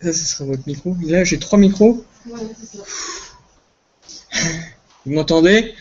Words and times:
Ça, 0.00 0.12
ce 0.12 0.24
sera 0.24 0.44
votre 0.44 0.66
micro. 0.66 0.96
Là, 1.02 1.24
j'ai 1.24 1.38
trois 1.38 1.58
micros. 1.58 2.04
Ouais, 2.26 2.38
ça. 2.62 2.78
Vous 5.04 5.12
m'entendez? 5.12 5.74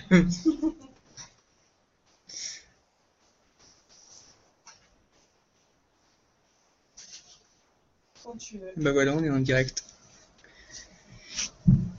Ben 8.77 8.91
voilà, 8.91 9.13
on 9.13 9.23
est 9.23 9.29
en 9.29 9.39
direct. 9.39 9.83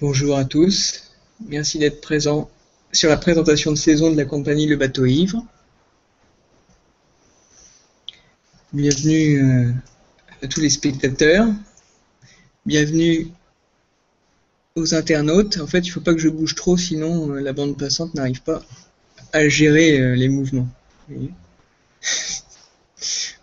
Bonjour 0.01 0.37
à 0.37 0.45
tous. 0.45 1.13
Merci 1.47 1.79
d'être 1.79 2.01
présents 2.01 2.51
sur 2.93 3.09
la 3.11 3.17
présentation 3.17 3.71
de 3.71 3.77
saison 3.77 4.11
de 4.11 4.17
la 4.17 4.25
compagnie 4.25 4.67
Le 4.67 4.77
Bateau 4.77 5.07
Ivre. 5.07 5.45
Bienvenue 8.73 9.43
euh, 9.43 9.73
à 10.43 10.49
tous 10.49 10.61
les 10.61 10.71
spectateurs. 10.71 11.47
Bienvenue 12.69 13.33
aux 14.77 14.95
internautes. 14.95 15.57
En 15.57 15.67
fait, 15.67 15.79
il 15.79 15.87
ne 15.87 15.93
faut 15.93 16.03
pas 16.03 16.13
que 16.13 16.21
je 16.21 16.29
bouge 16.29 16.55
trop, 16.55 16.77
sinon 16.77 17.31
euh, 17.31 17.41
la 17.41 17.55
bande 17.55 17.79
passante 17.79 18.13
n'arrive 18.13 18.43
pas 18.43 18.63
à 19.33 19.49
gérer 19.49 19.99
euh, 19.99 20.15
les 20.15 20.29
mouvements. 20.29 20.69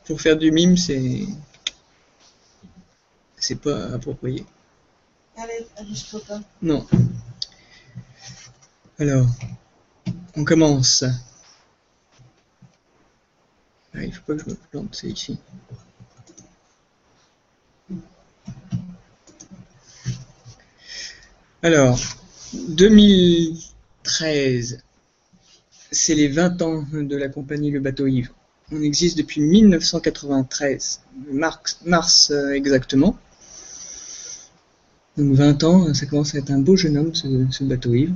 Pour 0.05 0.21
faire 0.21 0.37
du 0.37 0.51
mime, 0.51 0.77
c'est 0.77 1.23
c'est 3.35 3.59
pas 3.59 3.93
approprié. 3.93 4.45
Allez, 5.37 5.65
amuse-toi 5.77 6.21
pas. 6.27 6.41
Non. 6.61 6.85
Alors, 8.99 9.25
on 10.35 10.43
commence. 10.43 11.03
Ah, 13.95 14.03
il 14.03 14.13
faut 14.13 14.21
pas 14.21 14.35
que 14.35 14.43
je 14.43 14.49
me 14.51 14.55
plante, 14.69 14.95
c'est 14.95 15.07
ici. 15.07 15.39
Alors, 21.63 21.99
2013, 22.53 24.83
c'est 25.91 26.15
les 26.15 26.27
20 26.27 26.61
ans 26.61 26.85
de 26.91 27.15
la 27.15 27.29
compagnie 27.29 27.71
Le 27.71 27.79
Bateau 27.79 28.07
Ivre. 28.07 28.33
On 28.71 28.81
existe 28.81 29.17
depuis 29.17 29.41
1993, 29.41 31.01
mars, 31.85 32.31
euh, 32.31 32.51
exactement. 32.51 33.17
Donc 35.17 35.33
20 35.33 35.63
ans, 35.63 35.93
ça 35.93 36.05
commence 36.07 36.35
à 36.35 36.39
être 36.39 36.51
un 36.51 36.59
beau 36.59 36.75
jeune 36.75 36.97
homme, 36.97 37.13
ce, 37.13 37.27
ce 37.51 37.63
bateau 37.63 37.93
ivre. 37.93 38.15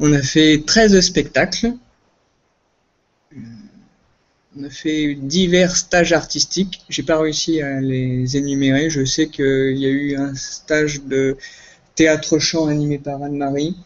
On 0.00 0.12
a 0.12 0.22
fait 0.22 0.64
13 0.66 1.00
spectacles. 1.00 1.74
On 4.54 4.64
a 4.64 4.70
fait 4.70 5.14
divers 5.14 5.74
stages 5.76 6.12
artistiques. 6.12 6.82
J'ai 6.90 7.02
pas 7.02 7.18
réussi 7.18 7.62
à 7.62 7.80
les 7.80 8.36
énumérer. 8.36 8.90
Je 8.90 9.02
sais 9.02 9.28
qu'il 9.28 9.78
y 9.78 9.86
a 9.86 9.88
eu 9.88 10.16
un 10.16 10.34
stage 10.34 11.02
de 11.04 11.38
théâtre-chant 11.94 12.66
animé 12.66 12.98
par 12.98 13.22
Anne-Marie. 13.22 13.76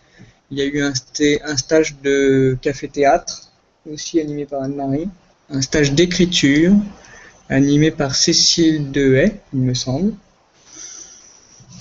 Il 0.50 0.58
y 0.58 0.62
a 0.62 0.64
eu 0.64 0.83
un, 0.83 0.92
stage 1.56 1.97
de 2.03 2.58
café-théâtre, 2.61 3.53
aussi 3.89 4.20
animé 4.20 4.45
par 4.45 4.62
Anne-Marie. 4.62 5.08
Un 5.50 5.62
stage 5.62 5.92
d'écriture, 5.92 6.73
animé 7.48 7.92
par 7.92 8.17
Cécile 8.17 8.91
Dehaye, 8.91 9.34
il 9.53 9.61
me 9.61 9.75
semble. 9.75 10.14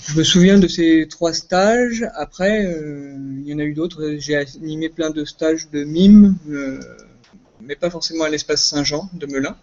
Je 0.08 0.16
me 0.16 0.22
souviens 0.22 0.58
de 0.58 0.68
ces 0.68 1.08
trois 1.10 1.32
stages. 1.32 2.06
Après, 2.14 2.64
euh, 2.64 3.16
il 3.40 3.48
y 3.48 3.52
en 3.52 3.58
a 3.58 3.64
eu 3.64 3.74
d'autres. 3.74 4.14
J'ai 4.18 4.36
animé 4.36 4.88
plein 4.90 5.10
de 5.10 5.24
stages 5.24 5.68
de 5.72 5.82
mime, 5.82 6.36
euh, 6.48 6.80
mais 7.60 7.76
pas 7.76 7.90
forcément 7.90 8.24
à 8.24 8.28
l'espace 8.28 8.64
Saint-Jean 8.64 9.08
de 9.12 9.26
Melun. 9.26 9.56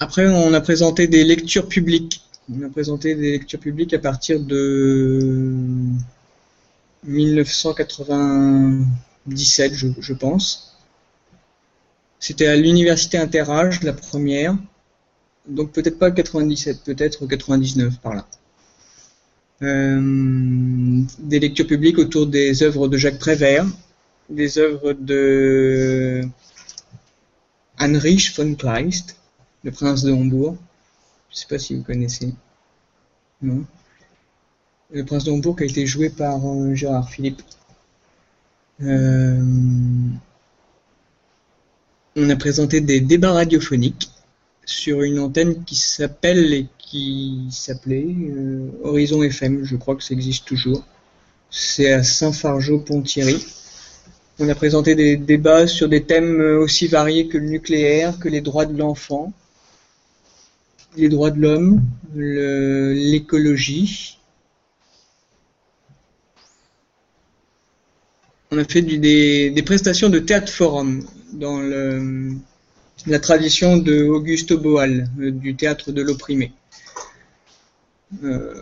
Après, 0.00 0.26
on 0.26 0.52
a 0.52 0.60
présenté 0.60 1.06
des 1.06 1.22
lectures 1.24 1.68
publiques. 1.68 2.22
On 2.52 2.60
a 2.62 2.68
présenté 2.68 3.14
des 3.14 3.30
lectures 3.32 3.60
publiques 3.60 3.94
à 3.94 3.98
partir 3.98 4.38
de 4.40 5.54
1997, 7.04 9.74
je, 9.74 10.12
pense. 10.12 10.76
C'était 12.18 12.48
à 12.48 12.56
l'université 12.56 13.16
Interage, 13.18 13.82
la 13.82 13.92
première. 13.92 14.56
Donc 15.46 15.72
peut-être 15.72 15.98
pas 15.98 16.10
97, 16.10 16.82
peut-être 16.84 17.26
99 17.26 18.00
par 18.00 18.14
là. 18.14 18.26
Euh, 19.62 21.02
des 21.20 21.38
lectures 21.38 21.66
publiques 21.66 21.98
autour 21.98 22.26
des 22.26 22.62
œuvres 22.62 22.88
de 22.88 22.96
Jacques 22.96 23.18
Prévert, 23.18 23.66
des 24.28 24.58
œuvres 24.58 24.92
de 24.92 26.22
Heinrich 27.78 28.34
von 28.36 28.54
Kleist, 28.54 29.16
le 29.62 29.70
prince 29.70 30.02
de 30.02 30.12
Hambourg. 30.12 30.56
Je 31.30 31.34
ne 31.34 31.38
sais 31.40 31.46
pas 31.48 31.58
si 31.58 31.74
vous 31.74 31.82
connaissez. 31.82 32.32
Le 33.42 35.04
prince 35.04 35.24
de 35.24 35.32
Hambourg 35.32 35.56
qui 35.56 35.64
a 35.64 35.66
été 35.66 35.86
joué 35.86 36.10
par 36.10 36.46
euh, 36.46 36.74
Gérard 36.74 37.10
Philippe. 37.10 37.42
Euh, 38.82 39.42
on 42.16 42.30
a 42.30 42.36
présenté 42.36 42.80
des 42.80 43.00
débats 43.00 43.32
radiophoniques 43.32 44.10
sur 44.64 45.02
une 45.02 45.18
antenne 45.18 45.64
qui 45.64 45.74
s'appelle 45.74 46.52
et 46.52 46.66
qui 46.78 47.48
s'appelait 47.50 48.06
euh, 48.06 48.70
Horizon 48.82 49.22
FM, 49.22 49.64
je 49.64 49.76
crois 49.76 49.96
que 49.96 50.02
ça 50.02 50.14
existe 50.14 50.46
toujours. 50.46 50.84
C'est 51.50 51.92
à 51.92 52.02
Saint-Fargeau-Pont-Thierry. 52.02 53.44
On 54.40 54.48
a 54.48 54.54
présenté 54.54 54.96
des 54.96 55.16
débats 55.16 55.68
sur 55.68 55.88
des 55.88 56.02
thèmes 56.02 56.40
aussi 56.58 56.88
variés 56.88 57.28
que 57.28 57.38
le 57.38 57.46
nucléaire, 57.46 58.18
que 58.18 58.28
les 58.28 58.40
droits 58.40 58.66
de 58.66 58.76
l'enfant, 58.76 59.32
les 60.96 61.08
droits 61.08 61.30
de 61.30 61.40
l'homme, 61.40 61.82
l'écologie. 62.14 64.18
On 68.50 68.58
a 68.58 68.64
fait 68.64 68.82
des, 68.82 69.62
prestations 69.64 70.08
de 70.08 70.18
théâtre 70.18 70.52
forum 70.52 71.04
dans 71.32 71.60
la 73.06 73.18
tradition 73.18 73.76
de 73.76 74.04
Augusto 74.04 74.58
Boal, 74.58 75.08
euh, 75.20 75.30
du 75.30 75.54
théâtre 75.56 75.92
de 75.92 76.02
l'opprimé. 76.02 76.52
Euh, 78.22 78.54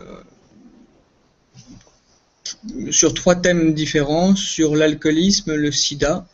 sur 2.91 3.13
trois 3.13 3.35
thèmes 3.35 3.73
différents, 3.73 4.35
sur 4.35 4.75
l'alcoolisme, 4.75 5.55
le 5.55 5.71
sida 5.71 6.25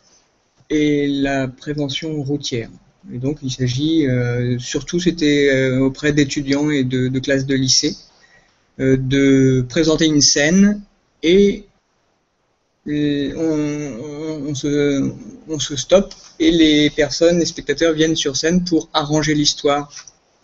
et 0.68 1.06
la 1.08 1.48
prévention 1.48 2.22
routière. 2.22 2.70
Et 3.12 3.18
donc 3.18 3.38
il 3.42 3.50
s'agit, 3.50 4.06
euh, 4.06 4.58
surtout 4.58 5.00
c'était 5.00 5.48
euh, 5.50 5.80
auprès 5.80 6.12
d'étudiants 6.12 6.70
et 6.70 6.84
de, 6.84 7.18
classes 7.18 7.46
de 7.46 7.54
lycée, 7.54 7.96
euh, 8.78 8.96
de 8.96 9.64
présenter 9.68 10.06
une 10.06 10.20
scène 10.20 10.82
et 11.22 11.64
on 12.86 14.54
se, 14.54 15.12
on 15.48 15.58
se 15.58 15.76
stoppe 15.76 16.14
et 16.38 16.50
les 16.50 16.90
personnes, 16.90 17.38
les 17.38 17.46
spectateurs 17.46 17.92
viennent 17.92 18.16
sur 18.16 18.36
scène 18.36 18.64
pour 18.64 18.88
arranger 18.92 19.34
l'histoire 19.34 19.92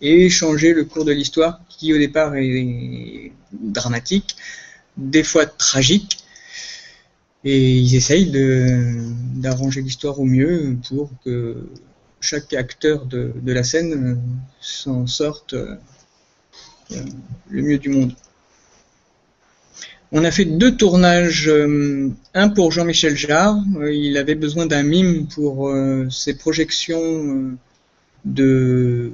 et 0.01 0.29
changer 0.29 0.73
le 0.73 0.85
cours 0.85 1.03
de 1.03 1.11
l'histoire 1.11 1.59
qui 1.69 1.93
au 1.93 1.97
départ 1.97 2.35
est 2.35 3.31
dramatique, 3.51 4.35
des 4.97 5.23
fois 5.23 5.45
tragique, 5.45 6.19
et 7.43 7.77
ils 7.77 7.95
essayent 7.95 8.31
d'arranger 9.35 9.81
l'histoire 9.81 10.19
au 10.19 10.25
mieux 10.25 10.77
pour 10.89 11.11
que 11.23 11.69
chaque 12.19 12.53
acteur 12.53 13.05
de, 13.05 13.31
de 13.35 13.53
la 13.53 13.63
scène 13.63 13.93
euh, 13.93 14.15
s'en 14.59 15.07
sorte 15.07 15.53
euh, 15.53 15.75
euh, 16.91 17.05
le 17.49 17.61
mieux 17.61 17.77
du 17.77 17.89
monde. 17.89 18.13
On 20.11 20.23
a 20.23 20.31
fait 20.31 20.45
deux 20.45 20.75
tournages, 20.77 21.51
un 22.33 22.49
pour 22.49 22.71
Jean-Michel 22.71 23.17
Jarre, 23.17 23.57
il 23.91 24.15
avait 24.15 24.35
besoin 24.35 24.65
d'un 24.65 24.83
mime 24.83 25.27
pour 25.27 25.69
ses 26.09 26.37
projections 26.37 27.57
de, 28.23 29.11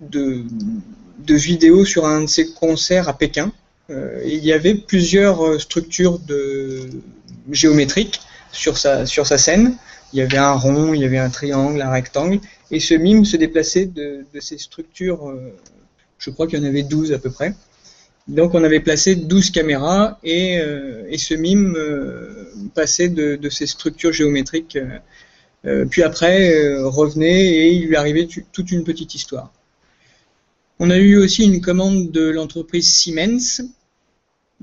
de 0.00 1.34
vidéos 1.34 1.86
sur 1.86 2.04
un 2.04 2.20
de 2.20 2.26
ses 2.26 2.52
concerts 2.52 3.08
à 3.08 3.16
Pékin. 3.16 3.50
Euh, 3.92 4.22
il 4.24 4.44
y 4.44 4.52
avait 4.52 4.74
plusieurs 4.74 5.44
euh, 5.44 5.58
structures 5.58 6.18
géométriques 7.50 8.20
sur 8.52 8.78
sa, 8.78 9.06
scène. 9.06 9.76
Il 10.12 10.18
y 10.18 10.22
avait 10.22 10.38
un 10.38 10.52
rond, 10.52 10.94
il 10.94 11.00
y 11.00 11.04
avait 11.04 11.18
un 11.18 11.30
triangle, 11.30 11.80
un 11.80 11.90
rectangle, 11.90 12.38
et 12.70 12.80
ce 12.80 12.94
mime 12.94 13.24
se 13.24 13.36
déplaçait 13.36 13.86
de, 13.86 14.24
ces 14.40 14.58
structures, 14.58 15.28
euh, 15.28 15.52
je 16.18 16.30
crois 16.30 16.46
qu'il 16.46 16.58
y 16.58 16.62
en 16.62 16.66
avait 16.66 16.82
12 16.82 17.12
à 17.12 17.18
peu 17.18 17.30
près. 17.30 17.54
Donc 18.28 18.54
on 18.54 18.62
avait 18.62 18.80
placé 18.80 19.16
12 19.16 19.50
caméras 19.50 20.18
et, 20.22 20.60
ce 21.18 21.34
mime 21.34 21.76
passait 22.72 23.08
de, 23.08 23.48
ces 23.48 23.66
structures 23.66 24.12
géométriques, 24.12 24.78
puis 25.90 26.04
après 26.04 26.76
revenait 26.84 27.46
et 27.46 27.72
il 27.72 27.88
lui 27.88 27.96
arrivait 27.96 28.28
toute 28.52 28.70
une 28.70 28.84
petite 28.84 29.16
histoire. 29.16 29.50
On 30.78 30.90
a 30.90 30.98
eu 30.98 31.16
aussi 31.16 31.42
une 31.44 31.60
commande 31.60 32.12
de 32.12 32.28
l'entreprise 32.28 32.94
Siemens 32.94 33.62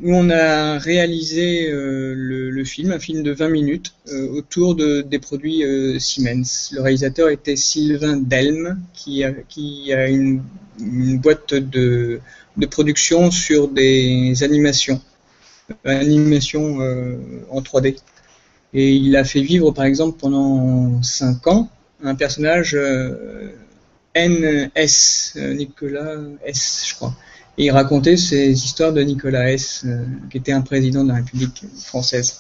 où 0.02 0.16
on 0.16 0.30
a 0.30 0.78
réalisé 0.78 1.70
euh, 1.70 2.14
le, 2.16 2.64
film, 2.64 2.92
un 2.92 3.00
film 3.00 3.24
de 3.24 3.32
20 3.32 3.50
minutes, 3.50 3.94
euh, 4.10 4.30
autour 4.30 4.76
de, 4.76 5.02
des 5.02 5.20
produits 5.20 5.64
euh, 5.64 6.00
Siemens. 6.00 6.72
Le 6.72 6.82
réalisateur 6.82 7.30
était 7.30 7.56
Sylvain 7.56 8.18
Delme, 8.18 8.80
qui 8.94 9.24
a, 9.24 10.08
une, 10.08 10.42
boîte 11.18 11.54
de, 11.54 12.22
production 12.72 13.32
sur 13.32 13.68
des 13.68 14.44
animations, 14.44 15.02
animations 15.86 16.80
en 17.50 17.62
3D. 17.62 17.98
Et 18.74 18.94
il 18.94 19.16
a 19.16 19.24
fait 19.24 19.42
vivre, 19.42 19.72
par 19.72 19.86
exemple, 19.86 20.18
pendant 20.20 21.02
5 21.02 21.48
ans, 21.48 21.70
un 22.04 22.16
personnage 22.16 22.78
NS, 24.16 25.36
Nicolas 25.36 26.16
S, 26.46 26.86
je 26.88 26.96
crois. 26.96 27.16
Et 27.60 27.66
il 27.66 27.72
racontait 27.72 28.16
ces 28.16 28.52
histoires 28.52 28.94
de 28.94 29.02
Nicolas 29.02 29.52
S, 29.52 29.84
euh, 29.86 30.06
qui 30.32 30.38
était 30.38 30.54
un 30.54 30.62
président 30.62 31.04
de 31.04 31.10
la 31.10 31.16
République 31.16 31.66
française. 31.78 32.38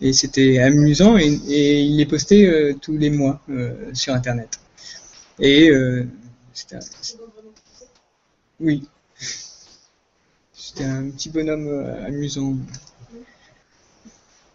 Et 0.00 0.12
c'était 0.12 0.58
amusant 0.58 1.16
et, 1.16 1.26
il 1.80 1.96
les 1.96 2.06
postait 2.06 2.44
euh, 2.44 2.74
tous 2.74 2.98
les 2.98 3.08
mois 3.08 3.40
euh, 3.48 3.72
sur 3.94 4.12
Internet. 4.14 4.58
Et 5.38 5.70
c'était 6.52 6.76
un- 6.76 6.80
oui, 8.60 8.88
c'était 10.52 10.84
un 10.84 11.10
petit 11.10 11.28
bonhomme 11.30 11.68
amusant. 12.04 12.54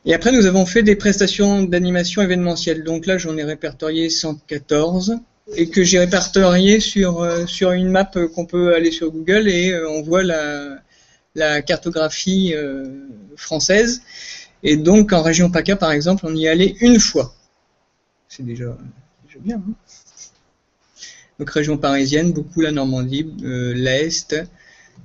Et 0.05 0.13
après, 0.13 0.31
nous 0.33 0.47
avons 0.47 0.65
fait 0.65 0.83
des 0.83 0.95
prestations 0.97 1.63
d'animation 1.63 2.21
événementielle. 2.21 2.83
Donc 2.83 3.05
là, 3.05 3.17
j'en 3.17 3.37
ai 3.37 3.43
répertorié 3.43 4.09
114 4.09 5.19
et 5.55 5.69
que 5.69 5.83
j'ai 5.83 5.99
répertorié 5.99 6.79
sur, 6.79 7.21
euh, 7.21 7.45
sur 7.45 7.71
une 7.71 7.89
map 7.89 8.05
qu'on 8.33 8.45
peut 8.45 8.73
aller 8.75 8.91
sur 8.91 9.11
Google 9.11 9.47
et 9.49 9.71
euh, 9.71 9.89
on 9.89 10.01
voit 10.01 10.23
la, 10.23 10.77
la 11.35 11.61
cartographie 11.61 12.53
euh, 12.55 12.85
française. 13.35 14.01
Et 14.63 14.77
donc, 14.77 15.13
en 15.13 15.21
région 15.23 15.49
PACA, 15.51 15.75
par 15.75 15.91
exemple, 15.91 16.25
on 16.27 16.35
y 16.35 16.45
est 16.45 16.49
allé 16.49 16.75
une 16.81 16.99
fois. 16.99 17.35
C'est 18.29 18.45
déjà, 18.45 18.77
déjà 19.27 19.39
bien. 19.39 19.57
hein. 19.57 19.73
donc, 21.39 21.49
région 21.49 21.77
parisienne, 21.77 22.33
beaucoup 22.33 22.61
la 22.61 22.71
Normandie, 22.71 23.25
l'Est. 23.41 24.35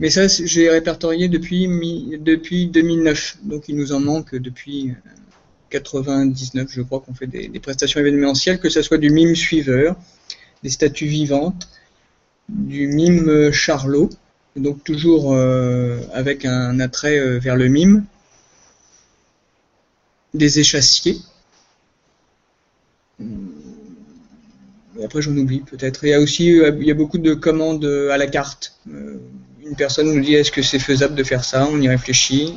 Mais 0.01 0.11
ça, 0.11 0.27
j'ai 0.29 0.69
répertorié 0.69 1.29
depuis, 1.29 1.69
mi- 1.69 2.19
depuis 2.21 2.67
2009. 2.67 3.39
Donc, 3.43 3.65
il 3.69 3.77
nous 3.77 3.93
en 3.93 4.01
manque 4.01 4.35
depuis 4.35 4.91
euh, 4.91 4.95
99, 5.71 6.69
je 6.71 6.83
crois, 6.83 7.01
qu'on 7.01 7.15
fait 7.15 7.27
des, 7.27 7.49
des 7.49 7.61
prestations 7.61 8.01
événementielles, 8.01 8.59
que 8.61 8.69
ce 8.69 8.83
soit 8.83 8.99
du 8.99 9.11
mime 9.11 9.35
suiveur, 9.35 9.97
des 10.63 10.71
statues 10.71 11.07
vivantes, 11.07 11.69
du 12.49 12.87
mime 12.87 13.51
Charlot, 13.53 14.11
donc 14.57 14.83
toujours 14.85 15.35
euh, 15.35 16.01
avec 16.13 16.45
un 16.45 16.81
attrait 16.81 17.19
euh, 17.19 17.39
vers 17.39 17.57
le 17.57 17.69
mime, 17.69 18.05
des 20.35 20.59
échassiers. 20.59 21.19
Et 24.99 25.05
après, 25.05 25.23
j'en 25.23 25.37
oublie 25.37 25.61
peut-être. 25.61 26.05
Il 26.05 26.11
y 26.11 26.15
a 26.15 26.21
aussi 26.21 26.59
euh, 26.59 26.77
il 26.81 26.87
y 26.87 26.91
a 26.91 26.95
beaucoup 26.95 27.19
de 27.19 27.35
commandes 27.35 27.85
à 27.85 28.17
la 28.17 28.27
carte. 28.27 28.79
Une 28.87 29.77
personne 29.77 30.13
nous 30.13 30.21
dit 30.21 30.35
est-ce 30.35 30.53
que 30.53 30.63
c'est 30.63 30.79
faisable 30.79 31.15
de 31.15 31.25
faire 31.25 31.45
ça? 31.45 31.67
On 31.71 31.81
y 31.81 31.89
réfléchit, 31.89 32.55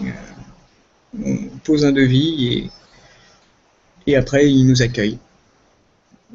on 1.17 1.47
pose 1.63 1.83
un 1.85 1.91
devis 1.91 2.47
et, 2.47 2.69
et 4.07 4.15
après 4.15 4.51
il 4.51 4.67
nous 4.67 4.81
accueille. 4.81 5.17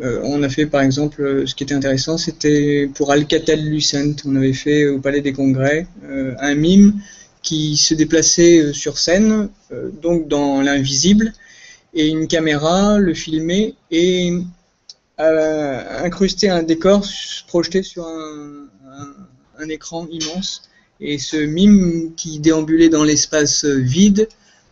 Euh, 0.00 0.20
on 0.24 0.42
a 0.42 0.48
fait 0.48 0.66
par 0.66 0.80
exemple, 0.80 1.22
euh, 1.22 1.46
ce 1.46 1.54
qui 1.54 1.62
était 1.62 1.74
intéressant, 1.74 2.18
c'était 2.18 2.90
pour 2.94 3.12
Alcatel-Lucent, 3.12 4.16
on 4.24 4.34
avait 4.34 4.52
fait 4.52 4.88
au 4.88 4.98
Palais 4.98 5.20
des 5.20 5.32
Congrès 5.32 5.86
euh, 6.04 6.34
un 6.40 6.54
mime 6.54 7.00
qui 7.42 7.76
se 7.76 7.94
déplaçait 7.94 8.72
sur 8.72 8.96
scène, 8.98 9.50
donc 10.00 10.28
dans 10.28 10.62
l'invisible, 10.62 11.34
et 11.92 12.08
une 12.08 12.26
caméra 12.26 12.98
le 12.98 13.12
filmait 13.12 13.74
et 13.90 14.32
incrustait 15.18 16.48
un 16.48 16.62
décor 16.62 17.06
projeté 17.46 17.82
sur 17.82 18.06
un, 18.06 19.68
écran 19.68 20.08
immense. 20.10 20.70
Et 21.00 21.18
ce 21.18 21.36
mime 21.36 22.14
qui 22.16 22.38
déambulait 22.38 22.88
dans 22.88 23.04
l'espace 23.04 23.66
vide, 23.66 24.26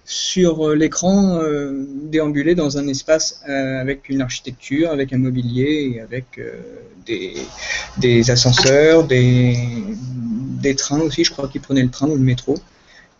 sur 0.04 0.68
euh, 0.68 0.74
l'écran, 0.74 1.38
euh, 1.42 1.86
déambulait 2.04 2.54
dans 2.54 2.78
un 2.78 2.88
espace 2.88 3.42
euh, 3.48 3.80
avec 3.80 4.08
une 4.08 4.20
architecture, 4.20 4.90
avec 4.90 5.12
un 5.12 5.18
mobilier, 5.18 6.00
avec 6.02 6.38
euh, 6.38 6.60
des, 7.06 8.30
ascenseurs, 8.30 9.04
des, 9.04 10.74
trains 10.76 11.00
aussi, 11.00 11.24
je 11.24 11.30
crois 11.30 11.48
qu'ils 11.48 11.60
prenaient 11.60 11.82
le 11.82 11.90
train 11.90 12.08
ou 12.08 12.14
le 12.14 12.20
métro. 12.20 12.58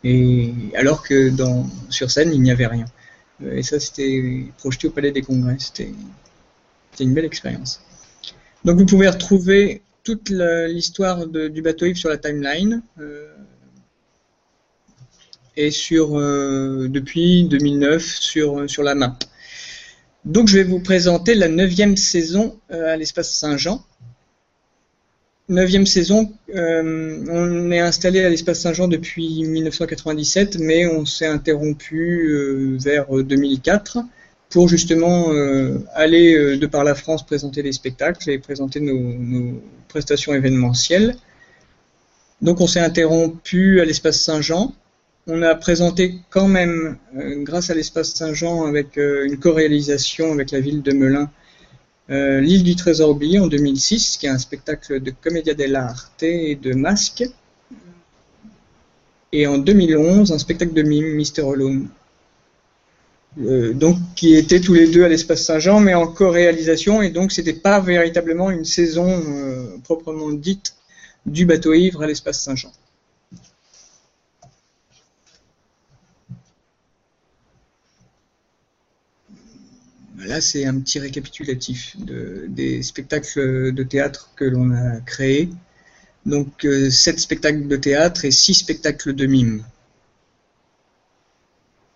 Et 0.05 0.52
alors 0.75 1.02
que 1.02 1.31
sur 1.88 2.11
scène, 2.11 2.32
il 2.34 2.43
n'y 2.43 2.50
avait 2.50 2.67
rien. 2.67 2.87
Et 3.52 3.62
ça, 3.62 3.79
c'était 3.79 4.46
projeté 4.58 4.88
au 4.88 4.90
Palais 4.90 5.12
des 5.12 5.23
Congrès. 5.23 5.56
C'était 5.58 5.93
une 6.99 7.14
belle 7.14 7.25
expérience. 7.25 7.81
Donc 8.64 8.79
vous 8.79 8.87
pouvez 8.87 9.08
retrouver 9.08 9.82
toute 10.02 10.31
l'histoire 10.31 11.26
du 11.29 11.62
bateau 11.62 11.87
Yves 11.87 11.96
sur 11.96 12.08
la 12.08 12.19
timeline 12.19 12.82
et 15.56 15.70
sur 15.70 16.19
euh, 16.19 16.88
depuis 16.88 17.44
2009 17.44 18.04
sur, 18.04 18.69
sur 18.69 18.82
la 18.82 18.94
map. 18.94 19.19
Donc 20.25 20.49
je 20.49 20.58
vais 20.58 20.64
vous 20.64 20.81
présenter 20.81 21.34
la 21.34 21.49
neuvième 21.49 21.96
saison 21.96 22.58
euh, 22.70 22.94
à 22.94 22.96
l'espace 22.96 23.32
Saint-Jean. 23.34 23.84
Neuvième 25.49 25.87
saison, 25.87 26.32
euh, 26.54 27.25
on 27.28 27.70
est 27.72 27.81
installé 27.81 28.25
à 28.25 28.31
l'espace 28.31 28.60
Saint-Jean 28.60 28.87
depuis 28.87 29.44
1997, 29.44 30.58
mais 30.58 30.87
on 30.87 31.04
s'est 31.04 31.26
interrompu 31.26 32.28
euh, 32.28 32.76
vers 32.81 33.12
2004 33.12 33.98
pour 34.52 34.69
justement 34.69 35.32
euh, 35.32 35.78
aller 35.94 36.34
euh, 36.34 36.56
de 36.58 36.66
par 36.66 36.84
la 36.84 36.94
France 36.94 37.26
présenter 37.26 37.62
des 37.62 37.72
spectacles 37.72 38.31
et 38.31 38.38
présenter 38.38 38.81
nos 38.81 39.60
prestations 39.88 40.32
événementielles. 40.32 41.16
Donc 42.40 42.60
on 42.60 42.66
s'est 42.66 42.81
interrompu 42.81 43.81
à 43.81 43.84
l'espace 43.84 44.20
Saint-Jean. 44.20 44.75
On 45.28 45.40
a 45.42 45.54
présenté 45.54 46.16
quand 46.30 46.48
même, 46.48 46.98
euh, 47.16 47.44
grâce 47.44 47.70
à 47.70 47.74
l'espace 47.74 48.12
Saint-Jean, 48.12 48.64
avec 48.66 48.98
euh, 48.98 49.24
une 49.24 49.38
co-réalisation 49.38 50.32
avec 50.32 50.50
la 50.50 50.58
ville 50.58 50.82
de 50.82 50.92
Melun, 50.92 51.30
euh, 52.10 52.40
L'île 52.40 52.64
du 52.64 52.74
trésor 52.74 53.10
oublié 53.10 53.38
en 53.38 53.46
2006, 53.46 54.16
qui 54.16 54.26
est 54.26 54.30
un 54.30 54.38
spectacle 54.38 55.00
de 55.00 55.12
commedia 55.12 55.54
dell'arte 55.54 56.24
et 56.24 56.56
de 56.56 56.74
masques. 56.74 57.24
Et 59.30 59.46
en 59.46 59.58
2011, 59.58 60.32
un 60.32 60.38
spectacle 60.38 60.74
de 60.74 60.82
mime, 60.82 61.14
Mister 61.14 61.42
Alone. 61.42 61.88
Donc 63.36 63.96
qui 64.16 64.34
étaient 64.34 64.60
tous 64.60 64.74
les 64.74 64.88
deux 64.88 65.04
à 65.04 65.08
l'espace 65.08 65.44
Saint-Jean, 65.44 65.80
mais 65.80 65.94
en 65.94 66.06
co-réalisation, 66.06 67.00
et 67.00 67.08
donc 67.10 67.32
c'était 67.32 67.54
pas 67.54 67.80
véritablement 67.80 68.50
une 68.50 68.67
saison 68.67 69.22
proprement 69.84 70.31
dite 70.32 70.74
du 71.24 71.46
bateau 71.46 71.72
ivre 71.72 72.02
à 72.02 72.06
l'espace 72.06 72.43
Saint-Jean. 72.43 72.72
Là, 80.24 80.41
c'est 80.41 80.64
un 80.67 80.79
petit 80.79 81.00
récapitulatif 81.00 81.96
de, 81.98 82.46
des 82.48 82.82
spectacles 82.82 83.72
de 83.72 83.82
théâtre 83.82 84.31
que 84.36 84.44
l'on 84.44 84.70
a 84.70 85.00
créés. 85.00 85.48
Donc, 86.26 86.64
euh, 86.64 86.91
sept 86.91 87.19
spectacles 87.19 87.67
de 87.67 87.76
théâtre 87.76 88.24
et 88.24 88.31
six 88.31 88.55
spectacles 88.55 89.14
de 89.14 89.26
mime. 89.26 89.64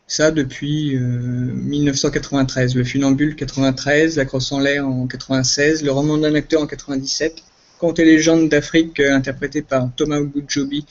Ça 0.08 0.30
depuis 0.32 0.96
euh, 0.96 1.00
1993, 1.00 2.74
le 2.74 2.84
Funambule 2.84 3.36
93, 3.36 4.16
La 4.16 4.24
Crosse 4.24 4.50
en 4.52 4.60
l'air 4.60 4.86
en 4.86 5.06
96, 5.06 5.84
Le 5.84 5.92
roman 5.92 6.18
d'un 6.18 6.34
acteur 6.34 6.62
en 6.62 6.66
97, 6.66 7.42
Contes 7.78 7.98
et 7.98 8.04
légendes 8.04 8.48
d'Afrique 8.48 8.98
euh, 9.00 9.14
interprété 9.14 9.62
par 9.62 9.88
Thomas 9.94 10.18
Ogujobi, 10.18 10.84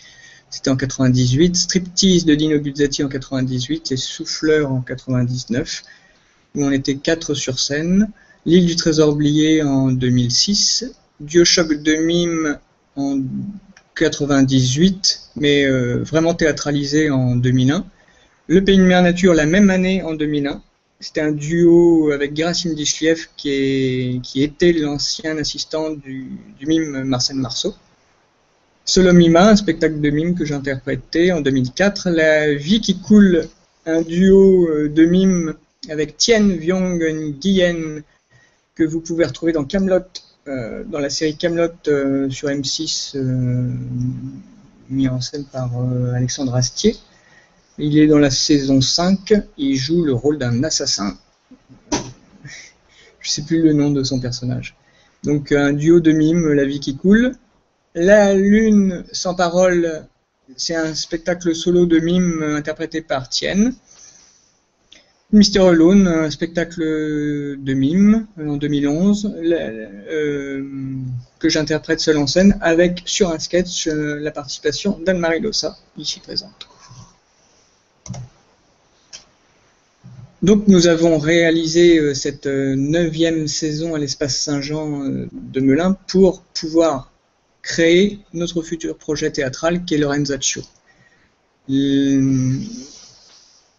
c'était 0.50 0.70
en 0.70 0.77
98, 0.77 1.56
Striptease 1.56 2.25
de 2.25 2.36
Dino 2.36 2.60
Buzzati 2.60 3.04
en 3.04 3.10
98, 3.10 3.89
Les 3.89 3.98
Souffleurs 3.98 4.72
en 4.72 4.82
99, 4.82 5.84
où 6.56 6.64
on 6.64 6.72
était 6.72 6.96
quatre 6.96 7.34
sur 7.34 7.60
scène, 7.60 8.10
L'île 8.48 8.68
du 8.68 8.76
trésor 8.76 9.10
oublié 9.10 9.64
en 9.64 9.92
2006, 9.92 10.86
Diochoc 11.20 11.82
de 11.82 11.96
mime 11.96 12.60
en 12.96 13.20
98, 13.96 15.32
mais 15.38 15.66
euh, 15.66 16.04
vraiment 16.04 16.36
théâtralisé 16.36 17.10
en 17.10 17.36
2001. 17.36 17.84
Le 18.48 18.64
Pays 18.64 18.78
de 18.78 18.84
Mère 18.84 19.02
Nature 19.02 19.34
la 19.34 19.48
même 19.48 19.72
année 19.72 20.04
en 20.04 20.14
2001. 20.14 20.62
C'était 21.00 21.22
un 21.22 21.32
duo 21.32 22.12
avec 22.12 22.36
Gerasim 22.38 22.76
Dishliev 22.76 23.30
qui, 23.36 24.22
était 24.36 24.74
l'ancien 24.74 25.38
assistant 25.40 25.90
du, 25.90 26.30
mime 26.62 27.04
Marcel 27.04 27.38
Marceau. 27.38 27.74
Solo 28.86 29.12
Mima, 29.12 29.50
un 29.50 29.56
spectacle 29.56 30.00
de 30.00 30.10
mime 30.12 30.36
que 30.36 30.46
j'ai 30.46 30.54
interprété 30.54 31.32
en 31.32 31.42
2004. 31.42 32.12
La 32.12 32.54
vie 32.54 32.80
qui 32.80 33.00
coule, 33.00 33.48
un 33.88 34.04
duo 34.04 34.70
euh, 34.70 34.88
de 34.88 35.06
mime 35.06 35.56
avec 35.89 36.18
Tien 36.18 36.48
Viong 36.48 37.00
Nguyen 37.00 38.04
que 38.75 38.84
vous 38.84 39.00
pouvez 39.00 39.25
retrouver 39.25 39.54
dans 39.54 39.63
Camelot, 39.63 40.01
euh, 40.48 40.84
dans 40.84 41.00
la 41.00 41.10
série 41.10 41.38
Camelot 41.38 41.70
euh, 41.88 42.30
sur 42.30 42.50
M6, 42.50 43.15
euh, 43.15 43.70
mis 44.89 45.08
en 45.08 45.22
scène 45.22 45.46
par 45.46 45.72
Alexandre 46.13 46.56
Astier. 46.56 46.96
Il 47.77 47.98
est 47.98 48.08
dans 48.08 48.20
la 48.20 48.30
saison 48.30 48.82
5, 48.82 49.34
il 49.58 49.75
joue 49.75 50.04
le 50.04 50.13
rôle 50.13 50.38
d'un 50.38 50.63
assassin. 50.63 51.18
Je 53.20 53.30
sais 53.30 53.42
plus 53.42 53.62
le 53.62 53.74
nom 53.74 53.89
de 53.89 54.04
son 54.04 54.20
personnage. 54.20 54.75
Donc 55.24 55.51
un 55.51 55.74
duo 55.74 56.00
de 56.00 56.12
mimes, 56.12 56.54
La 56.54 56.65
vie 56.65 56.80
qui 56.80 56.96
coule. 56.96 57.36
La 57.96 58.34
lune 58.34 59.04
sans 59.12 59.36
parole, 59.36 60.06
c'est 60.56 60.75
un 60.75 60.94
spectacle 60.94 61.56
solo 61.56 61.86
de 61.86 62.00
mimes 62.00 62.44
interprété 62.44 63.01
par 63.01 63.30
Tienne. 63.30 63.74
Mister 65.32 65.60
Alone, 65.60 66.08
un 66.08 66.29
spectacle 66.29 66.82
de 66.82 67.74
mime 67.74 68.27
en 68.39 68.58
2011 68.58 69.36
euh, 69.44 70.63
que 71.39 71.50
j'interprète 71.50 72.00
seul 72.00 72.17
en 72.17 72.27
scène 72.27 72.58
avec 72.62 73.01
sur 73.05 73.32
un 73.32 73.39
sketch 73.39 73.88
euh, 73.88 74.20
la 74.20 74.32
participation 74.32 75.00
d'Anne-Marie 75.03 75.41
Lossa, 75.41 75.77
ici 75.98 76.20
présente. 76.20 76.70
Donc 80.44 80.67
nous 80.67 80.86
avons 80.86 81.17
réalisé 81.17 81.98
euh, 81.98 82.13
cette 82.13 82.46
neuvième 82.46 83.48
saison 83.48 83.96
à 83.96 84.00
l'espace 84.00 84.39
Saint-Jean 84.39 85.27
de 85.32 85.60
Melun 85.60 85.98
pour 86.08 86.44
pouvoir 86.44 87.12
créer 87.63 88.20
notre 88.34 88.62
futur 88.62 88.96
projet 88.96 89.32
théâtral 89.32 89.86
qui 89.86 89.96
est 89.96 89.98
Lorenzaccio. 89.98 90.62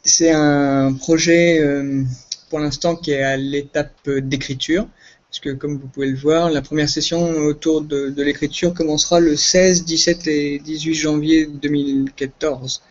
C'est 0.06 0.30
un 0.30 0.92
projet 0.92 1.58
euh, 1.58 2.04
pour 2.48 2.60
l'instant 2.60 2.94
qui 2.94 3.10
est 3.10 3.24
à 3.24 3.36
l'étape 3.36 4.08
d'écriture, 4.08 4.86
parce 5.28 5.40
que 5.40 5.50
comme 5.50 5.78
vous 5.78 5.88
pouvez 5.88 6.06
le 6.06 6.16
voir, 6.16 6.48
la 6.48 6.62
première 6.62 6.88
session 6.88 7.28
autour 7.38 7.82
de, 7.82 8.14
l'écriture 8.22 8.72
commencera 8.72 9.18
le 9.18 9.34
16, 9.34 9.84
17 9.84 10.26
et 10.28 10.58
18 10.60 10.94
janvier 10.94 11.46
2014, 11.46 12.82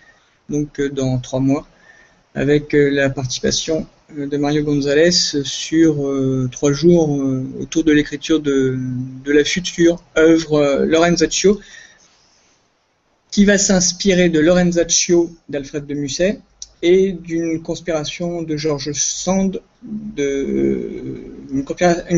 donc 0.50 0.78
euh, 0.82 0.90
dans 0.90 1.18
trois 1.20 1.40
mois, 1.40 1.66
avec 2.36 2.76
euh, 2.76 2.90
la 2.90 3.10
participation 3.10 3.88
de 4.14 4.36
Mario 4.36 4.64
Gonzalez 4.64 5.12
sur 5.46 5.96
trois 6.52 6.74
jours 6.74 7.10
autour 7.60 7.84
de 7.84 7.92
l'écriture 7.92 8.40
de, 8.40 8.78
de, 9.24 9.32
la 9.32 9.44
future 9.44 10.04
œuvre 10.16 10.84
Lorenzaccio, 10.86 11.60
qui 13.32 13.46
va 13.46 13.58
s'inspirer 13.58 14.30
de 14.30 14.40
Lorenzaccio 14.40 15.32
d'Alfred 15.50 15.88
de 15.88 15.94
Musset 15.96 16.40
et 16.82 17.14
d'une 17.14 17.62
conspiration 17.62 18.42
de 18.42 18.58
George 18.58 18.92
Sand, 18.94 19.62
une, 20.18 21.64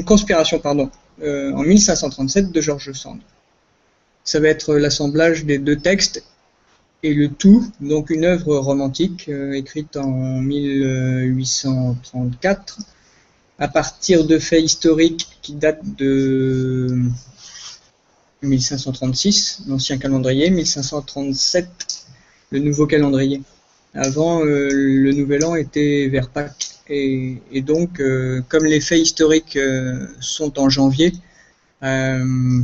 conspiration 0.05 0.59
pardon, 0.59 0.89
euh, 1.21 1.51
en 1.53 1.63
1537 1.63 2.51
de 2.51 2.61
George 2.61 2.93
Sand. 2.93 3.19
Ça 4.23 4.39
va 4.39 4.47
être 4.49 4.75
l'assemblage 4.75 5.45
des 5.45 5.57
deux 5.57 5.77
textes 5.77 6.23
et 7.03 7.13
le 7.13 7.29
tout, 7.29 7.63
donc 7.79 8.09
une 8.09 8.25
œuvre 8.25 8.57
romantique 8.57 9.29
euh, 9.29 9.53
écrite 9.53 9.95
en 9.97 10.41
1834 10.41 12.79
à 13.59 13.67
partir 13.67 14.25
de 14.25 14.39
faits 14.39 14.63
historiques 14.63 15.27
qui 15.41 15.53
datent 15.53 15.95
de 15.95 17.03
1536, 18.41 19.63
l'ancien 19.67 19.97
calendrier, 19.97 20.49
1537, 20.49 21.67
le 22.51 22.59
nouveau 22.59 22.85
calendrier. 22.85 23.41
Avant, 23.97 24.45
euh, 24.45 24.69
le 24.71 25.11
Nouvel 25.11 25.43
An 25.43 25.55
était 25.55 26.07
vers 26.07 26.29
Pâques. 26.29 26.69
Et, 26.89 27.41
donc, 27.65 27.99
euh, 27.99 28.41
comme 28.47 28.63
les 28.63 28.79
faits 28.79 28.99
historiques 28.99 29.57
euh, 29.57 30.07
sont 30.21 30.59
en 30.59 30.69
janvier, 30.69 31.13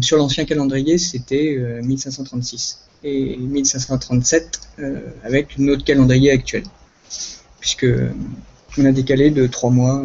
sur 0.01 0.17
l'ancien 0.17 0.45
calendrier, 0.45 0.97
c'était 0.97 1.59
1536 1.83 2.79
et 3.03 3.37
1537 3.37 4.59
avec 5.23 5.59
notre 5.59 5.83
calendrier 5.83 6.31
actuel, 6.31 6.63
puisque 7.59 7.85
on 8.75 8.85
a 8.85 8.91
décalé 8.91 9.29
de 9.29 9.45
trois 9.45 9.69
mois 9.69 10.03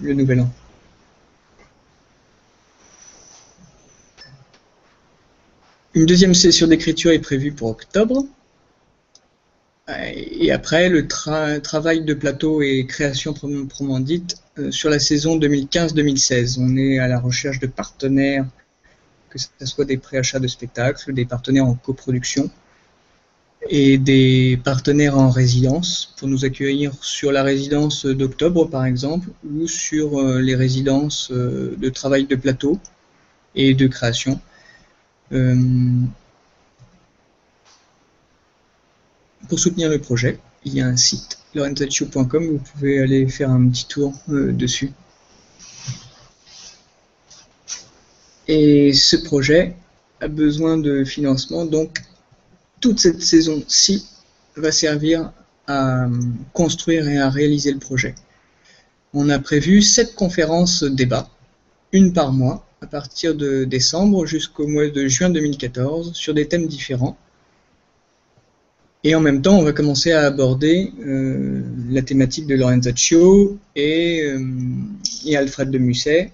le 0.00 0.12
Nouvel 0.12 0.40
An. 0.40 0.50
Une 5.94 6.04
deuxième 6.04 6.34
session 6.34 6.66
d'écriture 6.66 7.12
est 7.12 7.20
prévue 7.20 7.52
pour 7.52 7.70
octobre. 7.70 8.26
Et 9.88 10.52
après, 10.52 10.88
le 10.88 11.08
travail 11.08 12.04
de 12.04 12.14
plateau 12.14 12.62
et 12.62 12.86
création 12.86 13.32
proprement 13.32 13.98
dite 13.98 14.36
euh, 14.58 14.70
sur 14.70 14.90
la 14.90 15.00
saison 15.00 15.38
2015-2016. 15.38 16.58
On 16.60 16.76
est 16.76 16.98
à 16.98 17.08
la 17.08 17.18
recherche 17.18 17.58
de 17.58 17.66
partenaires, 17.66 18.46
que 19.28 19.38
ce 19.38 19.66
soit 19.66 19.84
des 19.84 19.96
préachats 19.96 20.38
de 20.38 20.46
spectacles, 20.46 21.12
des 21.12 21.24
partenaires 21.24 21.66
en 21.66 21.74
coproduction 21.74 22.48
et 23.68 23.98
des 23.98 24.60
partenaires 24.62 25.18
en 25.18 25.30
résidence 25.30 26.14
pour 26.16 26.28
nous 26.28 26.44
accueillir 26.44 26.92
sur 27.00 27.30
la 27.32 27.42
résidence 27.42 28.06
d'octobre 28.06 28.68
par 28.68 28.84
exemple 28.84 29.28
ou 29.48 29.68
sur 29.68 30.18
euh, 30.18 30.40
les 30.40 30.56
résidences 30.56 31.30
euh, 31.30 31.76
de 31.78 31.88
travail 31.88 32.26
de 32.26 32.36
plateau 32.36 32.78
et 33.54 33.74
de 33.74 33.86
création. 33.86 34.40
Pour 39.48 39.58
soutenir 39.58 39.88
le 39.88 39.98
projet, 39.98 40.38
il 40.64 40.74
y 40.74 40.80
a 40.80 40.86
un 40.86 40.96
site, 40.96 41.38
lorenzaccio.com, 41.54 42.46
vous 42.46 42.58
pouvez 42.58 43.00
aller 43.00 43.28
faire 43.28 43.50
un 43.50 43.68
petit 43.68 43.86
tour 43.86 44.14
euh, 44.28 44.52
dessus. 44.52 44.92
Et 48.48 48.92
ce 48.92 49.16
projet 49.16 49.76
a 50.20 50.28
besoin 50.28 50.78
de 50.78 51.04
financement, 51.04 51.64
donc 51.64 52.02
toute 52.80 53.00
cette 53.00 53.22
saison-ci 53.22 54.06
va 54.56 54.72
servir 54.72 55.32
à 55.66 56.06
construire 56.52 57.08
et 57.08 57.18
à 57.18 57.30
réaliser 57.30 57.72
le 57.72 57.78
projet. 57.78 58.14
On 59.14 59.28
a 59.28 59.38
prévu 59.38 59.82
sept 59.82 60.14
conférences 60.14 60.84
débats, 60.84 61.28
une 61.92 62.12
par 62.12 62.32
mois, 62.32 62.66
à 62.80 62.86
partir 62.86 63.34
de 63.34 63.64
décembre 63.64 64.26
jusqu'au 64.26 64.66
mois 64.66 64.88
de 64.88 65.06
juin 65.06 65.30
2014, 65.30 66.12
sur 66.14 66.34
des 66.34 66.48
thèmes 66.48 66.66
différents, 66.66 67.16
et 69.04 69.14
en 69.14 69.20
même 69.20 69.42
temps, 69.42 69.58
on 69.58 69.64
va 69.64 69.72
commencer 69.72 70.12
à 70.12 70.22
aborder 70.22 70.92
euh, 71.04 71.62
la 71.90 72.02
thématique 72.02 72.46
de 72.46 72.54
Lorenzaccio 72.54 73.58
et, 73.74 74.22
euh, 74.22 74.40
et 75.26 75.36
Alfred 75.36 75.70
de 75.70 75.78
Musset. 75.78 76.32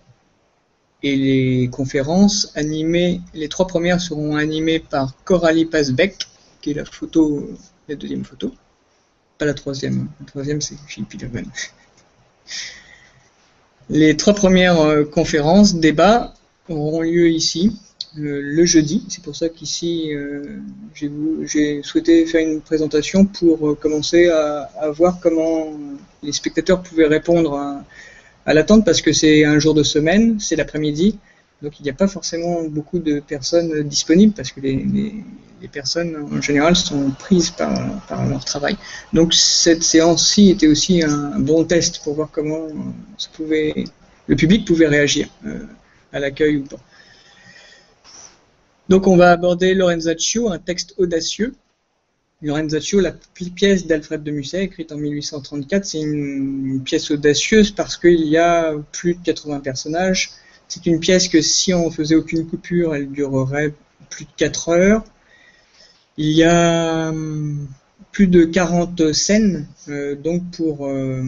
Et 1.03 1.17
les 1.17 1.69
conférences 1.69 2.53
animées, 2.57 3.21
les 3.33 3.49
trois 3.49 3.67
premières 3.67 4.01
seront 4.01 4.37
animées 4.37 4.81
par 4.81 5.15
Coralie 5.25 5.65
Pasbeck, 5.65 6.27
qui 6.61 6.73
est 6.73 6.75
la 6.75 6.85
photo, 6.85 7.49
la 7.89 7.95
deuxième 7.95 8.25
photo. 8.25 8.53
Pas 9.39 9.47
la 9.47 9.55
troisième. 9.55 10.09
La 10.21 10.27
troisième, 10.27 10.61
c'est 10.61 10.77
Philippe 10.87 11.11
Pillerman. 11.11 11.47
Les 13.89 14.17
trois 14.17 14.35
premières 14.35 14.81
euh, 14.81 15.05
conférences, 15.05 15.77
débats, 15.77 16.35
auront 16.69 17.01
lieu 17.01 17.31
ici 17.31 17.79
le, 18.19 18.65
jeudi. 18.65 19.05
C'est 19.09 19.23
pour 19.23 19.37
ça 19.37 19.49
qu'ici, 19.49 20.15
euh, 20.15 20.59
j'ai 20.95 21.83
souhaité 21.83 22.27
faire 22.27 22.47
une 22.47 22.61
présentation 22.61 23.25
pour 23.25 23.69
euh, 23.69 23.75
commencer 23.75 24.29
à, 24.29 24.91
voir 24.91 25.19
comment 25.21 25.73
les 26.23 26.33
spectateurs 26.33 26.83
pouvaient 26.83 27.07
répondre 27.07 27.55
à, 28.47 28.55
l'attente, 28.55 28.85
parce 28.85 29.03
que 29.03 29.13
c'est 29.13 29.45
un 29.45 29.59
jour 29.59 29.75
de 29.75 29.83
semaine, 29.83 30.41
c'est 30.41 30.57
l'après-midi, 30.57 31.19
donc 31.63 31.79
il 31.81 31.83
n'y 31.83 31.91
a 31.91 31.95
pas 31.95 32.09
forcément 32.09 32.63
beaucoup 32.63 32.99
de 32.99 33.21
personnes 33.21 33.83
disponibles, 33.83 34.33
parce 34.33 34.53
que 34.53 34.61
les, 34.61 35.25
personnes 35.73 36.17
en 36.33 36.41
général 36.41 36.77
sont 36.77 37.11
prises 37.19 37.51
par, 37.51 37.75
leur 38.29 38.45
travail. 38.45 38.77
Donc 39.13 39.35
cette 39.35 39.83
séance-ci 39.83 40.51
était 40.51 40.69
aussi 40.69 41.03
un 41.03 41.39
bon 41.39 41.65
test 41.65 42.01
pour 42.05 42.15
voir 42.15 42.31
comment 42.33 42.69
le 44.29 44.37
public 44.37 44.65
pouvait 44.67 44.87
réagir 44.87 45.29
euh, 45.47 45.59
à 46.13 46.21
l'accueil 46.21 46.59
ou 46.59 46.65
pas. 46.65 46.79
Donc 48.89 49.07
on 49.07 49.17
va 49.17 49.33
aborder 49.33 49.75
Lorenzaccio, 49.75 50.51
un 50.51 50.59
texte 50.59 50.95
audacieux. 50.97 51.55
Lorenzaccio, 52.41 53.01
la 53.01 53.13
pièce 53.57 53.87
d'Alfred 53.87 54.23
de 54.23 54.31
Musset, 54.31 54.65
écrite 54.65 54.93
en 54.93 54.97
1834, 54.97 55.85
c'est 55.85 56.01
une 56.01 56.81
pièce 56.85 57.11
audacieuse 57.11 57.73
parce 57.73 57.97
qu'il 57.97 58.25
y 58.27 58.37
a 58.37 58.75
plus 58.93 59.15
de 59.15 59.23
80 59.25 59.61
personnages. 59.61 60.31
C'est 60.69 60.87
une 60.87 61.01
pièce 61.01 61.29
que 61.29 61.43
si 61.43 61.75
on 61.75 61.91
faisait 61.91 62.15
aucune 62.15 62.47
coupure, 62.47 62.95
elle 62.95 63.11
durerait 63.11 63.75
plus 64.09 64.25
de 64.25 64.31
4 64.37 64.69
heures. 64.71 65.05
Il 66.17 66.31
y 66.31 66.45
a 66.45 67.09
hum, 67.09 67.67
plus 68.13 68.27
de 68.29 68.45
40 68.45 69.13
scènes, 69.13 69.67
euh, 69.89 70.15
donc 70.15 70.43
pour 70.53 70.87
euh, 70.87 71.21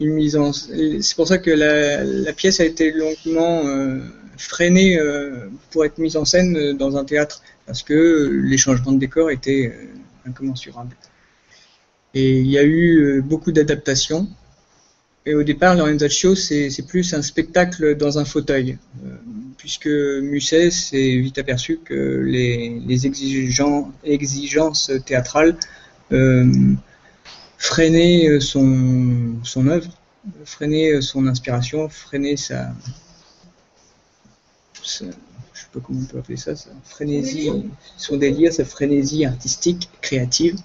une 0.00 0.12
mise 0.14 0.36
en... 0.36 0.52
C'est 0.52 1.14
pour 1.14 1.28
ça 1.28 1.38
que 1.38 1.50
la, 1.50 2.32
pièce 2.32 2.60
a 2.60 2.64
été 2.64 2.90
longuement... 2.90 3.66
Euh, 3.66 4.00
freinée 4.40 4.98
euh, 4.98 5.48
pour 5.70 5.84
être 5.84 5.98
mise 5.98 6.16
en 6.16 6.24
scène 6.24 6.56
euh, 6.56 6.72
dans 6.72 6.96
un 6.96 7.04
théâtre 7.04 7.42
parce 7.66 7.82
que 7.82 8.40
les 8.42 8.56
changements 8.56 8.92
de 8.92 8.98
décor 8.98 9.30
étaient 9.30 9.72
euh, 9.74 10.28
incommensurables. 10.28 10.96
Et 12.14 12.38
il 12.40 12.46
y 12.46 12.58
a 12.58 12.64
eu 12.64 13.22
beaucoup 13.22 13.52
d'adaptations. 13.52 14.28
Et 15.26 15.34
au 15.34 15.44
départ, 15.44 15.76
Lorenzaccio, 15.76 16.34
c'est 16.34 16.84
plus 16.88 17.14
un 17.14 17.22
spectacle 17.22 17.96
dans 17.96 18.18
un 18.18 18.24
fauteuil, 18.24 18.78
puisque 19.58 19.86
Musset 19.86 20.72
s'est 20.72 21.18
vite 21.18 21.38
aperçu 21.38 21.78
que 21.84 22.24
les, 22.26 23.06
exigences 23.06 24.90
théâtrales 25.06 25.56
freiner 27.58 28.40
son, 28.40 29.36
son 29.44 29.68
œuvre, 29.68 29.92
freiner 30.44 31.00
son 31.00 31.28
inspiration, 31.28 31.88
freiner 31.88 32.36
sa, 32.36 32.74
sa 34.84 35.06
je 35.52 35.60
sais 35.60 35.66
pas 35.72 35.80
comment 35.84 36.00
on 36.00 36.04
peut 36.04 36.18
appeler 36.18 36.38
ça, 36.38 36.56
sa 36.56 36.70
frénésie, 36.84 37.50
son 37.96 38.16
délire, 38.16 38.52
sa 38.52 38.64
frénésie 38.64 39.24
artistique, 39.26 39.90
créative. 40.00 40.56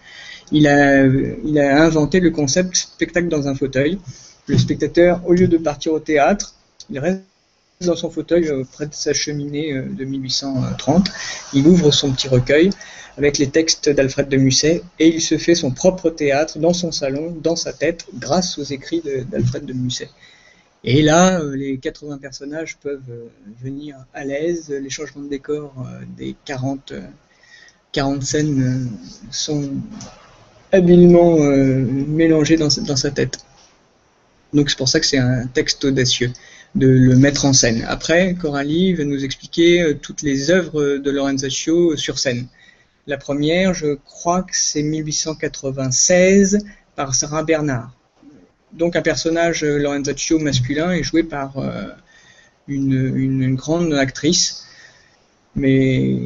Il 0.52 0.68
a, 0.68 1.06
il 1.06 1.60
a 1.60 1.84
inventé 1.84 2.20
le 2.20 2.30
concept 2.30 2.76
spectacle 2.76 3.28
dans 3.28 3.48
un 3.48 3.56
fauteuil. 3.56 4.00
Le 4.48 4.58
spectateur, 4.58 5.22
au 5.26 5.34
lieu 5.34 5.48
de 5.48 5.58
partir 5.58 5.92
au 5.92 6.00
théâtre, 6.00 6.54
il 6.90 7.00
reste 7.00 7.24
dans 7.82 7.96
son 7.96 8.10
fauteuil 8.10 8.48
euh, 8.48 8.64
près 8.72 8.86
de 8.86 8.94
sa 8.94 9.14
cheminée 9.14 9.74
euh, 9.74 9.84
de 9.90 10.06
1830. 10.06 11.10
Il 11.54 11.68
ouvre 11.68 11.92
son 11.92 12.12
petit 12.12 12.30
recueil 12.30 12.70
avec 13.18 13.38
les 13.38 13.48
textes 13.48 13.90
d'Alfred 13.90 14.30
de 14.30 14.38
Musset 14.38 14.82
et 15.00 15.08
il 15.08 15.22
se 15.22 15.38
fait 15.38 15.56
son 15.56 15.72
propre 15.72 16.10
théâtre 16.10 16.60
dans 16.60 16.74
son 16.74 16.92
salon, 16.92 17.36
dans 17.42 17.56
sa 17.56 17.74
tête, 17.74 18.06
grâce 18.14 18.58
aux 18.58 18.64
écrits 18.64 19.02
d'Alfred 19.30 19.66
de, 19.66 19.74
Musset. 19.74 20.10
Et 20.86 21.02
là, 21.02 21.42
euh, 21.42 21.56
les 21.56 21.78
80 21.78 22.20
personnages 22.20 22.78
peuvent 22.78 23.30
venir 23.62 23.98
à 24.14 24.24
l'aise, 24.24 24.70
les 24.70 24.90
changements 24.90 25.24
de 25.24 25.30
décor 25.30 25.74
des 26.18 26.36
40, 26.46 26.94
40 27.92 28.24
scènes 28.24 28.90
sont 29.32 29.72
habilement 30.72 31.38
mélangés 31.38 32.58
dans, 32.58 32.70
sa 32.70 33.12
tête. 33.12 33.40
Donc 34.54 34.70
c'est 34.70 34.78
pour 34.78 34.88
ça 34.88 35.00
que 35.00 35.06
c'est 35.06 35.18
un 35.18 35.48
texte 35.48 35.84
audacieux 35.86 36.32
de 36.76 36.88
le 36.88 37.16
mettre 37.16 37.46
en 37.46 37.54
scène. 37.54 37.86
Après, 37.88 38.36
Coralie 38.36 38.94
va 38.94 39.06
nous 39.06 39.24
expliquer 39.24 39.82
euh, 39.82 39.94
toutes 39.94 40.22
les 40.22 40.52
œuvres 40.52 40.98
de 40.98 41.12
Lorenzaccio 41.12 41.96
sur 41.96 42.20
scène. 42.20 42.48
La 43.08 43.18
première, 43.18 43.74
je 43.74 43.96
crois 44.06 44.44
que 44.44 44.56
c'est 44.56 44.84
1896 44.84 46.66
par 46.96 47.16
Sarah 47.16 47.44
Bernard. 47.44 47.94
Donc 48.76 48.96
un 48.96 49.02
personnage 49.02 49.64
euh, 49.64 49.78
Lorenzaccio 49.78 50.40
masculin 50.40 50.92
est 50.92 51.04
joué 51.04 51.24
par 51.24 51.58
euh, 51.58 51.84
une, 52.68 53.56
grande 53.56 53.94
actrice. 53.94 54.66
Mais 55.56 56.20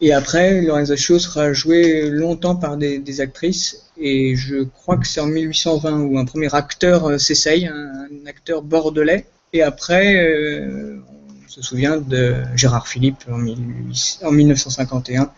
et 0.00 0.12
après, 0.12 0.62
Lorenzaccio 0.62 1.18
sera 1.18 1.52
joué 1.52 2.08
longtemps 2.08 2.54
par 2.56 2.76
des, 2.76 3.20
actrices. 3.20 3.90
Et 4.00 4.36
je 4.36 4.62
crois 4.62 4.96
que 4.96 5.06
c'est 5.06 5.20
en 5.20 5.26
1820 5.26 6.02
où 6.02 6.18
un 6.18 6.24
premier 6.24 6.54
acteur 6.54 7.20
s'essaye, 7.20 7.66
un 7.66 8.26
acteur 8.26 8.62
bordelais, 8.62 9.26
et 9.52 9.62
après, 9.62 10.16
euh, 10.16 10.98
on 11.44 11.48
se 11.48 11.62
souvient 11.62 11.96
de 11.96 12.34
Gérard 12.54 12.86
Philippe 12.86 13.24
en, 13.30 13.38
1951, 13.38 15.30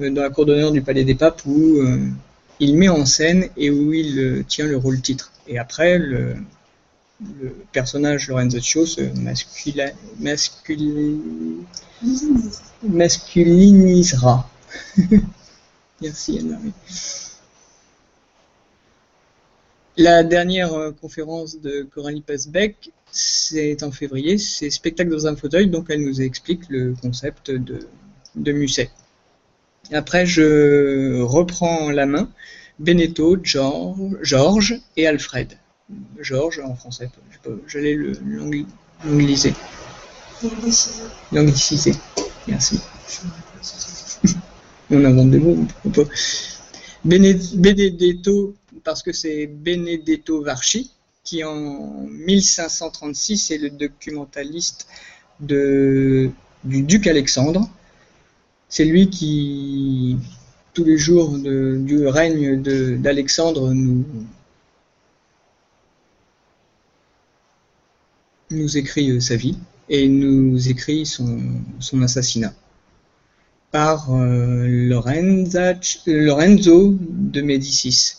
euh, 0.00 0.10
dans 0.10 0.22
la 0.22 0.30
cour 0.30 0.46
d'honneur 0.46 0.72
du 0.72 0.80
Palais 0.80 1.04
des 1.04 1.14
Papes, 1.14 1.42
où 1.44 1.78
euh, 1.78 1.98
il 2.60 2.76
met 2.78 2.88
en 2.88 3.04
scène 3.04 3.48
et 3.58 3.70
où 3.70 3.92
il 3.92 4.44
tient 4.48 4.66
le 4.66 4.76
rôle 4.76 5.00
titre. 5.00 5.31
Et 5.46 5.58
après, 5.58 5.98
le, 5.98 6.36
personnage 7.72 8.28
Lorenzo 8.28 8.86
se 8.86 9.00
masculinisera. 12.82 14.50
Merci 16.00 16.38
Anne-Marie. 16.38 16.72
La 19.98 20.24
dernière 20.24 20.72
euh, 20.72 20.90
conférence 20.90 21.60
de 21.60 21.82
Coralie 21.82 22.22
Pesbeck, 22.22 22.90
c'est 23.10 23.82
en 23.82 23.92
février, 23.92 24.38
c'est 24.38 24.70
Spectacle 24.70 25.10
dans 25.10 25.26
un 25.26 25.36
fauteuil, 25.36 25.68
donc 25.68 25.88
elle 25.90 26.00
nous 26.00 26.22
explique 26.22 26.62
le 26.70 26.94
concept 27.00 27.50
de, 27.50 27.86
de 28.34 28.52
Musset. 28.52 28.90
Après, 29.92 30.24
je 30.24 31.20
reprends 31.20 31.90
la 31.90 32.06
main, 32.06 32.30
Beneteau, 32.82 33.38
Georges 33.42 34.80
et 34.96 35.06
Alfred. 35.06 35.56
Georges 36.20 36.60
en 36.60 36.74
français, 36.74 37.08
j'allais 37.66 37.96
l'angliser. 39.04 39.54
L'angliciser. 41.32 41.94
Merci. 42.48 42.80
On 44.90 45.04
invente 45.04 45.30
des 45.30 45.38
mots, 45.38 45.56
Benedetto 47.04 48.54
parce 48.84 49.02
que 49.02 49.12
c'est 49.12 49.46
Benedetto 49.46 50.42
Varchi 50.42 50.90
qui 51.24 51.44
en 51.44 52.06
1536 52.08 53.52
est 53.52 53.58
le 53.58 53.70
documentaliste 53.70 54.88
de, 55.40 56.30
du 56.64 56.82
duc 56.82 57.06
Alexandre. 57.06 57.68
C'est 58.68 58.84
lui 58.84 59.08
qui, 59.08 60.18
tous 60.74 60.84
les 60.84 60.98
jours 60.98 61.38
du 61.38 62.06
règne 62.06 62.60
d'Alexandre, 63.00 63.72
nous, 68.50 68.76
écrit 68.76 69.18
sa 69.20 69.36
vie 69.36 69.56
et 69.88 70.08
nous 70.08 70.68
écrit 70.68 71.06
son, 71.06 71.38
assassinat 72.02 72.52
par 73.70 74.12
euh, 74.14 74.66
Lorenzo 74.68 75.68
de 77.00 77.40
Médicis 77.40 78.16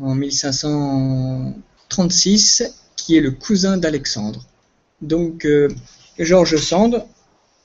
en 0.00 0.14
1536, 0.14 2.74
qui 2.96 3.16
est 3.16 3.20
le 3.20 3.30
cousin 3.30 3.76
d'Alexandre. 3.76 4.44
Donc, 5.02 5.44
euh, 5.44 5.68
Georges 6.18 6.56
Sand 6.56 7.04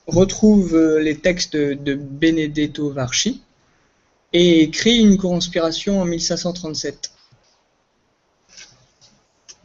retrouve 0.06 0.74
euh, 0.74 1.00
les 1.00 1.16
textes 1.16 1.56
de 1.56 1.94
Benedetto 1.94 2.90
Varchi 2.90 3.42
et 4.34 4.62
écrit 4.64 4.98
une 4.98 5.16
conspiration 5.16 6.02
en 6.02 6.04
1537 6.04 7.12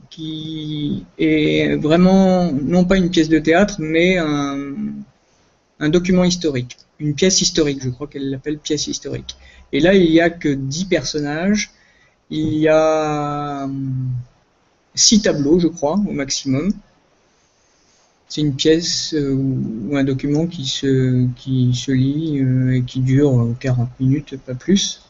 qui 0.10 1.06
est 1.18 1.76
vraiment 1.76 2.52
non 2.52 2.86
pas 2.86 2.96
une 2.96 3.10
pièce 3.10 3.28
de 3.28 3.40
théâtre 3.40 3.76
mais 3.80 4.18
un, 4.18 4.76
un 5.80 5.90
document 5.90 6.24
historique, 6.24 6.78
une 7.00 7.16
pièce 7.16 7.42
historique, 7.42 7.82
je 7.84 7.90
crois 7.90 8.08
qu'elle 8.08 8.30
l'appelle 8.30 8.60
pièce 8.60 8.88
historique. 8.88 9.36
Et 9.72 9.80
là, 9.80 9.94
il 9.94 10.10
n'y 10.10 10.20
a 10.20 10.30
que 10.30 10.50
dix 10.50 10.86
personnages 10.86 11.72
il 12.30 12.54
y 12.60 12.68
a 12.68 13.64
hum, 13.66 14.12
six 14.94 15.22
tableaux, 15.22 15.60
je 15.60 15.68
crois, 15.68 15.94
au 15.94 16.12
maximum. 16.12 16.72
C'est 18.30 18.42
une 18.42 18.56
pièce 18.56 19.16
euh, 19.16 19.34
ou 19.34 19.98
un 19.98 20.04
document 20.04 20.46
qui 20.46 20.68
se, 20.68 21.28
qui 21.36 21.74
se 21.74 21.92
lit 21.92 22.40
euh, 22.40 22.76
et 22.76 22.84
qui 22.84 23.00
dure 23.00 23.56
40 23.60 23.90
minutes, 24.00 24.38
pas 24.38 24.54
plus. 24.54 25.02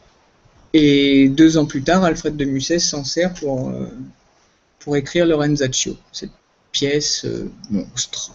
Et 0.72 1.28
deux 1.28 1.58
ans 1.58 1.66
plus 1.66 1.82
tard, 1.82 2.02
Alfred 2.02 2.34
de 2.34 2.46
Musset 2.46 2.78
s'en 2.78 3.04
sert 3.04 3.34
pour, 3.34 3.68
euh, 3.68 3.88
pour 4.78 4.96
écrire 4.96 5.26
Lorenzaccio, 5.26 5.98
cette 6.12 6.30
pièce 6.72 7.26
monstre. 7.68 8.32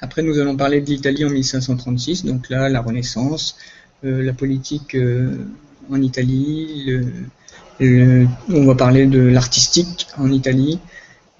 Après, 0.00 0.22
nous 0.22 0.38
allons 0.38 0.56
parler 0.56 0.80
de 0.80 0.86
l'Italie 0.86 1.24
en 1.26 1.30
1536, 1.30 2.24
donc 2.24 2.48
là, 2.48 2.68
la 2.68 2.80
Renaissance, 2.80 3.56
la 4.02 4.32
politique 4.32 4.96
en 5.90 6.00
Italie, 6.00 6.88
on 7.80 8.64
va 8.64 8.74
parler 8.76 9.06
de 9.06 9.20
l'artistique 9.20 10.06
en 10.16 10.30
Italie, 10.30 10.78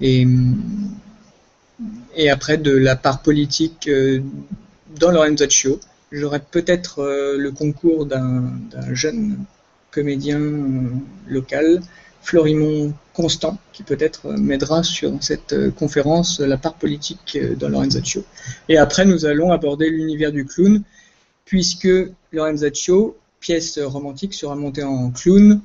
et, 0.01 0.27
et 2.17 2.31
après 2.31 2.59
de 2.59 2.73
la 2.73 2.97
part 2.97 3.23
politique 3.23 3.89
euh, 3.89 4.21
dans 4.99 5.11
Lorenzaccio. 5.11 5.81
J'aurai 6.11 6.41
peut-être 6.41 7.01
euh, 7.01 7.39
le 7.39 7.51
concours 7.53 8.07
d'un 8.07 8.53
jeune 8.93 9.39
comédien 9.91 10.41
euh, 10.41 10.91
local, 11.27 11.81
Florimond 12.23 12.93
Constant, 13.15 13.59
qui 13.73 13.83
peut-être 13.83 14.33
m'aidera 14.33 14.83
sur 14.83 15.13
cette 15.21 15.71
conférence, 15.75 16.39
la 16.41 16.57
part 16.57 16.75
politique 16.75 17.37
dans 17.59 17.69
Lorenzaccio. 17.69 18.25
Et 18.69 18.79
après, 18.79 19.05
nous 19.05 19.27
allons 19.27 19.51
aborder 19.51 19.91
l'univers 19.91 20.31
du 20.31 20.47
clown, 20.47 20.83
puisque 21.45 21.89
Lorenzaccio 22.33 23.17
pièce 23.41 23.79
romantique 23.81 24.35
sera 24.35 24.55
montée 24.55 24.85
en 24.85 25.11
clown. 25.11 25.61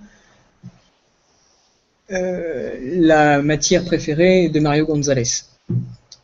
La 2.09 3.41
matière 3.43 3.85
préférée 3.85 4.49
de 4.49 4.59
Mario 4.59 4.87
González. 4.87 5.43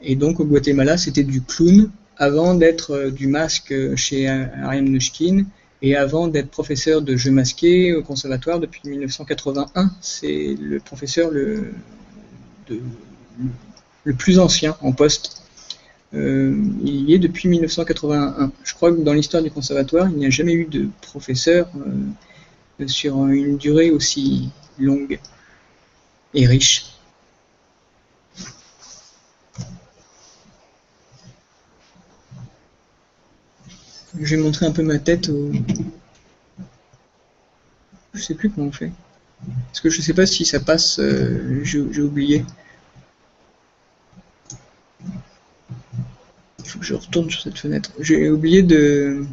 Et 0.00 0.14
donc 0.14 0.40
au 0.40 0.44
Guatemala, 0.44 0.96
c'était 0.96 1.24
du 1.24 1.42
clown 1.42 1.90
avant 2.16 2.54
d'être 2.54 2.92
euh, 2.92 3.10
du 3.10 3.26
masque 3.26 3.74
chez 3.96 4.28
Ariane 4.28 4.86
Nushkin 4.86 5.44
et 5.82 5.96
avant 5.96 6.28
d'être 6.28 6.50
professeur 6.50 7.02
de 7.02 7.16
jeu 7.16 7.30
masqué 7.30 7.94
au 7.94 8.02
conservatoire 8.02 8.60
depuis 8.60 8.82
1981, 8.84 9.90
c'est 10.00 10.54
le 10.60 10.78
professeur 10.78 11.30
le, 11.30 11.72
le 14.04 14.14
plus 14.14 14.38
ancien 14.38 14.76
en 14.82 14.92
poste. 14.92 15.39
Euh, 16.14 16.56
il 16.82 17.08
y 17.08 17.14
est 17.14 17.18
depuis 17.18 17.48
1981. 17.48 18.52
Je 18.64 18.74
crois 18.74 18.92
que 18.92 19.00
dans 19.00 19.12
l'histoire 19.12 19.42
du 19.42 19.50
conservatoire, 19.50 20.08
il 20.10 20.16
n'y 20.16 20.26
a 20.26 20.30
jamais 20.30 20.52
eu 20.54 20.66
de 20.66 20.88
professeur 21.02 21.68
euh, 21.76 22.86
sur 22.88 23.26
une 23.26 23.56
durée 23.58 23.90
aussi 23.90 24.50
longue 24.78 25.20
et 26.34 26.46
riche. 26.46 26.86
Je 34.18 34.36
vais 34.36 34.42
montrer 34.42 34.66
un 34.66 34.72
peu 34.72 34.82
ma 34.82 34.98
tête 34.98 35.28
au... 35.28 35.52
Je 38.14 38.20
sais 38.20 38.34
plus 38.34 38.50
comment 38.50 38.66
on 38.66 38.72
fait. 38.72 38.92
Parce 39.66 39.80
que 39.80 39.88
je 39.88 40.02
sais 40.02 40.14
pas 40.14 40.26
si 40.26 40.44
ça 40.44 40.60
passe, 40.60 40.98
euh, 40.98 41.60
j'ai 41.64 42.02
oublié. 42.02 42.44
Il 46.58 46.64
faut 46.64 46.78
que 46.78 46.79
je 46.90 46.96
retourne 46.96 47.30
sur 47.30 47.40
cette 47.42 47.56
fenêtre. 47.56 47.92
J'ai 48.00 48.30
oublié 48.30 48.64
de... 48.64 49.24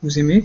Vous 0.00 0.18
aimez? 0.20 0.44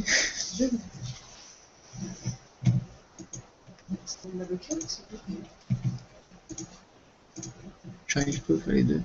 J'arrive 8.08 8.42
pas 8.42 8.54
à 8.54 8.58
faire 8.58 8.74
les 8.74 8.84
deux 8.84 9.02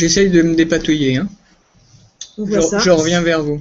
J'essaye 0.00 0.30
de 0.30 0.40
me 0.40 0.54
dépatouiller. 0.54 1.18
Hein. 1.18 1.28
Je, 2.38 2.78
je 2.82 2.90
reviens 2.90 3.20
vers 3.20 3.42
vous. 3.42 3.60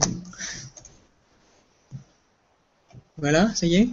Voilà, 3.18 3.54
ça 3.56 3.66
y 3.66 3.76
est 3.76 3.90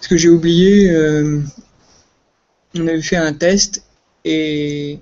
Ce 0.00 0.08
que 0.08 0.16
j'ai 0.16 0.30
oublié, 0.30 0.90
euh, 0.90 1.42
on 2.74 2.86
avait 2.86 3.02
fait 3.02 3.16
un 3.16 3.34
test 3.34 3.84
et 4.24 4.98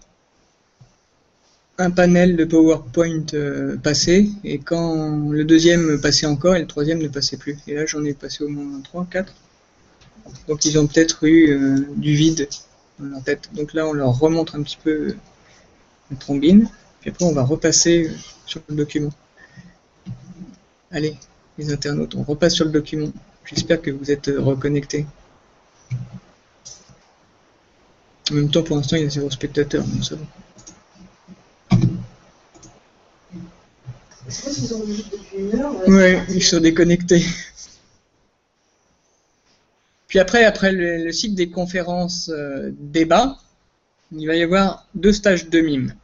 un 1.81 1.91
panel 1.91 2.37
de 2.37 2.45
PowerPoint 2.45 3.25
euh, 3.33 3.77
passait 3.79 4.27
et 4.45 4.59
quand 4.59 5.31
le 5.31 5.45
deuxième 5.45 5.99
passait 5.99 6.27
encore 6.27 6.55
et 6.55 6.61
le 6.61 6.67
troisième 6.67 6.99
ne 6.99 7.09
passait 7.09 7.39
plus. 7.39 7.59
Et 7.67 7.75
là 7.75 7.87
j'en 7.87 8.05
ai 8.05 8.13
passé 8.13 8.45
au 8.45 8.49
moins 8.49 8.81
3, 8.83 9.07
4. 9.11 9.33
Donc 10.47 10.65
ils 10.67 10.79
ont 10.79 10.87
peut-être 10.87 11.25
eu 11.25 11.51
euh, 11.51 11.87
du 11.97 12.15
vide 12.15 12.49
dans 12.99 13.07
leur 13.07 13.23
tête. 13.23 13.49
Donc 13.55 13.73
là 13.73 13.87
on 13.87 13.95
leur 13.95 14.19
remontre 14.19 14.57
un 14.57 14.63
petit 14.63 14.77
peu 14.83 15.15
la 16.11 16.17
trombine. 16.19 16.69
Puis 17.01 17.11
après 17.11 17.25
on 17.25 17.33
va 17.33 17.45
repasser 17.45 18.11
sur 18.45 18.61
le 18.69 18.77
document. 18.77 19.13
Allez, 20.91 21.17
les 21.57 21.73
internautes, 21.73 22.15
on 22.15 22.25
repasse 22.25 22.57
sur 22.57 22.67
le 22.67 22.73
document. 22.73 23.11
J'espère 23.47 23.81
que 23.81 23.91
vous 23.91 24.11
êtes 24.11 24.29
euh, 24.29 24.39
reconnectés. 24.39 25.07
En 28.31 28.35
même 28.35 28.51
temps, 28.51 28.63
pour 28.63 28.77
l'instant, 28.77 28.97
il 28.97 29.05
y 29.05 29.07
a 29.07 29.09
zéro 29.09 29.31
spectateur, 29.31 29.83
donc 29.83 30.05
ça 30.05 30.15
va. 30.15 30.23
Oui, 35.87 36.17
ils 36.29 36.43
sont 36.43 36.61
déconnectés. 36.61 37.25
Puis 40.09 40.19
après, 40.19 40.45
après 40.45 40.73
le, 40.73 41.13
cycle 41.13 41.35
des 41.35 41.51
conférences 41.51 42.31
euh, 42.31 42.71
débat, 42.79 43.37
il 44.13 44.27
va 44.27 44.35
y 44.35 44.43
avoir 44.43 44.87
deux 44.95 45.13
stages 45.13 45.49
de 45.49 45.61
mime 45.61 45.95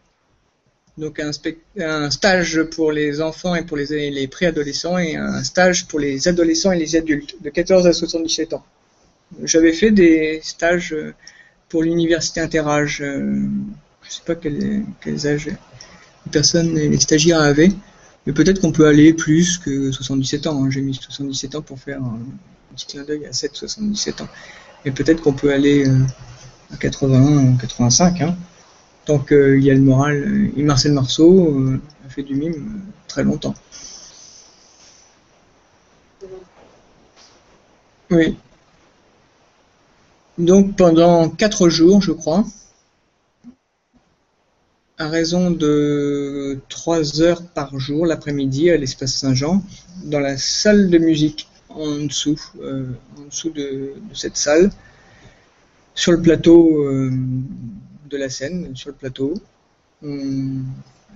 donc 0.98 1.20
un, 1.20 2.10
stage 2.10 2.62
pour 2.64 2.90
les 2.90 3.20
enfants 3.20 3.54
et 3.54 3.62
pour 3.62 3.76
les, 3.76 4.10
les 4.10 4.28
préadolescents 4.28 4.98
et 4.98 5.16
un 5.16 5.44
stage 5.44 5.86
pour 5.86 5.98
les 5.98 6.26
adolescents 6.26 6.72
et 6.72 6.78
les 6.78 6.96
adultes 6.96 7.36
de 7.42 7.50
14 7.50 7.86
à 7.86 7.92
77 7.92 8.54
ans. 8.54 8.64
J'avais 9.42 9.72
fait 9.72 9.90
des 9.90 10.40
stages 10.42 10.92
euh, 10.92 11.12
pour 11.68 11.82
l'université 11.82 12.40
interage. 12.40 13.02
Euh, 13.02 13.46
je 14.02 14.08
ne 14.08 14.10
sais 14.10 14.22
pas 14.24 14.36
quel, 14.36 14.84
quels 15.02 15.26
âges 15.26 15.46
les 15.46 16.32
personnes, 16.32 16.74
les 16.74 16.98
stagiaires 16.98 17.40
avaient, 17.40 17.72
mais 18.26 18.32
peut-être 18.32 18.60
qu'on 18.60 18.72
peut 18.72 18.86
aller 18.86 19.12
plus 19.12 19.58
que 19.58 19.92
77 19.92 20.46
ans. 20.48 20.64
Hein. 20.64 20.70
J'ai 20.70 20.82
mis 20.82 20.94
77 20.94 21.54
ans 21.54 21.62
pour 21.62 21.78
faire 21.78 22.02
un 22.02 22.18
petit 22.74 22.86
clin 22.86 23.04
d'œil 23.04 23.24
à 23.26 23.30
7-77 23.30 24.22
ans. 24.22 24.28
Mais 24.84 24.90
peut-être 24.90 25.22
qu'on 25.22 25.32
peut 25.32 25.52
aller 25.52 25.88
euh, 25.88 26.04
à 26.72 26.76
80, 26.76 27.56
85. 27.60 28.20
Hein. 28.22 28.36
Donc 29.06 29.28
il 29.30 29.62
y 29.62 29.70
a 29.70 29.74
le 29.74 29.80
moral. 29.80 30.50
Et 30.56 30.62
Marcel 30.62 30.92
Marceau 30.92 31.60
euh, 31.60 31.80
a 32.04 32.10
fait 32.10 32.24
du 32.24 32.34
mime 32.34 32.52
euh, 32.54 32.92
très 33.06 33.22
longtemps. 33.22 33.54
Oui. 38.10 38.36
Donc 40.38 40.76
pendant 40.76 41.28
quatre 41.28 41.68
jours, 41.68 42.02
je 42.02 42.12
crois, 42.12 42.44
à 44.98 45.08
raison 45.08 45.50
de 45.50 46.58
trois 46.68 47.20
heures 47.20 47.42
par 47.42 47.78
jour 47.78 48.06
l'après-midi 48.06 48.70
à 48.70 48.76
l'espace 48.76 49.14
Saint-Jean, 49.14 49.62
dans 50.04 50.20
la 50.20 50.36
salle 50.36 50.90
de 50.90 50.98
musique 50.98 51.48
en 51.68 52.04
dessous, 52.06 52.40
euh, 52.62 52.86
de, 53.54 53.92
cette 54.14 54.36
salle, 54.36 54.70
sur 55.94 56.12
le 56.12 56.20
plateau 56.20 56.88
de 58.10 58.16
la 58.16 58.28
scène 58.30 58.74
sur 58.74 58.90
le 58.90 58.94
plateau. 58.94 59.34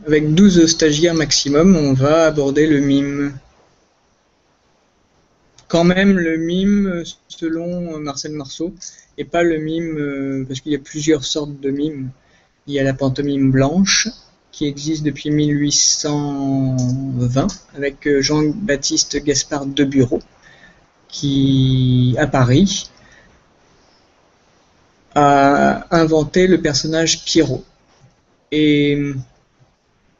avec 0.06 0.34
12 0.34 0.66
stagiaires 0.66 1.14
maximum, 1.14 1.76
on 1.76 1.92
va 1.92 2.26
aborder 2.26 2.66
le 2.66 2.80
mime. 2.80 3.38
Quand 5.68 5.84
même 5.84 6.18
le 6.18 6.36
mime 6.36 7.04
selon 7.28 7.98
Marcel 7.98 8.32
Marceau, 8.32 8.74
et 9.16 9.24
pas 9.24 9.42
le 9.42 9.58
mime, 9.58 9.96
euh, 9.98 10.44
parce 10.46 10.60
qu'il 10.60 10.72
y 10.72 10.76
a 10.76 10.78
plusieurs 10.78 11.24
sortes 11.24 11.60
de 11.60 11.70
mimes. 11.70 12.10
Il 12.66 12.74
y 12.74 12.78
a 12.78 12.84
la 12.84 12.94
pantomime 12.94 13.50
blanche, 13.50 14.08
qui 14.52 14.66
existe 14.66 15.02
depuis 15.04 15.30
1820, 15.30 17.46
avec 17.76 18.06
euh, 18.06 18.20
Jean-Baptiste 18.20 19.22
Gaspard 19.24 19.64
de 19.66 19.84
Bureau, 19.84 20.20
qui, 21.08 22.14
à 22.18 22.26
Paris, 22.26 22.90
a 25.14 25.86
inventé 25.90 26.46
le 26.46 26.60
personnage 26.60 27.24
Pierrot. 27.24 27.64
Et 28.52 28.98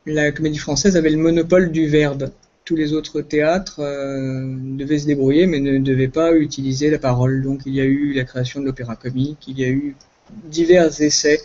la 0.06 0.32
comédie 0.32 0.58
française 0.58 0.96
avait 0.96 1.10
le 1.10 1.18
monopole 1.18 1.70
du 1.70 1.88
verbe. 1.88 2.30
tous 2.64 2.76
les 2.76 2.92
autres 2.92 3.20
théâtres 3.20 3.80
euh, 3.80 4.54
devaient 4.76 5.00
se 5.00 5.06
débrouiller, 5.06 5.46
mais 5.46 5.60
ne 5.60 5.78
devaient 5.78 6.08
pas 6.08 6.34
utiliser 6.34 6.90
la 6.90 6.98
parole. 6.98 7.42
Donc 7.42 7.62
il 7.66 7.74
y 7.74 7.80
a 7.80 7.84
eu 7.84 8.12
la 8.12 8.24
création 8.24 8.60
de 8.60 8.66
l'opéra 8.66 8.96
comique, 8.96 9.46
il 9.48 9.58
y 9.58 9.64
a 9.64 9.68
eu 9.68 9.96
divers 10.44 11.00
essais. 11.00 11.40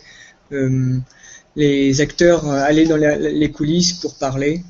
Euh, 0.52 0.98
les 1.56 2.02
acteurs 2.02 2.50
allaient 2.50 2.86
dans 2.86 2.98
les 2.98 3.52
coulisses 3.52 3.94
pour 3.94 4.16
parler, 4.16 4.62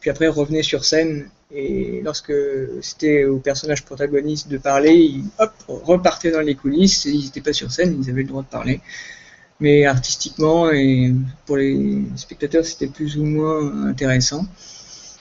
puis 0.00 0.10
après 0.10 0.28
revenaient 0.28 0.62
sur 0.62 0.84
scène. 0.84 1.28
Et 1.54 2.00
lorsque 2.02 2.32
c'était 2.80 3.24
au 3.24 3.36
personnage 3.36 3.84
protagoniste 3.84 4.48
de 4.48 4.56
parler, 4.56 4.94
ils 4.94 5.24
hop, 5.38 5.52
repartaient 5.68 6.30
dans 6.30 6.40
les 6.40 6.54
coulisses. 6.54 7.04
ils 7.04 7.24
n'étaient 7.24 7.42
pas 7.42 7.52
sur 7.52 7.70
scène, 7.70 7.98
ils 8.02 8.08
avaient 8.08 8.22
le 8.22 8.28
droit 8.28 8.42
de 8.42 8.48
parler 8.48 8.80
mais 9.62 9.86
artistiquement 9.86 10.70
et 10.72 11.14
pour 11.46 11.56
les 11.56 12.02
spectateurs 12.16 12.66
c'était 12.66 12.88
plus 12.88 13.16
ou 13.16 13.24
moins 13.24 13.86
intéressant. 13.86 14.44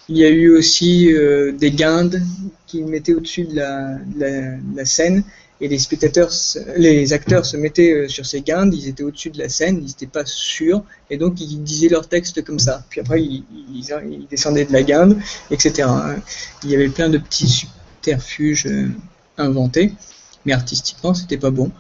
Il 0.10 0.18
y 0.18 0.26
a 0.26 0.30
eu 0.30 0.50
aussi 0.50 1.14
euh, 1.14 1.54
des 1.54 1.72
guindes 1.72 2.22
qui 2.66 2.82
mettaient 2.82 3.14
au-dessus 3.14 3.46
de 3.46 3.56
la, 3.56 4.86
scène 4.86 5.24
et 5.62 5.68
les 5.68 5.78
spectateurs, 5.78 6.32
les 6.76 7.14
acteurs 7.14 7.46
se 7.46 7.56
mettaient 7.56 7.94
euh, 7.94 8.08
sur 8.08 8.26
ces 8.26 8.42
guindes, 8.42 8.74
ils 8.74 8.88
étaient 8.88 9.04
au-dessus 9.04 9.30
de 9.30 9.38
la 9.38 9.48
scène, 9.48 9.78
ils 9.78 9.88
n'étaient 9.88 10.08
pas 10.08 10.26
sûrs 10.26 10.84
et 11.12 11.18
donc 11.18 11.40
ils 11.40 11.62
disaient 11.62 11.88
leur 11.88 12.08
texte 12.08 12.44
comme 12.44 12.58
ça. 12.58 12.84
Puis 12.90 13.00
après 13.00 13.22
ils, 13.22 14.28
descendaient 14.30 14.66
de 14.66 14.74
la 14.74 14.82
guinde, 14.82 15.20
etc. 15.52 15.88
Il 16.64 16.72
y 16.72 16.76
avait 16.76 16.90
plein 16.90 17.10
de 17.10 17.20
petits 17.20 17.48
subterfuges 17.48 18.66
euh, 18.66 18.90
inventés, 19.38 19.94
mais 20.46 20.54
artistiquement 20.54 21.14
c'était 21.14 21.38
pas 21.38 21.52
bon. 21.52 21.72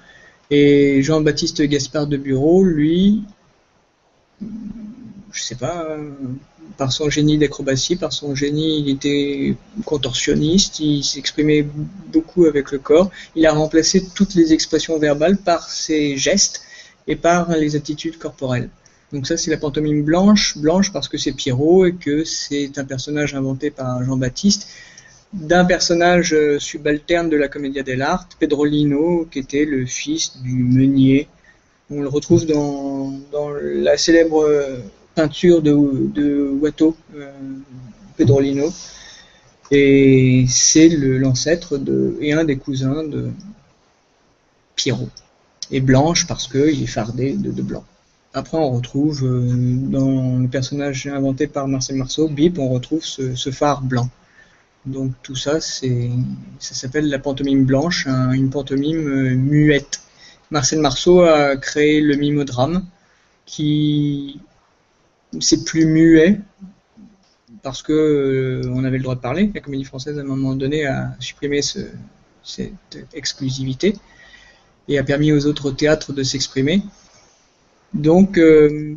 Et 0.52 1.02
Jean-Baptiste 1.02 1.64
Gaspard 1.64 2.06
de 2.06 2.18
Bureau, 2.18 2.64
lui, 2.64 3.24
je 5.32 5.42
sais 5.42 5.56
pas, 5.56 5.98
par 6.78 6.92
son 6.92 7.10
génie 7.10 7.38
d'acrobatie, 7.38 7.96
par 7.96 8.14
son 8.14 8.36
génie, 8.36 8.80
il 8.80 8.90
était 8.90 9.56
contorsionniste, 9.86 10.80
il 10.80 11.04
s'exprimait 11.04 11.66
beaucoup 12.12 12.46
avec 12.46 12.72
le 12.72 12.80
corps. 12.80 13.10
Il 13.36 13.46
a 13.46 13.54
remplacé 13.54 14.06
toutes 14.14 14.36
les 14.36 14.54
expressions 14.54 14.98
verbales 14.98 15.38
par 15.38 15.70
ses 15.70 16.18
gestes 16.18 16.62
et 17.08 17.16
par 17.16 17.50
les 17.52 17.76
attitudes 17.76 18.18
corporelles. 18.18 18.70
Donc 19.12 19.28
ça, 19.28 19.36
c'est 19.38 19.52
la 19.52 19.58
pantomime 19.58 20.04
blanche, 20.04 20.58
blanche 20.58 20.94
parce 20.94 21.10
que 21.10 21.18
c'est 21.18 21.34
Pierrot 21.34 21.86
et 21.86 21.94
que 21.94 22.24
c'est 22.24 22.78
un 22.78 22.86
personnage 22.86 23.36
inventé 23.36 23.70
par 23.70 24.04
Jean-Baptiste 24.04 24.68
d'un 25.34 25.64
personnage 25.64 26.36
subalterne 26.60 27.30
de 27.30 27.38
la 27.38 27.48
Commedia 27.48 27.84
dell'arte, 27.84 28.36
Pedrolino, 28.40 29.28
qui 29.32 29.40
était 29.40 29.66
le 29.66 29.86
fils 29.86 30.38
du 30.42 30.52
meunier. 30.54 31.28
On 31.90 32.02
le 32.02 32.10
retrouve 32.10 32.46
dans, 32.46 33.14
la 33.62 33.98
célèbre 33.98 34.46
peinture 35.16 35.62
de, 35.62 35.72
de 35.72 36.50
Watteau, 36.62 36.96
euh, 37.16 37.32
Pedrolino. 38.18 38.72
Et 39.72 40.46
c'est 40.50 40.90
l'ancêtre 40.90 41.78
de 41.78 42.18
et 42.20 42.34
un 42.34 42.44
des 42.44 42.58
cousins 42.58 43.04
de 43.04 43.30
Pierrot. 44.76 45.10
Et 45.72 45.80
Blanche 45.80 46.28
parce 46.28 46.48
qu'il 46.48 46.84
est 46.84 46.88
fardé 46.88 47.34
de, 47.34 47.62
blanc. 47.62 47.86
Après, 48.34 48.58
on 48.58 48.72
retrouve 48.72 49.22
dans 49.24 50.40
le 50.40 50.48
personnage 50.50 51.08
inventé 51.08 51.48
par 51.48 51.70
Marcel 51.70 51.96
Marceau, 51.96 52.28
Bip, 52.28 52.60
on 52.60 52.68
retrouve 52.68 53.04
ce 53.06 53.52
phare 53.52 53.82
blanc. 53.82 54.10
Donc 54.86 55.14
tout 55.22 55.36
ça, 55.36 55.60
ça 55.62 55.86
s'appelle 56.60 57.08
la 57.10 57.20
pantomime 57.20 57.66
blanche, 57.66 58.08
une 58.08 58.50
pantomime 58.50 59.08
euh, 59.08 59.36
muette. 59.36 60.02
Marcel 60.50 60.80
Marceau 60.80 61.22
a 61.22 61.56
créé 61.56 62.02
le 62.02 62.16
mimeodrame, 62.16 62.86
qui 63.46 64.40
c'est 65.40 65.64
plus 65.64 65.86
muet 65.86 66.40
parce 67.64 67.82
que 67.84 67.94
euh, 67.94 68.70
on 68.74 68.84
avait 68.84 68.98
le 68.98 69.04
droit 69.04 69.16
de 69.16 69.22
parler. 69.22 69.52
La 69.54 69.62
Comédie 69.62 69.84
Française 69.84 70.18
à 70.18 70.22
un 70.22 70.26
moment 70.26 70.56
donné 70.56 70.86
a 70.86 71.16
supprimé 71.20 71.62
cette 71.62 73.08
exclusivité 73.14 73.96
et 74.88 74.98
a 74.98 75.04
permis 75.04 75.32
aux 75.32 75.46
autres 75.46 75.72
théâtres 75.72 76.14
de 76.14 76.24
s'exprimer. 76.24 76.82
Donc 77.94 78.38
euh, 78.38 78.96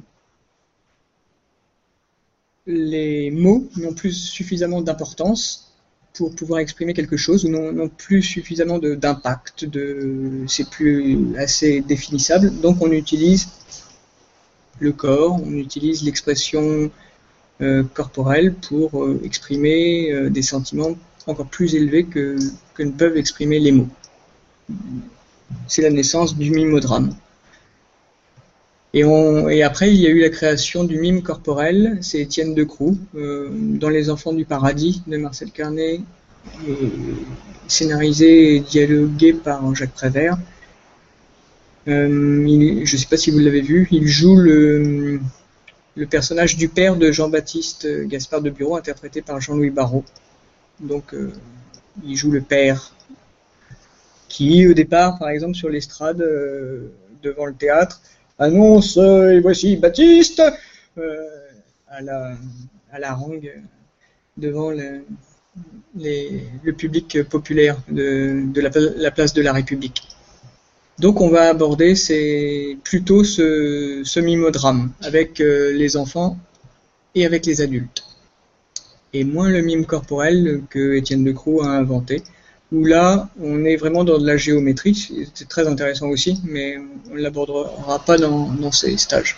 les 2.67 3.31
mots 3.31 3.69
n'ont 3.77 3.93
plus 3.93 4.13
suffisamment 4.13 4.81
d'importance 4.81 5.73
pour 6.15 6.35
pouvoir 6.35 6.61
exprimer 6.61 6.95
quelque 6.95 7.17
chose 7.17 7.45
ou 7.45 7.49
non, 7.49 7.89
plus 7.89 8.23
suffisamment 8.23 8.79
d'impact, 8.79 9.67
c'est 10.47 10.71
plus 10.71 11.37
assez 11.37 11.81
définissable. 11.81 12.61
Donc 12.61 12.81
on 12.81 12.93
utilise 12.93 13.49
le 14.81 14.93
corps, 14.93 15.41
on 15.43 15.53
utilise 15.53 16.03
l'expression 16.03 16.91
euh, 17.61 17.85
corporelle 17.95 18.55
pour 18.55 19.05
euh, 19.05 19.21
exprimer 19.25 20.13
euh, 20.13 20.29
des 20.31 20.43
sentiments 20.43 20.97
encore 21.27 21.47
plus 21.47 21.75
élevés 21.75 22.05
que, 22.05 22.37
ne 22.79 22.91
peuvent 22.91 23.17
exprimer 23.17 23.59
les 23.61 23.73
mots. 23.73 23.89
C'est 25.69 25.83
la 25.83 25.91
naissance 25.91 26.37
du 26.37 26.51
mimeodrame. 26.51 27.15
Et, 28.93 29.05
on, 29.05 29.49
et, 29.49 29.63
après, 29.63 29.93
il 29.93 30.01
y 30.01 30.07
a 30.07 30.11
eu 30.11 30.21
la 30.21 30.29
création 30.29 30.85
du 30.85 30.99
mime 30.99 31.23
corporel, 31.23 31.99
c'est 32.01 32.21
Étienne 32.21 32.55
Decroux, 32.55 32.97
euh, 33.17 33.49
dans 33.53 33.89
Les 33.89 34.11
Enfants 34.11 34.33
du 34.33 34.45
Paradis 34.45 35.03
de 35.07 35.17
Marcel 35.17 35.51
Carnet, 35.51 36.01
scénarisé 37.67 38.57
et 38.57 38.61
dialogué 38.61 39.33
par 39.33 39.75
Jacques 39.75 39.95
Prévert. 39.95 40.39
Euh, 41.87 42.81
je 42.85 42.93
ne 42.93 42.99
sais 42.99 43.07
pas 43.07 43.17
si 43.17 43.31
vous 43.31 43.39
l'avez 43.39 43.61
vu, 43.61 43.89
il 43.91 44.07
joue 44.07 44.37
le, 44.37 45.21
personnage 46.11 46.57
du 46.57 46.69
père 46.69 46.97
de 46.97 47.13
Jean-Baptiste 47.13 47.87
Gaspard 48.07 48.41
de 48.41 48.51
Bureau, 48.51 48.77
interprété 48.77 49.23
par 49.23 49.41
Jean-Louis 49.41 49.71
Barrault. 49.71 50.05
Donc, 50.81 51.15
euh, 51.15 51.33
il 52.05 52.17
joue 52.17 52.31
le 52.31 52.41
père, 52.41 52.95
qui 54.29 54.67
au 54.67 54.75
départ, 54.75 55.19
par 55.19 55.29
exemple, 55.29 55.55
sur 55.55 55.69
l'estrade, 55.69 56.21
euh, 56.21 56.93
devant 57.23 57.47
le 57.47 57.55
théâtre, 57.55 58.01
annonce 58.39 58.97
euh, 58.97 59.31
et 59.31 59.41
voici 59.41 59.77
Baptiste 59.77 60.43
euh, 60.99 61.25
à 61.89 62.01
la 62.03 62.37
à 62.93 63.19
devant 64.37 64.71
le, 64.71 65.05
public 66.73 67.23
populaire 67.25 67.77
de 67.89 68.61
la, 68.61 69.11
place 69.11 69.35
de 69.35 69.43
la 69.43 69.53
République. 69.53 70.14
Donc 70.99 71.21
on 71.21 71.29
va 71.29 71.49
aborder 71.49 71.97
c'est 71.97 72.77
plutôt 72.85 73.25
ce, 73.25 74.21
mimeodrame 74.21 74.93
avec 75.03 75.41
euh, 75.41 75.73
les 75.73 75.97
enfants 75.97 76.39
et 77.15 77.27
avec 77.27 77.47
les 77.47 77.61
adultes. 77.61 78.05
Et 79.13 79.25
moins 79.25 79.49
le 79.49 79.61
mime 79.61 79.87
corporel 79.87 80.63
que 80.71 80.95
Étienne 80.95 81.25
Decroux 81.25 81.63
a 81.63 81.69
inventé, 81.69 82.23
où 82.73 82.85
là, 82.85 83.29
on 83.41 83.65
est 83.65 83.77
vraiment 83.77 84.03
dans 84.03 84.19
de 84.19 84.27
la 84.27 84.37
géométrie, 84.37 85.29
c'est 85.35 85.49
très 85.49 85.69
intéressant 85.69 86.09
aussi, 86.09 86.41
mais 86.45 86.79
on 87.11 87.15
ne 87.15 87.21
l'abordera 87.21 88.05
pas 88.05 88.19
dans, 88.19 88.73
ces 88.73 88.97
stages. 88.97 89.37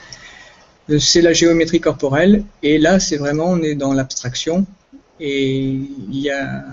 C'est 0.98 1.20
la 1.20 1.34
géométrie 1.34 1.80
corporelle, 1.80 2.44
et 2.62 2.78
là, 2.78 3.00
c'est 3.00 3.16
vraiment, 3.18 3.46
on 3.46 3.62
est 3.62 3.74
dans 3.74 3.92
l'abstraction, 3.92 4.66
et 5.20 5.58
il 5.58 6.18
y 6.18 6.30
a... 6.30 6.64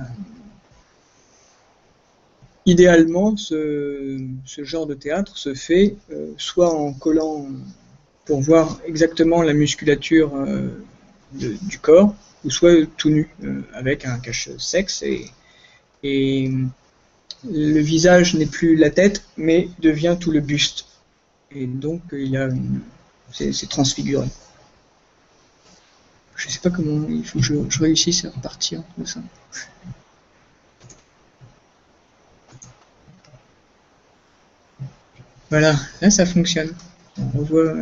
Idéalement, 2.65 3.35
ce, 3.35 4.25
genre 4.45 4.87
de 4.87 4.93
théâtre 4.93 5.37
se 5.37 5.53
fait 5.53 5.95
euh, 6.11 6.31
soit 6.37 6.73
en 6.73 6.93
collant 6.93 7.47
pour 8.25 8.41
voir 8.41 8.79
exactement 8.85 9.41
la 9.41 9.53
musculature 9.53 10.33
euh, 10.35 10.69
du 11.33 11.79
corps, 11.79 12.15
ou 12.45 12.49
soit 12.49 12.85
tout 12.97 13.09
nu, 13.09 13.29
avec 13.73 14.05
un 14.05 14.19
cache-sexe 14.19 15.03
et 15.03 15.25
et 16.03 16.51
le 17.49 17.79
visage 17.79 18.35
n'est 18.35 18.45
plus 18.45 18.75
la 18.75 18.89
tête, 18.89 19.23
mais 19.37 19.69
devient 19.79 20.17
tout 20.19 20.31
le 20.31 20.41
buste. 20.41 20.85
Et 21.51 21.65
donc, 21.65 22.01
il 22.11 22.35
a 22.37 22.49
c'est 23.31 23.69
transfiguré. 23.69 24.27
Je 26.35 26.49
sais 26.49 26.59
pas 26.59 26.69
comment 26.69 27.07
il 27.09 27.25
faut 27.25 27.39
que 27.39 27.45
je, 27.45 27.79
réussisse 27.79 28.25
à 28.25 28.29
repartir 28.29 28.83
de 28.97 29.05
ça. 29.05 29.21
Voilà, 35.53 35.75
là 36.01 36.09
ça 36.09 36.25
fonctionne. 36.25 36.73
On 37.15 37.37
revoit 37.37 37.75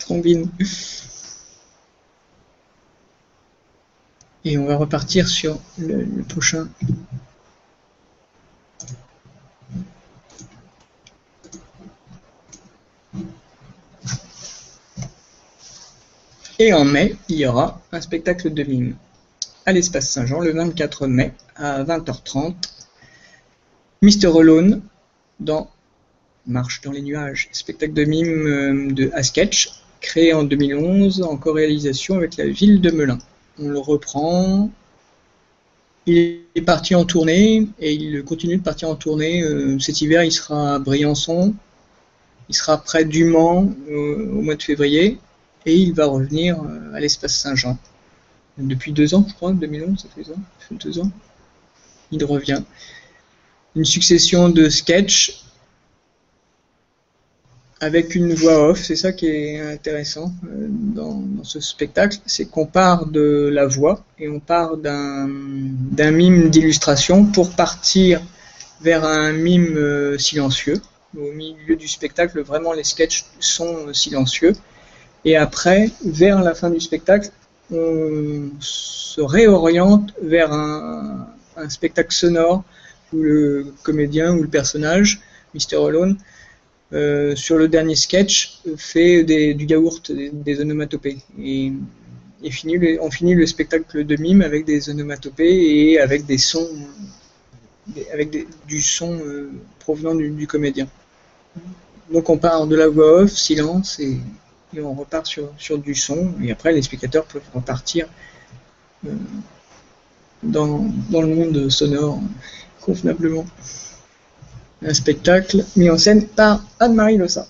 trombine. 0.00 0.50
Et 4.44 4.58
on 4.58 4.66
va 4.66 4.74
repartir 4.74 5.28
sur 5.28 5.60
le, 5.78 6.24
prochain. 6.24 6.68
Et 16.58 16.72
en 16.72 16.84
mai, 16.84 17.14
il 17.28 17.36
y 17.36 17.46
aura 17.46 17.80
un 17.92 18.00
spectacle 18.00 18.52
de 18.52 18.64
mime 18.64 18.96
à 19.66 19.72
l'espace 19.72 20.10
Saint-Jean 20.10 20.40
le 20.40 20.50
24 20.50 21.06
mai 21.06 21.32
à 21.54 21.84
20h30. 21.84 22.56
Mr. 24.02 24.36
Alone 24.36 24.82
dans 25.38 25.70
Marche 26.48 26.80
dans 26.80 26.92
les 26.92 27.02
nuages, 27.02 27.50
spectacle 27.52 27.92
de 27.92 28.04
mime 28.04 28.46
euh, 28.46 28.92
de 28.92 29.10
à 29.12 29.22
sketch 29.22 29.70
créé 30.00 30.32
en 30.32 30.44
2011 30.44 31.20
en 31.22 31.36
co-réalisation 31.36 32.16
avec 32.16 32.38
la 32.38 32.46
ville 32.46 32.80
de 32.80 32.90
Melun. 32.90 33.18
on 33.60 33.68
le 33.68 33.78
reprend. 33.78 34.70
Il 36.06 36.40
est 36.54 36.62
parti 36.62 36.94
en 36.94 37.04
tournée 37.04 37.68
et 37.78 37.92
il 37.92 38.24
continue 38.24 38.56
de 38.56 38.62
partir 38.62 38.88
en 38.88 38.94
tournée. 38.94 39.42
Euh, 39.42 39.78
cet 39.78 40.00
hiver, 40.00 40.24
il 40.24 40.32
sera 40.32 40.76
à 40.76 40.78
Briançon, 40.78 41.54
il 42.48 42.54
sera 42.54 42.82
près 42.82 43.04
du 43.04 43.24
Mans 43.24 43.70
euh, 43.90 44.30
au 44.32 44.40
mois 44.40 44.54
de 44.54 44.62
février 44.62 45.18
et 45.66 45.76
il 45.76 45.92
va 45.92 46.06
revenir 46.06 46.58
à 46.94 47.00
l'espace 47.00 47.36
Saint-Jean. 47.36 47.76
Depuis 48.56 48.92
deux 48.92 49.14
ans, 49.14 49.26
je 49.28 49.34
crois, 49.34 49.52
2011, 49.52 50.00
ça 50.00 50.08
fait 50.14 50.24
ça, 50.24 50.32
ça 50.32 50.66
fait 50.66 50.74
deux 50.76 50.98
ans. 50.98 51.10
Il 52.10 52.24
revient. 52.24 52.62
Une 53.76 53.84
succession 53.84 54.48
de 54.48 54.70
sketchs 54.70 55.44
avec 57.80 58.14
une 58.14 58.34
voix 58.34 58.70
off. 58.70 58.82
C'est 58.82 58.96
ça 58.96 59.12
qui 59.12 59.26
est 59.26 59.60
intéressant 59.60 60.32
euh, 60.44 60.66
dans, 60.68 61.14
dans 61.14 61.44
ce 61.44 61.60
spectacle, 61.60 62.18
c'est 62.26 62.46
qu'on 62.46 62.66
part 62.66 63.06
de 63.06 63.48
la 63.52 63.66
voix 63.66 64.04
et 64.18 64.28
on 64.28 64.40
part 64.40 64.76
d'un 64.76 65.26
mime 66.10 66.50
d'illustration 66.50 67.24
pour 67.24 67.50
partir 67.50 68.20
vers 68.80 69.04
un 69.04 69.32
mime 69.32 69.76
euh, 69.76 70.18
silencieux. 70.18 70.80
Au 71.16 71.32
milieu 71.32 71.76
du 71.76 71.88
spectacle, 71.88 72.40
vraiment 72.42 72.72
les 72.72 72.84
sketchs 72.84 73.24
sont 73.40 73.92
silencieux. 73.92 74.52
Et 75.24 75.36
après, 75.36 75.90
vers 76.04 76.42
la 76.42 76.54
fin 76.54 76.70
du 76.70 76.80
spectacle, 76.80 77.30
on 77.72 78.50
se 78.60 79.20
réoriente 79.20 80.12
vers 80.22 80.52
un, 80.52 81.26
un 81.56 81.68
spectacle 81.68 82.12
sonore 82.12 82.62
où 83.12 83.22
le 83.22 83.74
comédien 83.82 84.34
ou 84.34 84.42
le 84.42 84.48
personnage, 84.48 85.20
Mr. 85.54 85.76
Alone, 85.76 86.16
euh, 86.92 87.36
sur 87.36 87.58
le 87.58 87.68
dernier 87.68 87.96
sketch, 87.96 88.60
fait 88.76 89.22
du 89.24 89.66
yaourt, 89.66 90.10
des, 90.10 90.60
onomatopées. 90.60 91.18
Et, 91.40 91.72
on 92.40 93.10
finit 93.10 93.34
le 93.34 93.46
spectacle 93.46 94.06
de 94.06 94.16
mime 94.16 94.42
avec 94.42 94.64
des 94.64 94.88
onomatopées 94.88 95.90
et 95.90 96.00
avec 96.00 96.24
du 96.24 96.38
son 96.38 96.68
euh, 99.26 99.50
provenant 99.80 100.14
du, 100.14 100.46
comédien. 100.46 100.86
Donc 102.12 102.30
on 102.30 102.38
part 102.38 102.66
de 102.66 102.76
la 102.76 102.88
voix 102.88 103.22
off, 103.22 103.32
silence, 103.32 103.98
et, 104.00 104.18
on 104.78 104.94
repart 104.94 105.26
sur, 105.26 105.78
du 105.78 105.94
son. 105.94 106.32
Et 106.42 106.52
après, 106.52 106.72
les 106.72 106.82
spectateurs 106.82 107.24
peuvent 107.24 107.42
repartir 107.52 108.06
euh, 109.06 109.10
dans 110.42 110.78
le 111.10 111.26
monde 111.26 111.68
sonore 111.68 112.20
convenablement. 112.80 113.44
Un 114.82 114.94
spectacle 114.94 115.64
mis 115.76 115.90
en 115.90 115.98
scène 115.98 116.26
par 116.26 116.64
Anne-Marie 116.78 117.16
Lossa. 117.16 117.46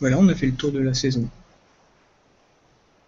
Voilà, 0.00 0.18
on 0.18 0.28
a 0.28 0.34
fait 0.34 0.46
le 0.46 0.54
tour 0.54 0.72
de 0.72 0.80
la 0.80 0.94
saison. 0.94 1.28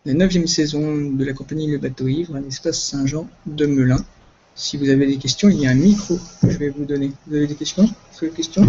La 0.04 0.14
neuvième 0.14 0.46
saison 0.46 1.11
de 1.11 1.24
la 1.24 1.32
compagnie 1.32 1.70
Le 1.70 1.78
Bateau 1.78 2.08
Ivre 2.08 2.37
à 2.37 2.40
l'espace 2.40 2.82
Saint-Jean 2.82 3.28
de 3.46 3.66
Melun. 3.66 4.04
Si 4.54 4.76
vous 4.76 4.88
avez 4.88 5.06
des 5.06 5.16
questions, 5.16 5.48
il 5.48 5.61
y 5.61 5.66
a 5.66 5.70
un 5.70 5.74
micro 5.74 6.18
que 6.40 6.50
je 6.50 6.58
vais 6.58 6.68
vous 6.70 6.85
donner. 6.85 7.12
Vous 7.26 7.37
avez 7.37 7.46
des 7.46 7.54
questions? 7.54 7.88
Questions 8.35 8.66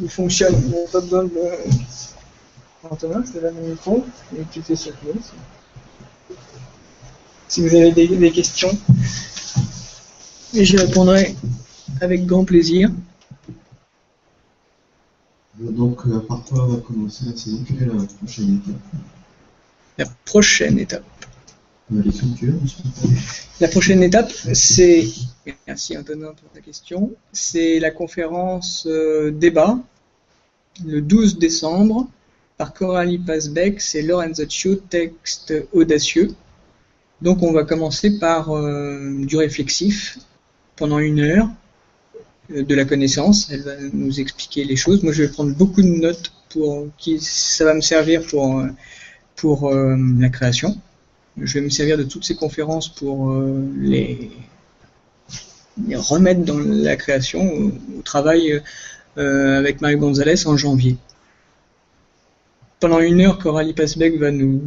Il 0.00 0.08
fonctionne, 0.08 0.54
il 0.54 0.68
n'y 0.68 0.84
a 0.84 0.88
pas 0.92 1.00
besoin 1.00 1.24
de... 1.24 1.30
Micro. 3.68 4.04
Si 7.48 7.60
vous 7.60 7.74
avez 7.74 7.92
des 7.92 8.32
questions, 8.32 8.76
et 10.54 10.64
j'y 10.64 10.76
répondrai 10.76 11.34
avec 12.00 12.26
grand 12.26 12.44
plaisir. 12.44 12.90
Donc, 15.58 16.06
euh, 16.06 16.20
par 16.20 16.42
quoi 16.44 16.66
va 16.66 16.76
commencer 16.78 17.24
la 17.26 17.36
saison 17.36 17.62
Quelle 17.66 17.82
est 17.82 17.92
la 17.92 18.06
prochaine 18.18 18.60
étape? 18.66 19.00
La 19.98 20.06
prochaine 20.24 20.78
étape. 20.78 21.04
L'écriture, 21.90 22.54
La 23.60 23.68
prochaine 23.68 24.02
étape, 24.02 24.32
c'est, 24.54 25.04
merci 25.66 25.96
Antonin 25.98 26.28
pour 26.28 26.50
ta 26.54 26.60
question, 26.60 27.12
c'est 27.32 27.80
la 27.80 27.90
conférence 27.90 28.86
euh, 28.86 29.30
débat 29.30 29.78
le 30.86 31.02
12 31.02 31.38
décembre 31.38 32.08
par 32.56 32.72
Coralie 32.72 33.18
Pasbeck, 33.18 33.80
c'est 33.80 34.02
Lorenzaccio, 34.02 34.76
texte 34.76 35.52
audacieux. 35.72 36.34
Donc 37.20 37.42
on 37.42 37.52
va 37.52 37.64
commencer 37.64 38.18
par 38.18 38.50
euh, 38.50 39.24
du 39.24 39.36
réflexif 39.36 40.18
pendant 40.82 40.98
une 40.98 41.20
heure 41.20 41.48
euh, 42.50 42.64
de 42.64 42.74
la 42.74 42.84
connaissance. 42.84 43.48
Elle 43.52 43.62
va 43.62 43.76
nous 43.92 44.18
expliquer 44.18 44.64
les 44.64 44.74
choses. 44.74 45.04
Moi 45.04 45.12
je 45.12 45.22
vais 45.22 45.28
prendre 45.28 45.54
beaucoup 45.54 45.80
de 45.80 45.86
notes 46.06 46.32
pour 46.48 46.88
qui 46.98 47.20
ça 47.20 47.64
va 47.64 47.74
me 47.74 47.80
servir 47.80 48.26
pour, 48.26 48.58
euh, 48.58 48.66
pour 49.36 49.68
euh, 49.68 49.96
la 50.18 50.28
création. 50.28 50.76
Je 51.40 51.54
vais 51.54 51.60
me 51.60 51.70
servir 51.70 51.96
de 51.98 52.02
toutes 52.02 52.24
ces 52.24 52.34
conférences 52.34 52.88
pour 52.88 53.32
les, 53.78 54.32
remettre 55.94 56.44
dans 56.44 56.58
la 56.58 56.96
création 56.96 57.70
au, 57.96 58.02
travail 58.02 58.60
avec 59.16 59.80
Marie 59.80 59.96
Gonzalez 59.96 60.46
en 60.46 60.56
janvier. 60.56 60.96
Pendant 62.80 62.98
une 62.98 63.20
heure, 63.20 63.38
Coralie 63.38 63.72
Pasbeck 63.72 64.18
va 64.18 64.30
nous 64.30 64.60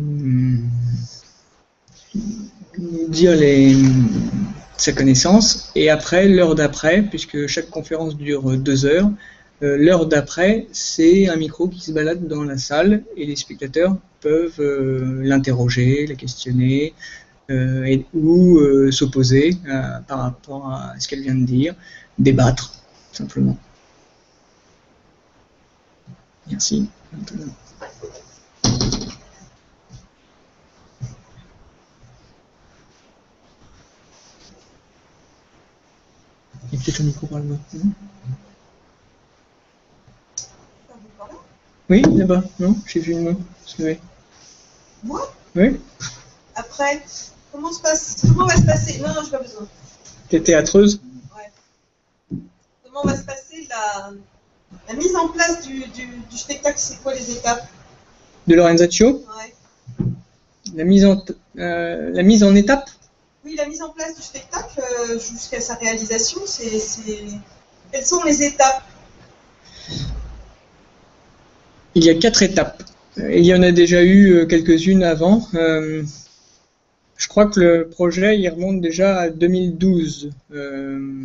dire 3.10 3.36
les, 3.36 3.76
sa 4.78 4.92
connaissance 4.92 5.72
et 5.76 5.90
après, 5.90 6.28
l'heure 6.28 6.56
d'après, 6.56 7.02
puisque 7.02 7.48
chaque 7.48 7.70
conférence 7.70 8.18
dure 8.18 8.58
deux 8.58 8.86
heures, 8.86 9.10
euh, 9.64 9.78
l'heure 9.78 10.06
d'après, 10.06 10.68
c'est 10.74 11.30
un 11.30 11.38
micro 11.38 11.68
qui 11.68 11.80
se 11.80 11.92
balade 11.92 12.28
dans 12.28 12.44
la 12.44 12.58
salle 12.58 13.04
et 13.16 13.26
les 13.26 13.36
spectateurs 13.36 13.96
peuvent 14.20 14.60
euh, 14.60 15.22
l'interroger, 15.24 16.06
la 16.08 16.16
questionner 16.16 16.94
euh, 17.50 17.98
ou 18.14 18.60
s'opposer 18.92 19.52
par 20.08 20.20
rapport 20.20 20.68
à 20.72 21.00
ce 21.00 21.08
qu'elle 21.08 21.22
vient 21.22 21.36
de 21.36 21.46
dire, 21.46 21.76
débattre 22.18 22.74
simplement. 23.12 23.58
Merci. 26.50 26.90
Antonin. 36.76 36.82
Et 36.82 36.84
peut-être 36.84 37.02
un 37.02 37.04
micro 37.06 37.28
par 37.28 37.40
là. 37.40 37.46
non 37.46 37.58
Oui, 41.90 42.02
là-bas. 42.02 42.44
Non, 42.60 42.76
j'ai 42.88 43.00
vu 43.00 43.12
une 43.14 43.24
main 43.24 43.38
se 43.66 43.82
lever. 43.82 44.00
Moi 45.04 45.32
Oui, 45.56 45.80
Après, 46.56 47.04
comment, 47.52 47.72
se 47.72 47.80
passe, 47.82 48.18
comment 48.22 48.48
va 48.48 48.56
se 48.56 48.64
passer 48.64 49.00
Non, 49.02 49.10
non, 49.10 49.22
j'ai 49.24 49.32
pas 49.32 49.40
besoin. 49.42 49.68
t'es 50.30 50.42
théâtreuse. 50.42 51.00
Comment 52.84 53.04
va 53.04 53.16
se 53.16 53.24
passer 53.24 53.68
la, 53.70 54.12
la 54.88 54.94
mise 54.96 55.16
en 55.16 55.28
place 55.30 55.62
du, 55.66 55.80
du, 55.88 56.08
du 56.30 56.38
spectacle 56.38 56.80
C'est 56.80 57.02
quoi 57.04 57.14
les 57.14 57.32
étapes? 57.32 57.68
De 58.48 58.56
Lorenzaccio. 58.56 59.24
Ouais. 59.38 60.06
La 60.76 60.84
mise 60.86 61.06
en, 61.06 61.24
euh, 61.58 62.12
la 62.14 62.24
mise 62.24 62.44
en 62.44 62.56
étape? 62.56 62.90
Oui, 63.46 63.56
la 63.56 63.68
mise 63.68 63.82
en 63.84 63.90
place 63.90 64.16
du 64.16 64.22
spectacle 64.24 64.82
euh, 64.82 65.20
jusqu'à 65.20 65.62
sa 65.62 65.76
réalisation, 65.76 66.42
c'est. 66.46 66.80
Quelles 67.92 68.06
sont 68.06 68.24
les 68.24 68.44
étapes? 68.44 68.84
Il 71.94 72.04
y 72.04 72.10
a 72.10 72.16
quatre 72.16 72.42
étapes. 72.42 72.82
Il 73.18 73.46
y 73.46 73.54
en 73.54 73.62
a 73.62 73.72
déjà 73.72 74.02
eu 74.04 74.32
euh, 74.34 74.46
quelques-unes 74.46 75.04
avant. 75.04 75.48
Euh, 75.54 76.04
je 77.18 77.28
crois 77.28 77.46
que 77.46 77.60
le 77.60 77.88
projet 77.88 78.36
remonte 78.50 78.82
déjà 78.82 79.20
à 79.20 79.30
2012. 79.30 80.32
Euh, 80.52 81.24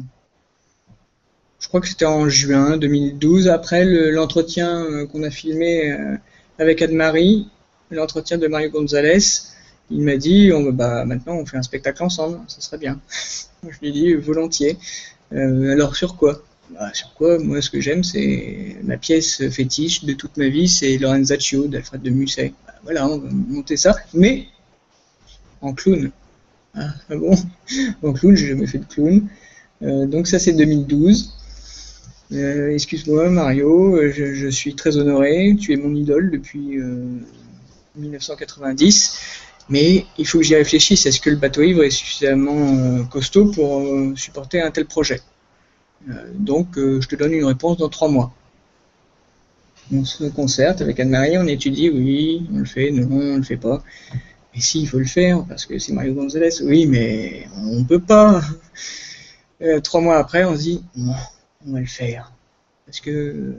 je 1.59 1.69
crois 1.69 1.81
que 1.81 1.89
c'était 1.89 2.05
en 2.05 2.29
juin 2.29 2.77
2012. 2.77 3.49
Après 3.49 3.85
le- 3.85 4.11
l'entretien 4.11 5.07
qu'on 5.11 5.23
a 5.23 5.31
filmé 5.31 5.97
avec 6.59 6.83
Anne-Marie, 6.83 7.49
l'entretien 7.91 8.39
de 8.39 8.47
Mario 8.47 8.71
Gonzalez, 8.71 9.19
il 9.91 10.03
m'a 10.03 10.17
dit 10.17 10.53
on, 10.53 10.73
bah, 10.73 11.05
maintenant 11.05 11.37
on 11.37 11.47
fait 11.47 11.57
un 11.57 11.63
spectacle 11.63 12.03
ensemble, 12.03 12.39
ça 12.49 12.61
serait 12.61 12.79
bien. 12.79 13.01
Je 13.69 13.79
lui 13.81 13.89
ai 13.89 13.93
dit 13.93 14.15
volontiers. 14.15 14.79
Euh, 15.33 15.73
alors 15.73 15.97
sur 15.97 16.17
quoi? 16.17 16.43
Bah, 16.73 16.91
sur 16.95 17.13
quoi? 17.15 17.39
Moi, 17.39 17.61
ce 17.61 17.71
que 17.71 17.81
j'aime, 17.81 18.05
c'est 18.05 18.77
ma 18.83 18.97
pièce 18.97 19.49
fétiche 19.51 20.05
de 20.05 20.13
toute 20.13 20.37
ma 20.37 20.49
vie, 20.49 20.69
c'est 20.69 20.99
Lorenzaccio 20.99 21.67
d'Alfred 21.67 22.01
de 22.03 22.11
Musset. 22.11 22.53
Bah, 22.67 22.75
voilà, 22.85 23.09
on 23.09 23.19
va 23.19 23.29
monter 23.31 23.77
ça, 23.77 23.97
mais 24.15 24.47
en 25.61 25.75
clown. 25.75 26.11
Ah, 26.75 26.95
ah 27.11 27.17
bon? 27.17 27.35
En 28.03 28.13
clown, 28.13 28.37
j'ai 28.37 28.49
jamais 28.49 28.67
fait 28.67 28.79
de 28.79 28.85
clown. 28.85 29.29
Euh, 29.83 30.07
donc 30.07 30.27
ça, 30.27 30.39
c'est 30.39 30.53
2012. 30.53 31.35
Euh, 32.33 32.73
Excuse-moi, 32.73 33.29
Mario, 33.31 33.99
je, 34.11 34.35
je 34.35 34.49
suis 34.49 34.75
très 34.75 34.97
honoré. 34.97 35.57
Tu 35.59 35.73
es 35.73 35.77
mon 35.77 35.95
idole 35.95 36.31
depuis 36.31 36.79
euh, 36.79 37.19
1990. 37.97 39.19
Mais 39.71 40.05
il 40.19 40.27
faut 40.27 40.39
que 40.39 40.45
j'y 40.45 40.57
réfléchisse. 40.57 41.07
Est-ce 41.07 41.21
que 41.21 41.31
le 41.31 41.37
bateau 41.37 41.63
ivre 41.63 41.83
est 41.85 41.91
suffisamment 41.91 42.99
euh, 43.01 43.05
costaud 43.05 43.51
pour 43.53 43.81
euh, 43.81 44.15
supporter 44.17 44.61
un 44.61 44.71
tel 44.71 44.87
projet? 44.87 45.21
Euh, 46.09 46.13
Donc, 46.35 46.69
je 46.77 47.07
te 47.07 47.17
donne 47.17 47.33
une 47.33 47.45
réponse 47.45 47.79
dans 47.79 47.89
trois 47.89 48.09
mois. 48.09 48.33
On 49.93 50.05
se 50.05 50.25
concerte 50.25 50.83
avec 50.83 51.01
Anne-Marie, 51.01 51.39
on 51.39 51.47
étudie, 51.47 51.91
oui, 51.91 52.47
on 52.53 52.59
le 52.59 52.65
fait, 52.65 52.91
non, 52.91 53.09
on 53.11 53.37
le 53.37 53.43
fait 53.43 53.57
pas. 53.57 53.83
Mais 54.55 54.61
si, 54.61 54.83
il 54.83 54.87
faut 54.87 54.99
le 54.99 55.05
faire, 55.05 55.45
parce 55.49 55.67
que 55.67 55.79
c'est 55.79 55.93
Mario 55.93 56.15
Gonzalez. 56.15 56.63
Oui, 56.63 56.87
mais 56.87 57.47
on 57.57 57.85
peut 57.85 58.01
pas. 58.01 58.41
Trois 59.85 60.01
mois 60.01 60.19
après, 60.19 60.45
on 60.45 60.57
se 60.57 60.63
dit, 60.63 60.85
on 60.97 61.73
va 61.73 61.81
le 61.81 61.87
faire. 61.87 62.33
Parce 62.87 63.01
que 63.01 63.55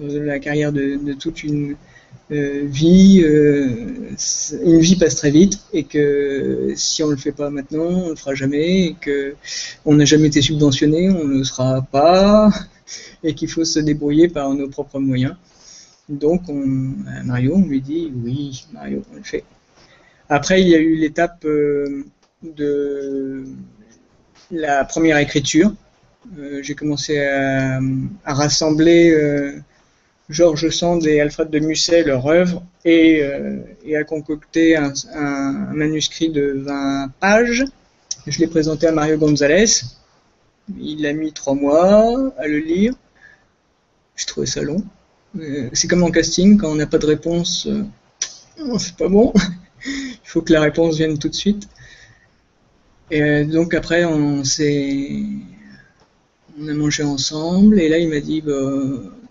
euh, 0.00 0.24
la 0.24 0.38
carrière 0.38 0.72
de, 0.72 1.14
toute 1.14 1.42
une 1.42 1.76
vie, 2.30 3.20
une 3.20 4.80
vie 4.80 4.96
passe 4.96 5.16
très 5.16 5.30
vite, 5.30 5.60
et 5.72 5.84
que 5.84 6.72
si 6.76 7.02
on 7.02 7.08
le 7.08 7.16
fait 7.16 7.32
pas 7.32 7.50
maintenant, 7.50 7.88
on 7.88 8.08
le 8.10 8.16
fera 8.16 8.34
jamais, 8.34 8.86
et 8.86 8.96
que 9.00 9.34
on 9.84 9.94
n'a 9.94 10.04
jamais 10.04 10.28
été 10.28 10.42
subventionné, 10.42 11.10
on 11.10 11.24
ne 11.24 11.38
le 11.38 11.44
sera 11.44 11.82
pas, 11.82 12.50
et 13.24 13.34
qu'il 13.34 13.48
faut 13.48 13.64
se 13.64 13.78
débrouiller 13.78 14.28
par 14.28 14.52
nos 14.54 14.68
propres 14.68 14.98
moyens. 14.98 15.36
Donc, 16.08 16.42
on, 16.48 16.64
Mario, 17.24 17.54
on 17.56 17.66
lui 17.66 17.80
dit, 17.80 18.12
oui, 18.24 18.66
Mario, 18.72 19.02
on 19.12 19.16
le 19.16 19.22
fait. 19.22 19.44
Après, 20.28 20.60
il 20.60 20.68
y 20.68 20.74
a 20.74 20.78
eu 20.78 20.96
l'étape 20.96 21.44
euh, 21.44 22.04
de 22.42 23.44
la 24.50 24.84
première 24.84 25.18
écriture. 25.18 25.72
Euh, 26.38 26.62
j'ai 26.62 26.74
commencé 26.74 27.18
à, 27.18 27.80
rassembler 28.24 29.10
euh, 29.10 29.58
Georges 30.28 30.70
Sand 30.70 31.06
et 31.06 31.20
Alfred 31.20 31.50
de 31.50 31.58
Musset, 31.58 32.04
leur 32.04 32.26
œuvre, 32.26 32.62
et, 32.84 33.22
à 33.96 34.04
concocter 34.04 34.76
un, 34.76 34.92
manuscrit 35.72 36.30
de 36.30 36.54
20 36.56 37.12
pages. 37.20 37.64
Je 38.26 38.38
l'ai 38.38 38.46
présenté 38.46 38.86
à 38.86 38.92
Mario 38.92 39.16
Gonzalez. 39.16 39.82
Il 40.78 41.06
a 41.06 41.12
mis 41.14 41.32
trois 41.32 41.54
mois 41.54 42.32
à 42.36 42.46
le 42.46 42.58
lire. 42.58 42.94
Je 44.16 44.26
trouvais 44.26 44.46
ça 44.46 44.60
long. 44.62 44.84
C'est 45.72 45.88
comme 45.88 46.02
en 46.02 46.10
casting, 46.10 46.58
quand 46.58 46.70
on 46.70 46.74
n'a 46.74 46.86
pas 46.86 46.98
de 46.98 47.06
réponse, 47.06 47.68
c'est 48.78 48.96
pas 48.96 49.08
bon. 49.08 49.32
Il 49.86 50.18
faut 50.24 50.42
que 50.42 50.52
la 50.52 50.60
réponse 50.60 50.96
vienne 50.96 51.18
tout 51.18 51.28
de 51.28 51.34
suite. 51.34 51.68
Et 53.10 53.22
euh, 53.22 53.44
donc 53.44 53.74
après, 53.74 54.04
on 54.04 54.44
s'est, 54.44 55.22
on 56.60 56.68
a 56.68 56.74
mangé 56.74 57.02
ensemble. 57.02 57.80
Et 57.80 57.88
là, 57.88 57.98
il 57.98 58.08
m'a 58.08 58.20
dit, 58.20 58.42
bah, 58.42 58.52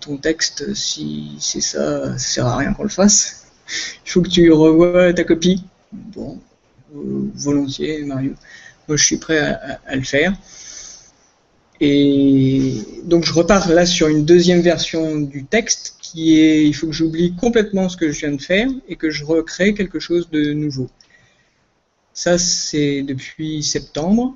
ton 0.07 0.17
texte, 0.17 0.73
si 0.73 1.35
c'est 1.39 1.61
ça, 1.61 2.13
ça 2.13 2.17
sert 2.17 2.45
à 2.47 2.57
rien 2.57 2.73
qu'on 2.73 2.83
le 2.83 2.89
fasse. 2.89 3.47
Il 4.05 4.11
faut 4.11 4.21
que 4.21 4.29
tu 4.29 4.51
revoies 4.51 5.13
ta 5.13 5.23
copie. 5.23 5.63
Bon, 5.91 6.39
euh, 6.95 7.29
volontiers, 7.35 8.03
Mario. 8.03 8.33
Moi, 8.87 8.97
je 8.97 9.03
suis 9.03 9.17
prêt 9.17 9.39
à 9.39 9.95
le 9.95 10.03
faire. 10.03 10.33
Et 11.79 12.73
donc 13.03 13.23
je 13.23 13.33
repars 13.33 13.69
là 13.69 13.85
sur 13.85 14.07
une 14.07 14.25
deuxième 14.25 14.61
version 14.61 15.19
du 15.19 15.45
texte 15.45 15.95
qui 16.01 16.39
est, 16.39 16.65
il 16.65 16.73
faut 16.73 16.87
que 16.87 16.93
j'oublie 16.93 17.35
complètement 17.35 17.87
ce 17.87 17.97
que 17.97 18.11
je 18.11 18.19
viens 18.19 18.31
de 18.31 18.41
faire 18.41 18.67
et 18.87 18.95
que 18.95 19.11
je 19.11 19.23
recrée 19.23 19.73
quelque 19.73 19.99
chose 19.99 20.29
de 20.31 20.53
nouveau. 20.53 20.89
Ça 22.13 22.39
c'est 22.39 23.03
depuis 23.03 23.61
septembre. 23.61 24.35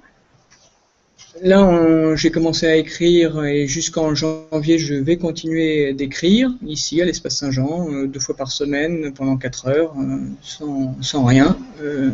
Là 1.40 2.16
j'ai 2.16 2.30
commencé 2.30 2.68
à 2.68 2.76
écrire 2.76 3.44
et 3.46 3.66
jusqu'en 3.66 4.14
janvier 4.14 4.78
je 4.78 4.96
vais 4.96 5.18
continuer 5.18 5.94
d'écrire 5.94 6.52
ici 6.66 7.02
à 7.02 7.06
l'espace 7.06 7.38
Saint-Jean 7.38 7.88
euh, 7.90 8.08
deux 8.08 8.20
fois 8.20 8.36
par 8.36 8.52
semaine 8.52 9.14
pendant 9.14 9.38
quatre 9.38 9.68
heures 9.68 9.94
euh, 9.98 10.18
sans, 11.02 11.26
rien 11.26 11.58
euh, 11.82 12.12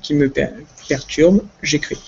qui 0.00 0.14
me 0.14 0.32
perturbe. 0.88 1.42
J'écris. 1.62 2.00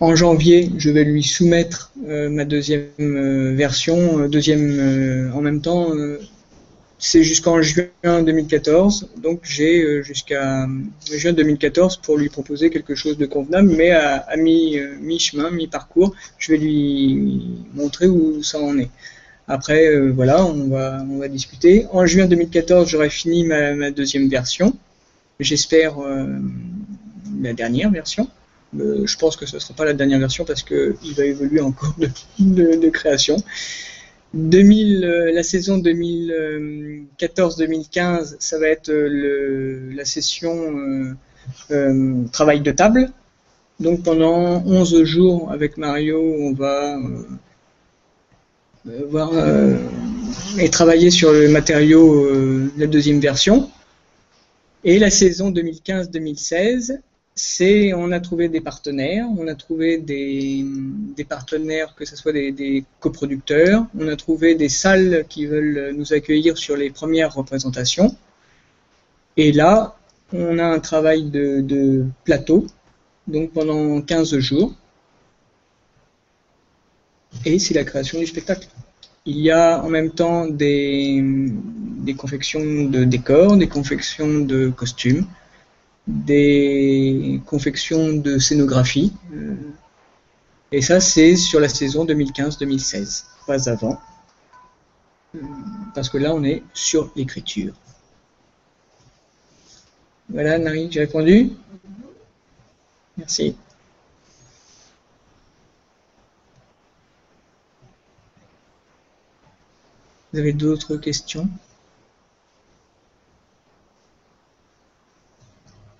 En 0.00 0.16
janvier, 0.16 0.72
je 0.78 0.88
vais 0.88 1.04
lui 1.04 1.22
soumettre 1.22 1.92
ma 2.06 2.46
deuxième 2.46 3.54
version, 3.54 4.26
deuxième 4.28 5.30
en 5.34 5.42
même 5.42 5.60
temps. 5.60 5.92
C'est 7.00 7.22
jusqu'en 7.22 7.60
juin 7.62 7.88
2014, 8.04 9.08
donc 9.16 9.40
j'ai 9.42 10.02
jusqu'à 10.02 10.68
juin 11.10 11.32
2014 11.32 11.96
pour 11.96 12.18
lui 12.18 12.28
proposer 12.28 12.70
quelque 12.70 12.94
chose 12.94 13.16
de 13.18 13.26
convenable, 13.26 13.72
mais 13.76 13.90
à, 13.90 14.36
mi-chemin, 14.36 15.50
mi-parcours, 15.50 16.14
je 16.38 16.52
vais 16.52 16.58
lui 16.58 17.42
montrer 17.74 18.06
où 18.06 18.42
ça 18.42 18.60
en 18.60 18.78
est. 18.78 18.90
Après, 19.48 19.98
voilà, 20.10 20.44
on 20.44 20.68
va, 20.68 21.28
discuter. 21.28 21.86
En 21.90 22.06
juin 22.06 22.26
2014, 22.26 22.88
j'aurai 22.88 23.10
fini 23.10 23.44
ma, 23.44 23.90
deuxième 23.90 24.28
version. 24.28 24.76
J'espère 25.40 25.96
la 27.40 27.52
dernière 27.54 27.90
version. 27.90 28.28
Euh, 28.78 29.06
je 29.06 29.16
pense 29.16 29.36
que 29.36 29.46
ce 29.46 29.56
ne 29.56 29.60
sera 29.60 29.74
pas 29.74 29.84
la 29.84 29.94
dernière 29.94 30.18
version 30.18 30.44
parce 30.44 30.62
qu'il 30.62 31.14
va 31.16 31.24
évoluer 31.24 31.60
encore 31.60 31.94
de, 31.98 32.76
de, 32.76 32.88
création. 32.88 33.36
2000, 34.34 35.04
euh, 35.04 35.32
la 35.32 35.42
saison 35.42 35.78
2014-2015, 35.78 38.36
ça 38.38 38.58
va 38.58 38.68
être 38.68 38.90
euh, 38.90 39.90
la 39.94 40.04
session 40.04 41.16
travail 42.32 42.60
de 42.60 42.70
table. 42.70 43.10
Donc 43.80 44.04
pendant 44.04 44.62
11 44.64 45.02
jours 45.04 45.50
avec 45.50 45.78
Mario, 45.78 46.20
on 46.20 46.52
va 46.52 46.98
voir 49.08 49.32
et 50.58 50.68
travailler 50.68 51.10
sur 51.10 51.32
le 51.32 51.48
matériau 51.48 52.30
de 52.30 52.70
la 52.78 52.86
deuxième 52.86 53.20
version. 53.20 53.70
Et 54.84 54.98
la 54.98 55.10
saison 55.10 55.50
2015-2016, 55.50 57.00
c'est 57.34 57.94
on 57.94 58.12
a 58.12 58.20
trouvé 58.20 58.48
des 58.48 58.60
partenaires, 58.60 59.26
on 59.38 59.46
a 59.46 59.54
trouvé 59.54 59.98
des, 59.98 60.64
partenaires 61.28 61.94
que 61.94 62.04
ce 62.04 62.16
soit 62.16 62.32
des, 62.32 62.84
coproducteurs, 62.98 63.86
on 63.98 64.08
a 64.08 64.16
trouvé 64.16 64.54
des 64.54 64.68
salles 64.68 65.24
qui 65.28 65.46
veulent 65.46 65.94
nous 65.96 66.12
accueillir 66.12 66.58
sur 66.58 66.76
les 66.76 66.90
premières 66.90 67.34
représentations. 67.34 68.16
Et 69.36 69.52
là, 69.52 69.96
on 70.32 70.58
a 70.58 70.64
un 70.64 70.80
travail 70.80 71.24
de, 71.30 72.04
plateau, 72.24 72.66
donc 73.26 73.52
pendant 73.52 74.00
15 74.02 74.38
jours. 74.38 74.74
Et 77.44 77.58
c'est 77.58 77.74
la 77.74 77.84
création 77.84 78.18
du 78.18 78.26
spectacle. 78.26 78.68
Il 79.24 79.38
y 79.38 79.50
a 79.50 79.82
en 79.82 79.88
même 79.88 80.10
temps 80.10 80.46
des 80.46 81.54
confections 82.18 82.84
de 82.84 83.04
décors, 83.04 83.56
des 83.56 83.68
confections 83.68 84.40
de 84.40 84.68
costumes, 84.68 85.26
des 86.06 87.40
confections 87.46 88.12
de 88.12 88.38
scénographie. 88.38 89.12
Euh, 89.32 89.54
et 90.72 90.82
ça, 90.82 91.00
c'est 91.00 91.36
sur 91.36 91.60
la 91.60 91.68
saison 91.68 92.04
2015-2016, 92.04 93.24
pas 93.46 93.68
avant. 93.68 94.00
Euh, 95.34 95.40
parce 95.94 96.08
que 96.08 96.18
là, 96.18 96.34
on 96.34 96.44
est 96.44 96.62
sur 96.74 97.10
l'écriture. 97.16 97.74
Voilà, 100.28 100.58
Nari, 100.58 100.88
j'ai 100.90 101.00
répondu? 101.00 101.50
Merci. 103.16 103.56
Vous 110.32 110.38
avez 110.38 110.52
d'autres 110.52 110.96
questions? 110.96 111.48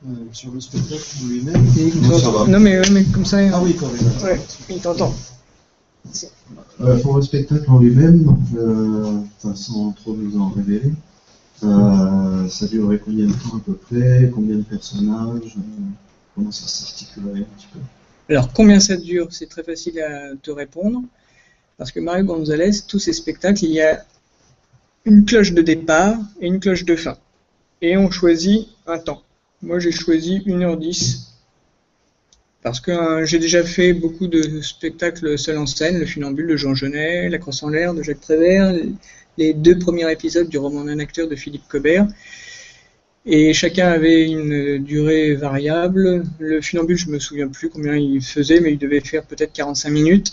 Euh, 0.07 0.15
sur 0.33 0.51
le 0.51 0.61
spectacle 0.61 1.03
lui-même 1.29 1.63
Non, 2.49 2.59
mais, 2.59 2.81
mais, 2.91 3.05
comme 3.05 3.27
ça. 3.27 3.39
Ah 3.53 3.61
oui, 3.63 3.77
quand 3.79 3.89
même. 3.93 4.23
Ouais, 4.25 4.41
il 4.71 4.81
t'entend. 4.81 5.15
Euh, 6.81 6.99
pour 7.01 7.17
le 7.17 7.23
spectacle 7.23 7.71
en 7.71 7.79
lui-même, 7.79 8.35
euh, 8.57 9.21
sans 9.55 9.93
trop 9.93 10.15
nous 10.15 10.41
en 10.41 10.49
révéler, 10.49 10.93
euh, 11.63 12.49
ça 12.49 12.67
durerait 12.67 12.99
combien 12.99 13.27
de 13.27 13.33
temps 13.33 13.57
à 13.57 13.61
peu 13.61 13.75
près? 13.75 14.31
Combien 14.35 14.57
de 14.57 14.63
personnages? 14.63 15.57
Comment 16.35 16.51
ça 16.51 16.67
s'articulerait 16.67 17.41
un 17.41 17.57
petit 17.59 17.67
peu? 17.73 17.81
Alors, 18.31 18.53
combien 18.55 18.81
ça 18.81 18.97
dure 18.97 19.29
C'est 19.31 19.49
très 19.49 19.63
facile 19.63 20.01
à 20.01 20.35
te 20.43 20.51
répondre. 20.51 21.03
Parce 21.77 21.93
que 21.93 22.01
Mario 22.01 22.25
Gonzalez, 22.25 22.71
tous 22.89 22.99
ses 22.99 23.13
spectacles, 23.13 23.65
il 23.65 23.73
y 23.73 23.83
a 23.83 24.03
une 25.05 25.27
cloche 25.27 25.53
de 25.53 25.61
départ 25.61 26.17
et 26.41 26.47
une 26.47 26.61
cloche 26.61 26.85
de 26.85 26.97
fin. 26.97 27.19
Et 27.83 27.99
on 27.99 28.11
choisit 28.11 28.69
un 28.87 28.99
temps. 28.99 29.23
Moi, 29.63 29.79
j'ai 29.79 29.93
choisi 29.93 30.39
1h10 30.47 31.27
parce 32.63 32.81
que 32.81 32.91
hein, 32.91 33.25
j'ai 33.25 33.39
déjà 33.39 33.63
fait 33.63 33.93
beaucoup 33.93 34.27
de 34.27 34.61
spectacles 34.63 35.39
seul 35.39 35.59
en 35.59 35.67
scène, 35.67 35.99
Le 35.99 36.07
Funambule 36.07 36.47
de 36.47 36.57
Jean 36.57 36.75
Genet, 36.75 37.29
La 37.29 37.39
Crosse 37.39 37.63
en 37.63 37.69
l'air 37.69 37.95
de 37.95 38.03
Jacques 38.03 38.21
Prévert, 38.21 38.75
les 39.39 39.55
deux 39.55 39.79
premiers 39.79 40.11
épisodes 40.11 40.49
du 40.49 40.59
roman 40.59 40.85
d'un 40.85 40.99
acteur 40.99 41.29
de 41.29 41.37
Philippe 41.37 41.69
Cobert. 41.69 42.07
Et 43.27 43.53
chacun 43.53 43.89
avait 43.89 44.31
une 44.31 44.83
durée 44.83 45.35
variable. 45.35 46.25
Le 46.39 46.63
Funambule, 46.63 46.97
je 46.97 47.11
me 47.11 47.19
souviens 47.19 47.49
plus 47.49 47.69
combien 47.69 47.97
il 47.97 48.23
faisait, 48.23 48.61
mais 48.61 48.73
il 48.73 48.79
devait 48.79 49.01
faire 49.01 49.25
peut-être 49.25 49.53
45 49.53 49.91
minutes. 49.91 50.33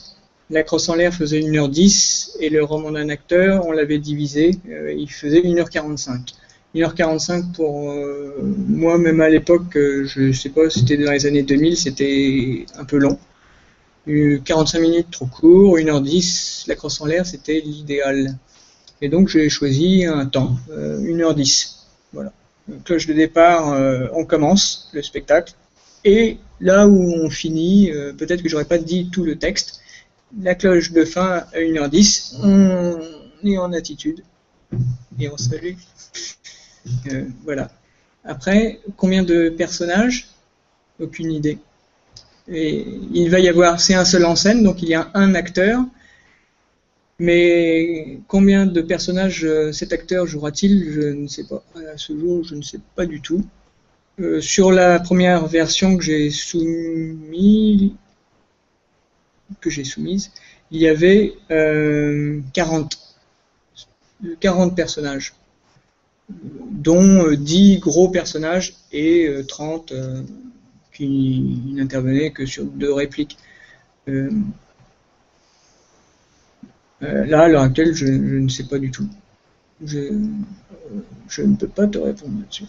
La 0.49 0.63
crosse 0.63 0.87
en 0.87 0.95
l'air 0.95 1.13
faisait 1.13 1.41
1h10 1.41 2.37
et 2.39 2.49
le 2.49 2.63
roman 2.63 2.91
d'un 2.91 3.09
acteur, 3.09 3.65
on 3.65 3.73
l'avait 3.73 3.99
divisé, 3.99 4.51
euh, 4.69 4.93
il 4.93 5.11
faisait 5.11 5.41
1h45. 5.41 6.33
1h45 6.77 7.53
pour 7.53 7.91
euh, 7.91 8.35
moi, 8.67 8.97
même 8.97 9.19
à 9.21 9.29
l'époque, 9.29 9.75
euh, 9.75 10.05
je 10.05 10.21
ne 10.21 10.31
sais 10.31 10.49
pas, 10.49 10.69
c'était 10.69 10.97
dans 10.97 11.11
les 11.11 11.25
années 11.25 11.43
2000, 11.43 11.75
c'était 11.75 12.65
un 12.77 12.85
peu 12.85 12.97
long. 12.97 13.17
45 14.07 14.79
minutes 14.79 15.11
trop 15.11 15.25
court, 15.25 15.77
1h10, 15.77 16.69
la 16.69 16.75
crosse 16.75 17.01
en 17.01 17.05
l'air, 17.05 17.25
c'était 17.25 17.59
l'idéal. 17.59 18.37
Et 19.01 19.09
donc 19.09 19.27
j'ai 19.27 19.49
choisi 19.49 20.05
un 20.05 20.25
temps, 20.25 20.55
1h10. 20.69 21.75
Voilà. 22.13 22.31
Cloche 22.85 23.05
de 23.07 23.13
départ, 23.13 23.77
on 24.13 24.23
commence 24.23 24.89
le 24.93 25.01
spectacle. 25.01 25.55
Et 26.05 26.37
là 26.61 26.87
où 26.87 26.97
on 26.97 27.29
finit, 27.29 27.91
peut-être 28.17 28.41
que 28.41 28.47
j'aurais 28.47 28.63
pas 28.63 28.77
dit 28.77 29.09
tout 29.11 29.25
le 29.25 29.35
texte, 29.35 29.81
la 30.41 30.55
cloche 30.55 30.93
de 30.93 31.03
fin 31.03 31.43
à 31.53 31.59
1h10, 31.59 32.37
on 32.43 32.97
est 33.45 33.57
en 33.57 33.73
attitude 33.73 34.23
et 35.19 35.29
on 35.29 35.37
salue. 35.37 35.73
Euh, 37.11 37.25
voilà. 37.43 37.69
Après, 38.23 38.79
combien 38.97 39.23
de 39.23 39.49
personnages? 39.49 40.27
Aucune 40.99 41.31
idée. 41.31 41.59
Il 42.49 43.29
va 43.29 43.39
y 43.39 43.49
avoir, 43.49 43.79
c'est 43.79 43.93
un 43.93 44.05
seul 44.05 44.25
en 44.25 44.35
scène, 44.35 44.63
donc 44.63 44.81
il 44.81 44.89
y 44.89 44.95
a 44.95 45.11
un 45.13 45.35
acteur. 45.35 45.83
Mais 47.19 48.19
combien 48.27 48.65
de 48.65 48.81
personnages 48.81 49.43
euh, 49.43 49.71
cet 49.71 49.91
acteur 49.91 50.27
jouera-t-il? 50.27 50.91
Je 50.91 51.01
ne 51.01 51.27
sais 51.27 51.45
pas. 51.45 51.63
À 51.75 51.97
ce 51.97 52.17
jour, 52.17 52.43
je 52.43 52.55
ne 52.55 52.61
sais 52.61 52.79
pas 52.95 53.05
du 53.05 53.21
tout. 53.21 53.43
Euh, 54.19 54.39
sur 54.41 54.71
la 54.71 54.99
première 54.99 55.47
version 55.47 55.97
que 55.97 56.03
j'ai 56.03 56.29
soumise, 56.29 57.91
il 60.71 60.81
y 60.81 60.87
avait 60.87 61.33
40, 62.53 62.97
40 64.39 64.75
personnages 64.75 65.33
dont 66.29 67.31
10 67.31 67.75
euh, 67.75 67.79
gros 67.79 68.09
personnages 68.09 68.75
et 68.91 69.29
30 69.47 69.91
euh, 69.91 69.95
euh, 69.95 70.23
qui 70.93 71.61
n'intervenaient 71.67 72.31
que 72.31 72.45
sur 72.45 72.65
deux 72.65 72.93
répliques. 72.93 73.37
là, 74.07 74.23
à 77.01 77.47
l'heure 77.47 77.61
actuelle, 77.61 77.93
je, 77.93 78.05
ne 78.05 78.49
sais 78.49 78.63
pas 78.63 78.79
du 78.79 78.91
tout. 78.91 79.07
Je, 79.83 79.99
ne 81.39 81.55
peux 81.55 81.67
pas 81.67 81.87
te 81.87 81.97
répondre 81.97 82.39
là-dessus. 82.39 82.65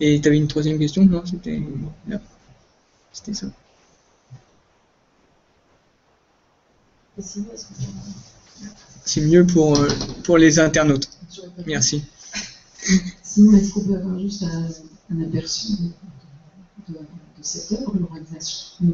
Et 0.00 0.20
tu 0.20 0.28
avais 0.28 0.36
une 0.36 0.48
troisième 0.48 0.78
question 0.78 1.04
Non, 1.04 1.24
c'était 1.26 1.60
là. 2.06 2.20
C'était 3.12 3.34
ça. 3.34 3.46
C'est 9.04 9.22
mieux 9.22 9.44
pour, 9.44 9.76
pour 10.22 10.38
les 10.38 10.60
internautes. 10.60 11.17
Merci. 11.66 12.04
Sinon, 13.22 13.56
est-ce 13.56 13.72
qu'on 13.72 13.84
peut 13.84 13.96
avoir 13.96 14.18
juste 14.18 14.44
un, 14.44 15.22
aperçu 15.22 15.72
de, 16.88 16.98
cette 17.42 17.72
œuvre, 17.72 17.94
l'organisation 17.98 18.86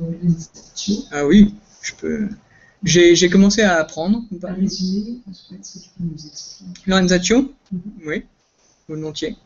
Ah 1.10 1.26
oui, 1.26 1.54
je 1.82 1.94
peux. 1.94 2.28
J'ai 2.82 3.28
commencé 3.30 3.62
à 3.62 3.76
apprendre. 3.80 4.22
Un 4.42 4.52
résumé, 4.52 5.20
est-ce 5.30 5.54
que 5.54 5.54
tu 5.54 5.88
peux 5.96 6.04
nous 6.04 6.26
expliquer 6.26 6.80
L'organisation 6.86 7.42
mm 7.72 7.76
-hmm. 7.76 8.06
Oui, 8.08 8.24
volontiers. 8.88 9.36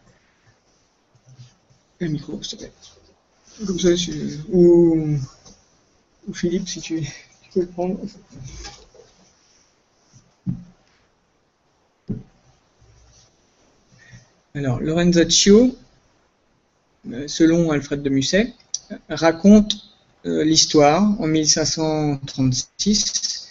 Le 2.01 2.09
micro, 2.09 2.43
s'il 2.43 2.59
te 2.59 2.65
plaît. 2.65 2.73
Comme 3.67 3.79
ça, 3.79 3.89
ou, 4.53 5.19
ou 6.27 6.35
Philippe, 6.35 6.69
si 6.69 6.81
tu, 6.81 7.01
tu 7.03 7.51
peux 7.53 7.61
le 7.61 7.67
prendre. 7.67 7.99
Alors, 14.59 14.81
Lorenzaccio, 14.81 15.77
euh, 17.13 17.29
selon 17.29 17.71
Alfred 17.71 18.03
de 18.03 18.11
Musset, 18.11 18.53
raconte 19.09 19.77
euh, 20.27 20.43
l'histoire 20.43 21.15
en 21.21 21.29
1536 21.29 23.47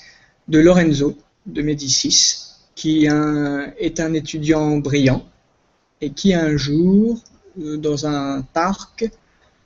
de 0.50 0.60
Lorenzo 0.60 1.18
de 1.46 1.62
Médicis, 1.62 2.40
qui 2.76 3.06
est 3.06 4.00
un 4.02 4.14
étudiant 4.14 4.80
brillant 4.80 5.26
et 6.02 6.10
qui 6.10 6.34
un 6.34 6.58
jour, 6.58 7.22
euh, 7.62 7.78
dans 7.78 8.06
un 8.06 8.42
parc, 8.42 9.10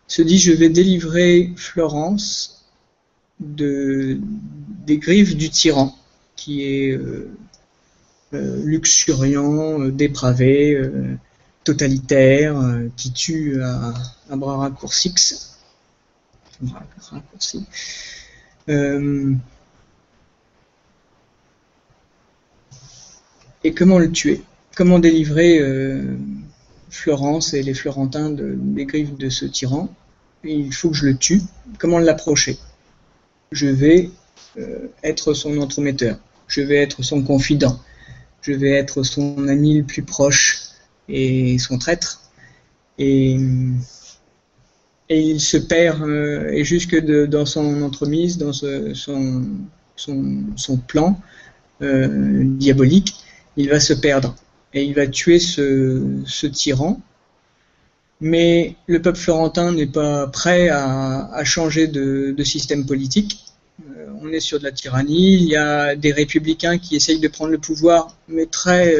se 0.05 0.21
dit 0.21 0.37
je 0.37 0.51
vais 0.51 0.69
délivrer 0.69 1.53
Florence 1.55 2.67
de, 3.39 4.19
des 4.85 4.99
griffes 4.99 5.35
du 5.35 5.49
tyran, 5.49 5.95
qui 6.35 6.65
est 6.65 6.99
luxuriant, 8.31 9.79
dépravé, 9.89 10.79
totalitaire 11.63 12.59
euh, 12.59 12.87
qui 12.95 13.11
tue 13.11 13.61
à, 13.61 13.93
un 14.29 14.37
bras 14.37 14.57
raccourci. 14.57 15.13
Euh, 18.69 19.33
et 23.63 23.73
comment 23.73 23.99
le 23.99 24.11
tuer? 24.11 24.43
Comment 24.75 24.99
délivrer 24.99 25.59
euh, 25.59 26.15
Florence 26.89 27.53
et 27.53 27.63
les 27.63 27.73
Florentins 27.73 28.29
des 28.29 28.85
griffes 28.85 29.17
de 29.17 29.29
ce 29.29 29.45
tyran? 29.45 29.89
Il 30.43 30.73
faut 30.73 30.89
que 30.89 30.95
je 30.95 31.05
le 31.05 31.17
tue. 31.17 31.41
Comment 31.77 31.99
l'approcher? 31.99 32.57
Je 33.51 33.67
vais 33.67 34.09
être 35.03 35.33
son 35.33 35.57
entremetteur. 35.59 36.17
Je 36.47 36.61
vais 36.61 36.77
être 36.77 37.03
son 37.03 37.21
confident. 37.21 37.79
Je 38.41 38.53
vais 38.53 38.71
être 38.71 39.03
son 39.03 39.47
ami 39.47 39.77
le 39.77 39.83
plus 39.83 40.03
proche 40.03 40.60
et 41.11 41.57
son 41.59 41.77
traître. 41.77 42.21
Et, 42.97 43.37
et 45.09 45.19
il 45.19 45.41
se 45.41 45.57
perd, 45.57 46.01
euh, 46.03 46.49
et 46.51 46.63
jusque 46.63 46.95
dans 46.95 47.45
son 47.45 47.81
entremise, 47.81 48.37
dans 48.37 48.53
son, 48.53 48.93
son, 49.95 50.43
son, 50.55 50.77
plan 50.77 51.19
euh, 51.81 52.43
diabolique, 52.45 53.15
il 53.57 53.69
va 53.69 53.79
se 53.79 53.93
perdre. 53.93 54.35
Et 54.73 54.83
il 54.83 54.93
va 54.93 55.07
tuer 55.07 55.39
ce, 55.39 56.21
ce 56.25 56.47
tyran. 56.47 57.01
Mais 58.21 58.75
le 58.87 59.01
peuple 59.01 59.19
florentin 59.19 59.73
n'est 59.73 59.87
pas 59.87 60.27
prêt 60.27 60.69
à, 60.69 61.29
à 61.33 61.43
changer 61.43 61.87
de, 61.87 62.33
de, 62.37 62.43
système 62.43 62.85
politique. 62.85 63.39
Euh, 63.81 64.05
on 64.21 64.29
est 64.29 64.39
sur 64.39 64.59
de 64.59 64.63
la 64.63 64.71
tyrannie. 64.71 65.33
Il 65.33 65.49
y 65.49 65.55
a 65.55 65.95
des 65.95 66.11
républicains 66.13 66.77
qui 66.77 66.95
essayent 66.95 67.19
de 67.19 67.27
prendre 67.27 67.51
le 67.51 67.57
pouvoir, 67.57 68.15
mais 68.29 68.45
très 68.45 68.95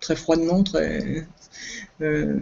très 0.00 0.16
froidement, 0.16 0.62
très. 0.62 1.26
Euh, 2.00 2.38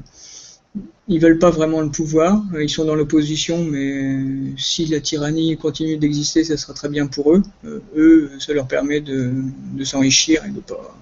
ils 1.09 1.21
veulent 1.21 1.39
pas 1.39 1.51
vraiment 1.51 1.81
le 1.81 1.89
pouvoir, 1.89 2.43
ils 2.61 2.69
sont 2.69 2.85
dans 2.85 2.95
l'opposition, 2.95 3.65
mais 3.65 4.19
si 4.59 4.87
la 4.87 5.01
tyrannie 5.01 5.57
continue 5.57 5.97
d'exister, 5.97 6.45
ça 6.45 6.57
sera 6.57 6.75
très 6.75 6.89
bien 6.89 7.07
pour 7.07 7.33
eux. 7.35 7.43
Euh, 7.65 7.81
eux, 7.97 8.31
ça 8.41 8.53
leur 8.53 8.67
permet 8.67 9.01
de, 9.01 9.33
s'enrichir 9.85 10.45
et 10.45 10.51
de 10.51 10.61
pas 10.61 10.97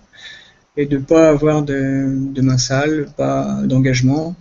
et 0.76 0.86
de 0.86 0.98
pas 0.98 1.28
avoir 1.28 1.62
de, 1.62 2.06
de 2.08 2.42
main 2.42 2.58
sale, 2.58 3.08
pas 3.16 3.60
d'engagement. 3.64 4.34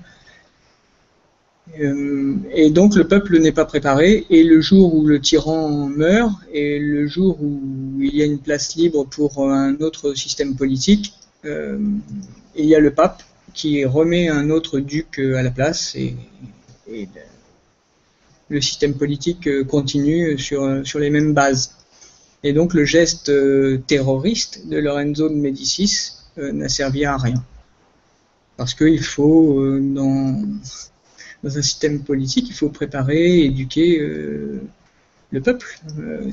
Euh, 1.79 2.35
et 2.53 2.69
donc 2.69 2.95
le 2.95 3.07
peuple 3.07 3.39
n'est 3.39 3.51
pas 3.51 3.65
préparé, 3.65 4.25
et 4.29 4.43
le 4.43 4.61
jour 4.61 4.95
où 4.95 5.05
le 5.05 5.19
tyran 5.19 5.87
meurt, 5.87 6.33
et 6.51 6.79
le 6.79 7.07
jour 7.07 7.37
où 7.41 7.61
il 8.01 8.15
y 8.15 8.21
a 8.21 8.25
une 8.25 8.39
place 8.39 8.75
libre 8.75 9.05
pour 9.05 9.49
un 9.49 9.75
autre 9.75 10.13
système 10.13 10.55
politique, 10.55 11.13
euh, 11.45 11.77
il 12.55 12.65
y 12.65 12.75
a 12.75 12.79
le 12.79 12.91
pape 12.91 13.23
qui 13.53 13.83
remet 13.85 14.29
un 14.29 14.49
autre 14.49 14.79
duc 14.79 15.19
euh, 15.19 15.35
à 15.35 15.43
la 15.43 15.51
place 15.51 15.95
et, 15.95 16.15
le 18.49 18.61
système 18.61 18.93
politique 18.93 19.47
euh, 19.47 19.63
continue 19.63 20.37
sur, 20.37 20.83
les 20.99 21.09
mêmes 21.09 21.33
bases. 21.33 21.75
Et 22.43 22.53
donc 22.53 22.73
le 22.73 22.85
geste 22.85 23.31
terroriste 23.87 24.67
de 24.67 24.77
Lorenzo 24.77 25.29
de 25.29 25.35
Médicis 25.35 26.11
n'a 26.37 26.67
servi 26.67 27.05
à 27.05 27.15
rien. 27.17 27.41
Parce 28.57 28.73
qu'il 28.73 29.01
faut, 29.01 29.65
dans, 29.79 30.43
un 31.43 31.61
système 31.61 32.03
politique, 32.03 32.47
il 32.49 32.53
faut 32.53 32.67
préparer, 32.67 33.45
éduquer 33.45 33.97
le 33.97 35.41
peuple. 35.41 35.79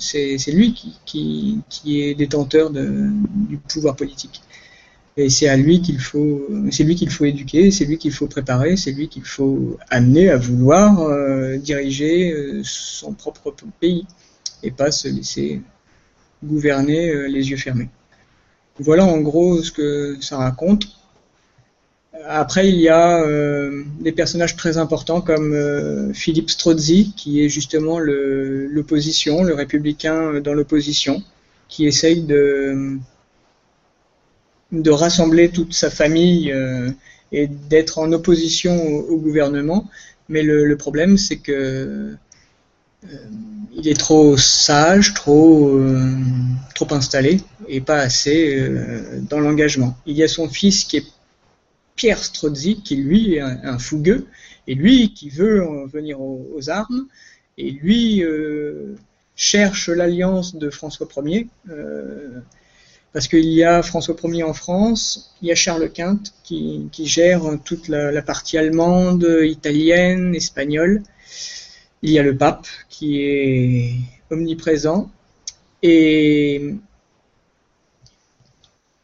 C'est 0.01 0.51
lui 0.53 0.75
qui, 1.07 1.63
est 1.87 2.15
détenteur 2.15 2.71
du 2.71 3.57
pouvoir 3.69 3.95
politique. 3.95 4.43
Et 5.21 5.29
c'est 5.29 5.49
à 5.49 5.57
lui 5.59 5.83
qu'il 5.83 6.01
faut, 6.01 6.47
c'est 6.71 6.83
lui 6.83 6.95
qu'il 6.95 7.11
faut 7.11 7.27
éduquer, 7.27 7.71
c'est 7.71 7.85
lui 7.85 7.99
qu'il 7.99 8.11
faut 8.11 8.27
préparer, 8.27 8.79
c'est 8.79 8.91
lui 8.91 9.07
qu'il 9.09 9.25
faut 9.25 9.77
amener 9.91 10.31
à 10.31 10.39
vouloir 10.39 11.01
euh, 11.01 11.59
diriger 11.59 12.33
euh, 12.33 12.63
son 12.65 13.13
propre 13.13 13.55
pays 13.81 14.07
et 14.63 14.71
pas 14.71 14.91
se 14.91 15.09
laisser 15.09 15.61
gouverner 16.43 17.11
euh, 17.11 17.27
les 17.27 17.51
yeux 17.51 17.59
fermés. 17.59 17.91
Voilà 18.79 19.05
en 19.05 19.19
gros 19.19 19.63
ce 19.63 19.71
que 19.71 20.17
ça 20.23 20.39
raconte. 20.39 20.87
Après, 22.27 22.71
il 22.71 22.81
y 22.81 22.89
a 22.89 23.23
des 24.01 24.13
personnages 24.13 24.57
très 24.57 24.79
importants 24.79 25.21
comme 25.21 26.13
Philippe 26.13 26.51
Strozzi, 26.51 27.15
qui 27.17 27.43
est 27.43 27.49
justement 27.49 27.99
l'opposition, 27.99 29.43
le, 29.43 29.55
républicain 29.55 30.41
dans 30.41 30.53
l'opposition, 30.53 31.23
qui 31.69 31.87
essaye 31.87 32.23
de, 32.23 32.99
de 34.73 34.91
rassembler 34.91 35.51
toute 35.51 35.75
sa 35.75 35.91
famille 35.91 36.53
euh, 36.53 36.91
et 37.33 37.47
d'être 37.47 37.99
en 37.99 38.13
opposition 38.13 38.87
au, 38.87 39.17
gouvernement, 39.17 39.89
Mais 40.29 40.43
le, 40.43 40.77
problème, 40.77 41.17
c'est 41.19 41.37
que 41.37 42.15
il 43.73 43.89
est 43.89 43.99
trop 43.99 44.37
sage, 44.37 45.15
trop, 45.15 45.81
trop 46.75 46.93
installé 46.93 47.41
et 47.67 47.81
pas 47.81 47.99
assez 47.99 48.69
dans 49.31 49.41
l'engagement. 49.41 49.97
Il 50.07 50.17
y 50.17 50.23
a 50.23 50.29
son 50.29 50.49
fils 50.49 50.85
qui 50.85 50.99
est 50.99 51.07
Pierre 51.97 52.23
Strozzi, 52.23 52.83
qui 52.83 52.97
lui 52.97 53.37
est 53.37 53.41
un, 53.41 53.79
fougueux, 53.79 54.27
et 54.67 54.75
lui 54.75 55.15
qui 55.15 55.31
veut 55.31 55.65
venir 55.87 56.21
aux, 56.21 56.69
armes, 56.69 57.07
et 57.57 57.71
lui 57.71 58.23
cherche 59.37 59.89
l'alliance 59.89 60.57
de 60.57 60.69
François 60.69 61.09
Ier 61.25 61.49
parce 63.13 63.27
qu'il 63.27 63.47
y 63.47 63.65
a 63.65 63.83
François 63.83 64.15
Ier 64.25 64.45
en 64.45 64.55
France, 64.55 65.35
il 65.43 65.49
y 65.49 65.53
a 65.53 65.55
Charles 65.55 65.91
Quint 65.91 66.21
qui, 66.45 66.89
gère 66.99 67.43
toute 67.65 67.89
la, 67.89 68.23
partie 68.23 68.57
allemande, 68.57 69.27
italienne, 69.43 70.35
espagnole. 70.35 71.03
Il 72.03 72.11
y 72.11 72.19
a 72.19 72.23
le 72.23 72.37
pape 72.37 72.67
qui 72.89 73.23
est 73.23 73.95
omniprésent. 74.31 75.11
Et 75.83 76.75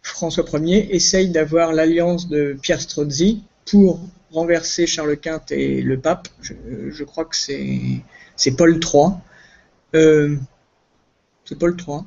François 0.02 0.44
Ier 0.60 0.94
essaye 0.94 1.30
d'avoir 1.30 1.72
l'alliance 1.72 2.28
de 2.28 2.56
Pierre 2.62 2.80
Strozzi 2.80 3.42
pour 3.64 4.00
renverser 4.30 4.86
Charles 4.86 5.16
Quint 5.16 5.42
et 5.50 5.82
le 5.82 5.98
pape. 5.98 6.28
Je, 6.40 7.02
crois 7.02 7.24
que 7.24 7.36
c'est 7.36 8.56
Paul 8.56 8.80
III. 8.80 10.38
C'est 11.44 11.58
Paul 11.58 11.76
III. 11.76 12.00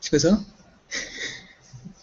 C'est 0.00 0.10
pas 0.10 0.18
ça. 0.18 0.40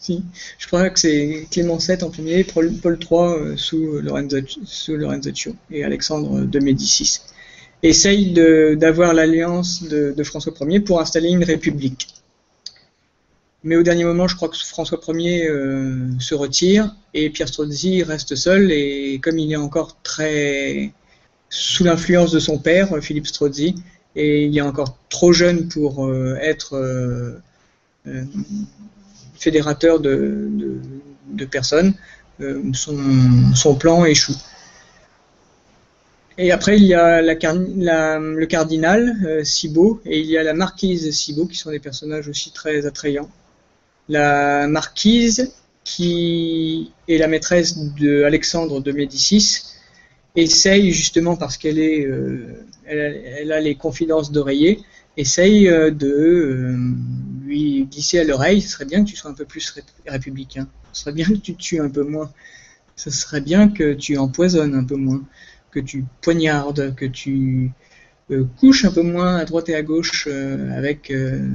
Je 0.07 0.67
crois 0.67 0.89
que 0.91 0.99
c'est 0.99 1.47
Clément 1.49 1.77
VII 1.77 2.03
en 2.03 2.11
premier, 2.11 2.43
Paul, 2.43 2.71
III 2.83 2.97
euh, 3.11 3.57
sous, 3.57 3.99
Lorenzaccio, 4.01 5.55
et 5.71 5.83
Alexandre 5.83 6.41
de 6.41 6.59
Médicis. 6.59 7.21
Essaye 7.81 8.33
d'avoir 8.77 9.13
l'alliance 9.13 9.83
de, 9.83 10.23
François 10.23 10.53
Ier 10.61 10.79
pour 10.79 11.01
installer 11.01 11.29
une 11.29 11.43
république. 11.43 12.07
Mais 13.63 13.75
au 13.75 13.83
dernier 13.83 14.03
moment, 14.03 14.27
je 14.27 14.35
crois 14.35 14.49
que 14.49 14.57
François 14.57 14.99
Ier 15.07 15.47
euh, 15.47 16.07
se 16.19 16.35
retire 16.35 16.95
et 17.15 17.31
Pierre 17.31 17.47
Strozzi 17.47 18.03
reste 18.03 18.35
seul. 18.35 18.71
Et 18.71 19.19
comme 19.23 19.39
il 19.39 19.51
est 19.51 19.55
encore 19.55 19.97
très 20.03 20.93
sous 21.49 21.83
l'influence 21.83 22.31
de 22.31 22.39
son 22.39 22.59
père, 22.59 22.89
Philippe 23.01 23.27
Strozzi, 23.27 23.75
et 24.15 24.45
il 24.45 24.57
est 24.57 24.61
encore 24.61 24.97
trop 25.09 25.33
jeune 25.33 25.67
pour 25.67 26.05
euh, 26.05 26.37
être 26.41 26.75
euh, 26.75 27.37
fédérateur 29.37 29.99
de, 29.99 30.79
personnes, 31.51 31.93
euh, 32.41 32.61
son, 32.73 33.75
plan 33.75 34.05
échoue. 34.05 34.35
Et 36.37 36.51
après, 36.51 36.77
il 36.77 36.83
y 36.83 36.93
a 36.93 37.21
le 37.21 38.45
cardinal 38.45 39.15
euh, 39.25 39.43
et 40.05 40.19
il 40.19 40.25
y 40.25 40.37
a 40.37 40.43
la 40.43 40.53
marquise 40.53 41.09
Cibot, 41.11 41.45
qui 41.45 41.57
sont 41.57 41.71
des 41.71 41.79
personnages 41.79 42.27
aussi 42.27 42.51
très 42.51 42.85
attrayants. 42.85 43.29
La 44.09 44.67
marquise, 44.67 45.53
qui 45.83 46.91
est 47.07 47.17
la 47.17 47.27
maîtresse 47.27 47.77
d'Alexandre 47.77 48.81
de 48.81 48.91
Médicis, 48.91 49.63
essaye 50.35 50.91
justement 50.91 51.37
parce 51.37 51.57
qu'elle 51.57 51.79
elle, 52.85 53.51
a 53.51 53.59
les 53.61 53.75
confidences 53.75 54.31
d'oreiller, 54.31 54.81
essaye 55.15 55.65
de 55.67 56.75
glisser 57.89 58.19
à 58.19 58.23
l'oreille, 58.23 58.61
ce 58.61 58.69
serait 58.69 58.85
bien 58.85 59.03
que 59.03 59.09
tu 59.09 59.15
sois 59.15 59.31
un 59.31 59.33
peu 59.33 59.45
plus 59.45 59.73
républicain. 60.07 60.67
Ce 60.93 61.01
serait 61.01 61.13
bien 61.13 61.25
que 61.25 61.37
tu 61.37 61.55
tues 61.55 61.79
un 61.79 61.89
peu 61.89 62.03
moins. 62.03 62.31
Ce 62.95 63.09
serait 63.09 63.41
bien 63.41 63.69
que 63.69 63.93
tu 63.93 64.17
empoisonnes 64.17 64.75
un 64.75 64.83
peu 64.83 64.95
moins, 64.95 65.23
que 65.71 65.79
tu 65.79 66.05
poignardes, 66.21 66.95
que 66.95 67.05
tu 67.05 67.71
euh, 68.31 68.45
couches 68.59 68.85
un 68.85 68.91
peu 68.91 69.03
moins 69.03 69.35
à 69.35 69.45
droite 69.45 69.69
et 69.69 69.75
à 69.75 69.81
gauche 69.81 70.27
euh, 70.31 70.71
avec 70.77 71.11
euh, 71.11 71.47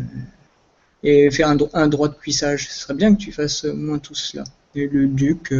et 1.02 1.30
faire 1.30 1.48
un, 1.48 1.88
droit 1.88 2.08
de 2.08 2.14
cuissage. 2.14 2.68
Ce 2.68 2.80
serait 2.80 2.94
bien 2.94 3.14
que 3.14 3.20
tu 3.20 3.32
fasses 3.32 3.64
moins 3.64 3.98
tout 3.98 4.14
cela. 4.14 4.44
Et 4.74 4.86
le 4.86 5.06
duc 5.06 5.52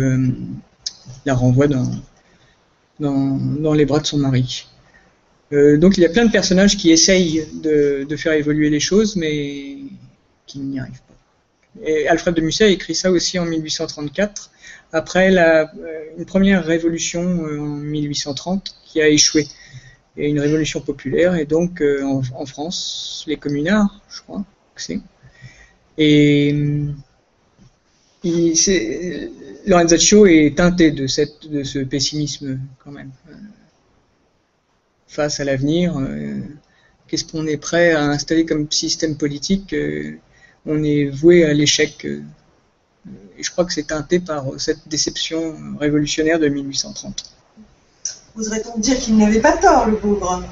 la 1.24 1.34
renvoie 1.34 1.66
dans, 1.66 1.91
dans, 3.01 3.72
les 3.72 3.86
bras 3.86 4.01
de 4.01 4.07
son 4.07 4.18
mari. 4.18 4.68
donc 5.51 5.97
il 5.97 6.03
y 6.03 6.05
a 6.05 6.11
plein 6.11 6.26
de 6.26 6.30
personnages 6.30 6.76
qui 6.76 6.91
essayent 6.91 7.47
de 7.55 8.16
faire 8.16 8.34
évoluer 8.34 8.68
les 8.68 8.80
choses, 8.80 9.16
mais 9.16 9.78
n'y 10.59 10.80
arrive 10.80 11.01
pas. 11.07 11.11
Et 11.82 12.09
Alfred 12.09 12.34
de 12.34 12.40
Musset 12.40 12.64
a 12.64 12.68
écrit 12.68 12.94
ça 12.94 13.11
aussi 13.11 13.38
en 13.38 13.46
1834, 13.46 14.51
après 14.92 15.30
la, 15.30 15.62
euh, 15.62 16.05
une 16.18 16.24
première 16.24 16.64
révolution 16.64 17.22
euh, 17.22 17.61
en 17.61 17.76
1830 17.76 18.74
qui 18.84 19.01
a 19.01 19.09
échoué. 19.09 19.46
Et 20.16 20.28
une 20.28 20.40
révolution 20.40 20.80
populaire, 20.80 21.36
et 21.36 21.44
donc 21.44 21.80
euh, 21.80 22.03
en, 22.03 22.46
France, 22.46 23.24
les 23.28 23.36
communards, 23.36 24.01
je 24.11 24.20
crois 24.22 24.44
que 24.74 24.82
c'est. 24.82 25.01
Et 25.96 26.55
Lorenzaccio 29.66 30.26
est 30.26 30.57
teinté 30.57 30.90
de, 30.90 31.07
cette, 31.07 31.46
de 31.48 31.62
ce 31.62 31.78
pessimisme 31.78 32.59
quand 32.82 32.90
même. 32.90 33.12
Face 35.07 35.40
à 35.40 35.44
l'avenir, 35.44 35.94
qu'est-ce 37.07 37.24
qu'on 37.24 37.46
est 37.46 37.57
prêt 37.57 37.92
à 37.92 38.03
installer 38.03 38.44
comme 38.44 38.70
système 38.70 39.16
politique 39.16 39.74
on 40.66 40.82
est 40.82 41.06
voué 41.06 41.44
à 41.44 41.52
l'échec. 41.52 42.04
Euh, 42.04 42.22
et 43.38 43.42
je 43.42 43.50
crois 43.50 43.64
que 43.64 43.72
c'est 43.72 43.86
teinté 43.86 44.20
par 44.20 44.44
cette 44.58 44.86
déception 44.88 45.54
révolutionnaire 45.78 46.38
de 46.38 46.48
1830. 46.48 47.32
Oserait-on 48.36 48.78
dire 48.78 48.98
qu'il 48.98 49.16
n'avait 49.16 49.40
pas 49.40 49.56
tort, 49.56 49.86
le 49.86 49.96
pauvre 49.96 50.44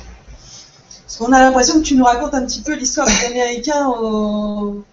Parce 1.05 1.17
qu'on 1.17 1.33
a 1.33 1.41
l'impression 1.41 1.81
que 1.81 1.85
tu 1.85 1.95
nous 1.95 2.05
racontes 2.05 2.35
un 2.35 2.45
petit 2.47 2.63
peu 2.63 2.75
l'histoire 2.75 3.07
des 3.07 3.27
Américains 3.27 3.89
au, 3.89 4.85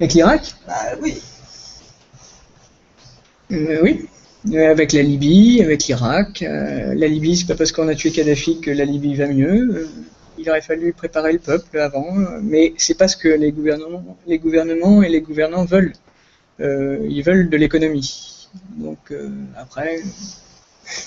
avec 0.00 0.14
l'Irak? 0.14 0.54
Bah, 0.66 0.74
Oui. 1.02 1.20
Euh, 3.52 3.80
oui, 3.82 4.08
euh, 4.52 4.70
avec 4.70 4.92
la 4.92 5.02
Libye, 5.02 5.62
avec 5.62 5.86
l'Irak. 5.86 6.40
la 6.40 7.06
Libye, 7.06 7.36
c'est 7.36 7.46
pas 7.46 7.54
parce 7.54 7.72
qu'on 7.72 7.88
a 7.88 7.94
tué 7.94 8.10
Kadhafi 8.10 8.60
que 8.60 8.70
la 8.70 8.84
Libye 8.84 9.14
va 9.14 9.26
mieux 9.26 9.88
il 10.38 10.48
aurait 10.50 10.62
fallu 10.62 10.92
préparer 10.92 11.32
le 11.32 11.38
peuple 11.38 11.78
avant, 11.78 12.12
mais 12.42 12.74
c'est 12.76 12.96
pas 12.96 13.08
ce 13.08 13.16
que 13.16 13.28
les 13.28 13.52
gouvernements, 13.52 15.02
et 15.02 15.08
les 15.08 15.20
gouvernants 15.20 15.64
veulent. 15.64 15.92
Euh, 16.60 17.06
ils 17.08 17.22
veulent 17.22 17.48
de 17.50 17.56
l'économie. 17.56 18.48
Donc 18.76 19.10
euh, 19.10 19.30
après, 19.56 20.00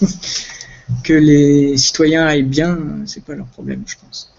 que 1.03 1.13
les 1.13 1.77
citoyens 1.77 2.25
aillent 2.25 2.43
bien, 2.43 2.79
c'est 3.05 3.23
pas 3.23 3.35
leur 3.35 3.47
problème, 3.47 3.83
je 3.85 3.95
pense. 3.95 4.33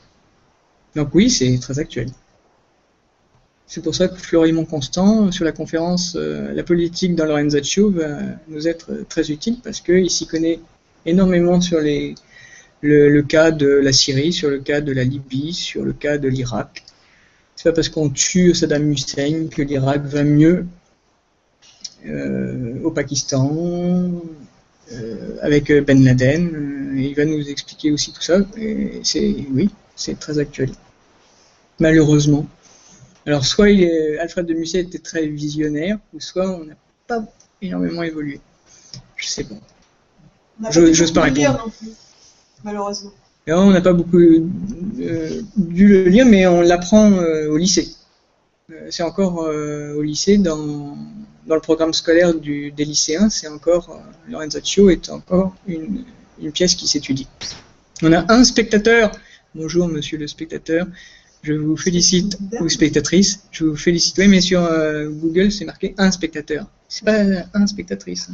Donc 0.94 1.14
oui, 1.14 1.30
c'est 1.30 1.58
très 1.58 1.78
actuel. 1.78 2.08
C'est 3.66 3.82
pour 3.82 3.94
ça 3.94 4.08
que 4.08 4.16
Florimond 4.16 4.64
Constant, 4.64 5.30
sur 5.30 5.44
la 5.44 5.52
conférence 5.52 6.16
euh, 6.16 6.54
La 6.54 6.62
politique 6.62 7.14
dans 7.14 7.26
Lorenzaccio, 7.26 7.90
va 7.90 8.18
nous 8.48 8.66
être 8.66 9.04
très 9.08 9.30
utile 9.30 9.58
parce 9.62 9.80
qu'il 9.80 10.10
s'y 10.10 10.26
connaît 10.26 10.60
énormément 11.04 11.60
sur 11.60 11.80
les, 11.80 12.14
le, 12.80 13.22
cas 13.22 13.50
de 13.50 13.66
la 13.66 13.92
Syrie, 13.92 14.32
sur 14.32 14.50
le 14.50 14.58
cas 14.58 14.80
de 14.80 14.92
la 14.92 15.04
Libye, 15.04 15.52
sur 15.52 15.84
le 15.84 15.92
cas 15.92 16.18
de 16.18 16.28
l'Irak. 16.28 16.84
C'est 17.56 17.70
pas 17.70 17.74
parce 17.74 17.88
qu'on 17.88 18.10
tue 18.10 18.54
Saddam 18.54 18.90
Hussein 18.92 19.48
que 19.50 19.62
l'Irak 19.62 20.04
va 20.04 20.22
mieux 20.22 20.66
euh, 22.06 22.80
au 22.84 22.90
Pakistan, 22.90 24.12
euh, 24.92 25.36
avec 25.42 25.72
Ben 25.72 26.04
Laden. 26.04 26.94
il 26.96 27.14
va 27.14 27.24
nous 27.24 27.48
expliquer 27.48 27.90
aussi 27.90 28.12
tout 28.12 28.22
ça. 28.22 28.38
C'est, 29.02 29.34
oui, 29.52 29.70
c'est 29.96 30.18
très 30.18 30.38
actuel. 30.38 30.70
Malheureusement. 31.80 32.46
Alors, 33.26 33.44
soit 33.44 33.70
il 33.70 33.82
est, 33.82 34.18
Alfred 34.18 34.46
de 34.46 34.54
Musset 34.54 34.80
était 34.80 34.98
très 34.98 35.26
visionnaire, 35.26 35.98
ou 36.14 36.20
soit 36.20 36.48
on 36.48 36.64
n'a 36.64 36.74
pas 37.06 37.24
énormément 37.60 38.02
évolué. 38.02 38.40
Je 39.16 39.26
sais 39.26 39.44
pas. 39.44 40.70
Je 40.70 40.80
n'ose 40.80 41.12
pas 41.12 41.22
répondre 41.22 41.70
malheureusement. 42.64 43.12
on 43.46 43.70
n'a 43.70 43.80
pas 43.80 43.92
beaucoup 43.92 44.18
euh, 44.18 45.42
dû 45.56 45.88
le 45.88 46.04
lire, 46.04 46.26
mais 46.26 46.46
on 46.46 46.60
l'apprend 46.60 47.10
euh, 47.12 47.48
au 47.48 47.56
lycée. 47.56 47.94
Euh, 48.70 48.88
c'est 48.90 49.02
encore 49.02 49.48
au 49.96 50.02
lycée, 50.02 50.38
dans, 50.38 50.96
dans, 51.46 51.54
le 51.54 51.60
programme 51.60 51.94
scolaire 51.94 52.34
du, 52.34 52.70
des 52.72 52.84
lycéens, 52.84 53.30
c'est 53.30 53.48
encore, 53.48 54.00
Lorenzaccio 54.28 54.90
est 54.90 55.08
encore 55.10 55.54
une, 55.66 56.04
une 56.40 56.52
pièce 56.52 56.74
qui 56.74 56.86
s'étudie. 56.86 57.28
On 58.02 58.12
a 58.12 58.30
un 58.32 58.44
spectateur. 58.44 59.12
Bonjour, 59.54 59.88
monsieur 59.88 60.18
le 60.18 60.26
spectateur. 60.26 60.86
Je 61.42 61.54
vous 61.54 61.76
félicite, 61.76 62.36
ou 62.60 62.68
spectatrice. 62.68 63.44
Je 63.50 63.64
vous 63.64 63.76
félicite. 63.76 64.18
Oui, 64.18 64.28
mais 64.28 64.40
sur 64.40 64.60
Google, 65.22 65.50
c'est 65.50 65.64
marqué 65.64 65.94
un 65.96 66.10
spectateur. 66.10 66.66
C'est 66.88 67.04
pas 67.04 67.22
un 67.54 67.66
spectatrice. 67.66 68.28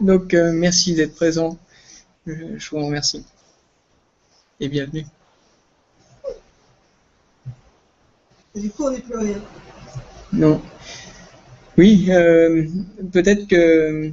Donc, 0.00 0.32
merci 0.32 0.94
d'être 0.94 1.14
présent. 1.14 1.58
Je 2.26 2.70
vous 2.70 2.84
remercie. 2.84 3.22
Et 4.58 4.68
bienvenue. 4.68 5.04
du 8.54 8.70
coup, 8.70 8.84
on 8.84 8.92
n'est 8.92 9.00
plus 9.00 9.18
rien. 9.18 9.42
Non. 10.32 10.62
Oui, 11.76 12.06
euh, 12.08 12.66
peut-être 13.12 13.46
que 13.46 14.10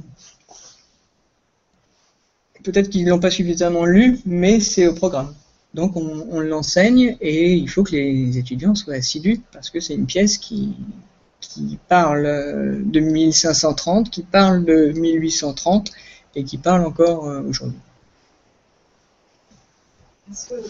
peut-être 2.62 2.90
qu'ils 2.90 3.06
l'ont 3.06 3.20
pas 3.20 3.30
suffisamment 3.30 3.84
lu, 3.86 4.18
mais 4.26 4.60
c'est 4.60 4.86
au 4.88 4.94
programme. 4.94 5.34
Donc 5.72 5.96
on, 5.96 6.26
on 6.30 6.40
l'enseigne 6.40 7.16
et 7.20 7.54
il 7.54 7.70
faut 7.70 7.82
que 7.82 7.92
les 7.92 8.36
étudiants 8.36 8.74
soient 8.74 8.94
assidus 8.94 9.40
parce 9.52 9.70
que 9.70 9.80
c'est 9.80 9.94
une 9.94 10.06
pièce 10.06 10.36
qui, 10.36 10.74
qui 11.40 11.78
parle 11.88 12.82
de 12.84 13.00
1530, 13.00 14.10
qui 14.10 14.22
parle 14.22 14.64
de 14.64 14.92
1830 14.92 15.92
et 16.34 16.44
qui 16.44 16.58
parle 16.58 16.84
encore 16.84 17.26
euh, 17.28 17.42
aujourd'hui. 17.42 17.78
Est-ce 20.30 20.48
que-. 20.48 20.62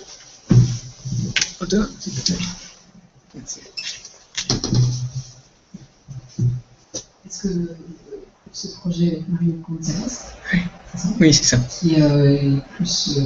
Est-ce 7.26 7.48
euh, 7.48 7.76
ce 8.53 8.68
projet 8.78 9.09
avec 9.12 9.28
Mario 9.28 9.55
Gonzalez, 9.68 10.12
Oui, 11.20 11.32
c'est 11.32 11.44
ça. 11.44 11.57
qui 11.59 12.00
euh, 12.00 12.34
est 12.34 12.62
plus 12.76 13.18
euh, 13.18 13.22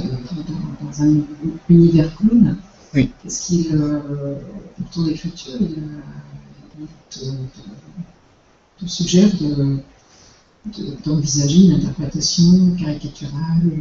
dans, 0.81 1.03
un 1.03 1.21
univers 1.69 2.15
clown, 2.15 2.57
Oui. 2.93 3.11
est-ce 3.25 3.47
qu'il, 3.47 3.75
euh, 3.75 4.35
pour 4.77 4.89
ton 4.91 5.07
écriture, 5.07 5.55
il, 5.59 5.75
euh, 6.83 7.31
te, 8.79 8.85
suggère 8.85 9.29
de- 9.35 9.79
de- 10.67 10.97
d'envisager 11.03 11.65
une 11.65 11.73
interprétation 11.73 12.75
caricaturale, 12.79 13.71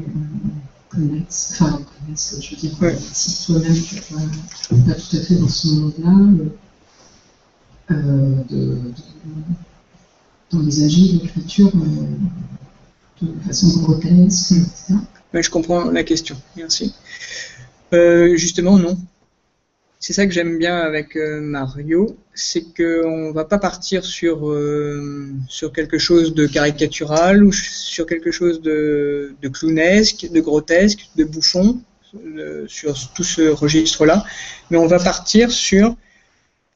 enfin, 1.28 1.80
je 2.14 2.50
veux 2.50 2.56
dire, 2.56 2.72
si 3.12 3.46
toi-même 3.46 3.74
tu 3.74 3.94
n'es 3.94 4.00
pas, 4.00 4.94
tout 4.94 5.16
à 5.16 5.20
fait 5.20 5.34
dans 5.36 5.48
ce 5.48 5.68
monde-là, 5.68 6.44
euh, 7.90 8.42
de- 8.50 8.56
de- 8.56 8.92
d'envisager 10.50 11.12
l'écriture 11.22 11.70
euh, 11.74 13.24
de 13.26 13.32
façon 13.46 13.68
grotesque, 13.80 14.52
etc. 14.52 14.94
Je 15.34 15.50
comprends 15.50 15.84
la 15.90 16.02
question. 16.04 16.36
Merci. 16.56 16.94
Euh, 17.92 18.36
justement, 18.36 18.78
non. 18.78 18.98
C'est 19.98 20.12
ça 20.12 20.26
que 20.26 20.32
j'aime 20.32 20.58
bien 20.58 20.76
avec 20.78 21.16
euh, 21.16 21.40
Mario, 21.40 22.18
c'est 22.34 22.64
qu'on 22.76 23.32
va 23.32 23.46
pas 23.46 23.58
partir 23.58 24.04
sur 24.04 24.50
euh, 24.50 25.30
sur 25.48 25.72
quelque 25.72 25.96
chose 25.96 26.34
de 26.34 26.46
caricatural 26.46 27.42
ou 27.42 27.50
sur 27.52 28.06
quelque 28.06 28.30
chose 28.30 28.60
de, 28.60 29.34
clownesque, 29.52 30.28
de 30.30 30.40
grotesque, 30.40 31.08
de 31.16 31.24
bouffon, 31.24 31.80
euh, 32.14 32.66
sur 32.68 32.94
tout 33.14 33.24
ce 33.24 33.48
registre-là, 33.48 34.24
mais 34.70 34.76
on 34.76 34.86
va 34.86 34.98
partir 34.98 35.50
sur 35.50 35.96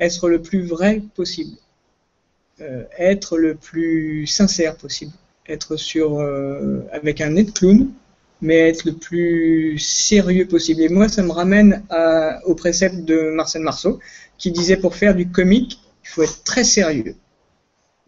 être 0.01 0.31
le 0.31 0.41
plus 0.41 0.63
vrai 0.63 1.03
possible, 1.15 1.57
être 2.99 3.37
le 3.37 3.55
plus 3.55 4.27
sincère 4.27 4.77
possible, 4.77 5.13
être 5.47 5.77
sur 5.77 6.21
avec 6.91 7.21
un 7.21 7.31
nez 7.31 7.45
de 7.45 7.51
clown, 7.51 7.91
mais 8.43 8.69
être 8.69 8.85
le 8.85 8.93
plus 8.93 9.79
sérieux 9.79 10.47
possible. 10.47 10.83
Et 10.83 10.89
moi, 10.89 11.09
ça 11.09 11.23
me 11.23 11.31
ramène 11.31 11.83
au 12.45 12.55
précepte 12.55 13.05
de 13.05 13.31
Marcel 13.31 13.63
Marceau, 13.63 13.99
qui 14.39 14.51
disait 14.51 14.77
pour 14.77 14.97
faire 14.97 15.15
du 15.15 15.29
comique, 15.29 15.81
il 16.05 16.09
faut 16.09 16.23
être 16.23 16.43
très 16.45 16.65
sérieux. 16.65 17.15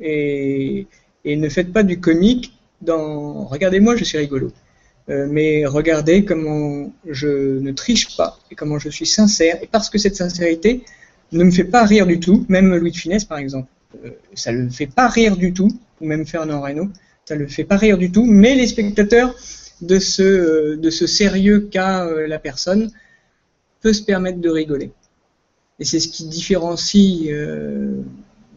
Et, 0.01 0.87
ne 1.25 1.49
faites 1.49 1.73
pas 1.73 1.83
du 1.83 2.01
comique 2.01 2.53
dans 2.81 3.45
regardez-moi, 3.45 3.97
je 3.97 4.05
suis 4.05 4.19
rigolo. 4.19 4.51
Euh, 5.09 5.27
mais 5.29 5.67
regardez 5.67 6.25
comment 6.25 6.93
je 7.09 7.59
ne 7.59 7.73
triche 7.73 8.17
pas 8.17 8.39
et 8.51 8.55
comment 8.55 8.79
je 8.79 8.89
suis 8.89 9.07
sincère. 9.07 9.59
Et 9.63 9.67
parce 9.67 9.91
que 9.91 9.99
cette 9.99 10.17
sincérité 10.17 10.85
ne 11.33 11.45
me 11.45 11.51
fait 11.51 11.65
pas 11.65 11.85
rire 11.85 12.07
du 12.07 12.21
tout, 12.21 12.45
même 12.49 12.75
Louis 12.75 12.93
de 12.93 12.97
Funès 12.97 13.25
par 13.25 13.39
exemple, 13.39 13.69
euh, 14.05 14.11
ça 14.35 14.53
ne 14.53 14.63
le 14.63 14.71
fait 14.71 14.87
pas 14.87 15.09
rire 15.09 15.37
du 15.37 15.53
tout, 15.53 15.71
ou 16.01 16.07
même 16.07 16.25
Fernand 16.25 16.61
Reynaud, 16.61 16.89
ça 17.25 17.35
ne 17.35 17.41
le 17.41 17.49
fait 17.49 17.65
pas 17.65 17.77
rire 17.77 17.99
du 17.99 18.13
tout, 18.13 18.25
mais 18.25 18.55
les 18.55 18.67
spectateurs 18.67 19.35
de 19.83 19.99
ce, 19.99 20.23
euh, 20.23 20.77
de 20.77 20.91
ce 20.91 21.07
sérieux 21.07 21.69
qu'a 21.71 22.07
euh, 22.07 22.27
la 22.27 22.39
personne 22.39 22.91
peut 23.81 23.93
se 23.93 24.03
permettre 24.03 24.39
de 24.39 24.49
rigoler. 24.49 24.93
Et 25.79 25.85
c'est 25.85 26.01
ce 26.01 26.09
qui 26.09 26.27
différencie 26.27 27.27
euh, 27.31 28.01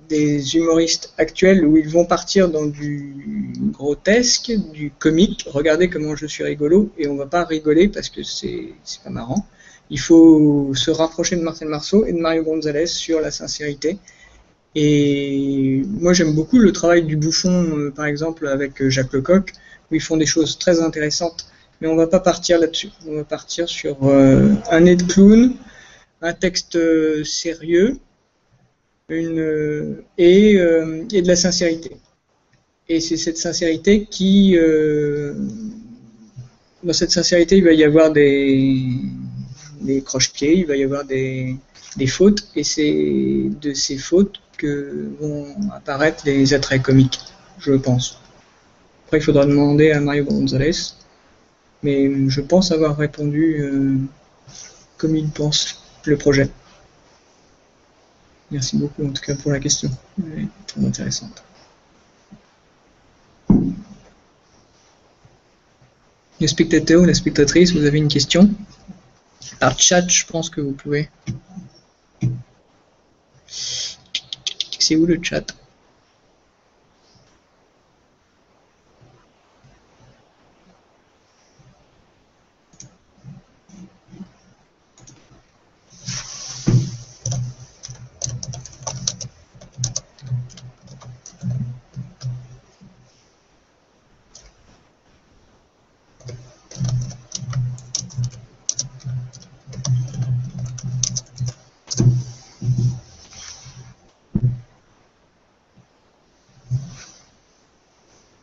des 0.08 0.56
humoristes 0.56 1.14
actuels 1.18 1.66
où 1.66 1.78
ils 1.78 1.90
vont 1.90 2.06
partir 2.06 2.50
dans 2.50 2.68
du 2.68 3.16
grotesque, 3.72 4.52
du 4.72 4.92
comique. 4.92 5.46
Regardez 5.48 5.90
comment 5.90 6.16
je 6.16 6.28
suis 6.28 6.44
rigolo 6.44 6.92
et 6.98 7.08
on 7.08 7.16
va 7.16 7.26
pas 7.26 7.44
rigoler 7.44 7.88
parce 7.88 8.10
que 8.10 8.22
c'est 8.22 8.76
pas 9.04 9.10
marrant. 9.10 9.48
Il 9.90 10.00
faut 10.00 10.74
se 10.76 10.92
rapprocher 10.92 11.36
de 11.36 11.42
Marcel 11.42 11.68
Marceau 11.68 12.06
et 12.06 12.14
de 12.14 12.20
Mario 12.20 12.44
Gonzalez 12.44 12.88
sur 12.88 13.20
la 13.20 13.32
sincérité. 13.32 13.98
Et 14.76 15.82
moi 15.88 16.14
j'aime 16.14 16.36
beaucoup 16.36 16.60
le 16.60 16.72
travail 16.72 17.04
du 17.04 17.18
bouffon, 17.18 17.92
par 17.96 18.06
exemple 18.06 18.48
avec 18.48 18.88
Jacques 18.90 19.14
Lecoq, 19.14 19.54
où 19.92 19.96
ils 19.96 20.02
font 20.02 20.18
des 20.18 20.26
choses 20.26 20.58
très 20.58 20.82
intéressantes. 20.82 21.48
Mais 21.82 21.88
on 21.88 21.96
va 21.96 22.08
pas 22.08 22.20
partir 22.20 22.60
là-dessus. 22.60 22.90
On 23.08 23.16
va 23.16 23.24
partir 23.24 23.68
sur 23.68 23.98
euh, 24.04 24.54
un 24.72 24.82
nez 24.82 24.96
de 24.96 25.04
clown, 25.04 25.54
un 26.22 26.34
texte 26.34 26.76
euh, 26.78 27.24
sérieux, 27.24 27.98
une, 29.10 29.40
euh, 29.40 30.04
et, 30.18 30.56
de 30.58 31.28
la 31.28 31.36
sincérité. 31.36 31.98
Et 32.88 33.00
c'est 33.00 33.18
cette 33.18 33.38
sincérité 33.38 34.06
qui, 34.06 34.56
dans 36.84 36.94
cette 36.94 37.10
sincérité, 37.10 37.58
il 37.58 37.64
va 37.64 37.74
y 37.74 37.84
avoir 37.84 38.12
des, 38.12 39.00
des 39.82 40.04
croche-pieds, 40.04 40.60
il 40.60 40.68
va 40.68 40.76
y 40.76 40.84
avoir 40.84 41.04
des 41.04 41.58
fautes, 42.08 42.48
et 42.56 42.64
c'est 42.64 43.50
de 43.60 43.74
ces 43.74 43.98
fautes 43.98 44.40
que 44.58 45.10
vont 45.20 45.48
apparaître 45.74 46.24
les 46.26 46.54
attraits 46.54 46.84
comiques, 46.84 47.20
je 47.60 47.74
pense. 47.74 48.20
Après, 49.06 49.20
il 49.20 49.24
faudra 49.24 49.46
demander 49.46 49.92
à 49.92 50.00
Mario 50.00 50.26
Gonzalez, 50.26 50.96
mais 51.84 52.30
je 52.30 52.42
pense 52.42 52.72
avoir 52.72 52.98
répondu 52.98 53.58
euh, 53.62 53.98
comme 54.98 55.16
il 55.16 55.30
pense 55.30 55.84
le 56.06 56.18
projet. 56.18 56.50
Merci 58.52 58.78
beaucoup 58.78 59.06
en 59.06 59.12
tout 59.12 59.22
cas 59.22 59.36
pour 59.36 59.52
la 59.52 59.60
question, 59.60 59.90
Elle 60.18 60.44
est 60.44 60.48
très 60.68 60.84
intéressante. 60.86 61.44
Le 66.42 66.48
spectateur 66.48 67.02
ou 67.02 67.06
la 67.06 67.14
spectatrice, 67.14 67.74
vous 67.74 67.86
avez 67.86 67.98
une 67.98 68.08
question? 68.08 68.50
Par 69.60 69.80
chat, 69.80 70.08
je 70.10 70.26
pense 70.26 70.50
que 70.50 70.62
vous 70.62 70.74
pouvez. 70.74 71.10
C'est 73.48 74.96
où 74.96 75.06
le 75.06 75.18
chat? 75.22 75.46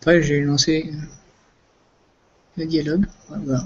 Après, 0.03 0.21
j'ai 0.21 0.41
lancé 0.41 0.91
euh, 0.93 0.97
le 2.57 2.67
dialogue. 2.67 3.07
Il 3.31 3.57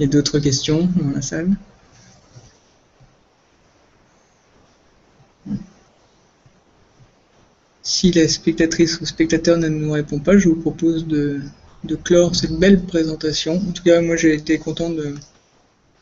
y 0.00 0.04
a 0.04 0.06
d'autres 0.08 0.40
questions 0.40 0.88
dans 0.96 1.10
la 1.10 1.22
salle? 1.22 1.56
Si 7.84 8.10
la 8.10 8.26
spectatrice 8.26 9.00
ou 9.00 9.06
spectateur 9.06 9.56
ne 9.56 9.68
nous 9.68 9.92
répond 9.92 10.18
pas, 10.18 10.36
je 10.36 10.48
vous 10.48 10.60
propose 10.60 11.06
de, 11.06 11.40
de 11.84 11.94
clore 11.94 12.34
cette 12.34 12.58
belle 12.58 12.82
présentation. 12.82 13.54
En 13.54 13.70
tout 13.70 13.84
cas, 13.84 14.00
moi 14.00 14.16
j'ai 14.16 14.34
été 14.34 14.58
content 14.58 14.90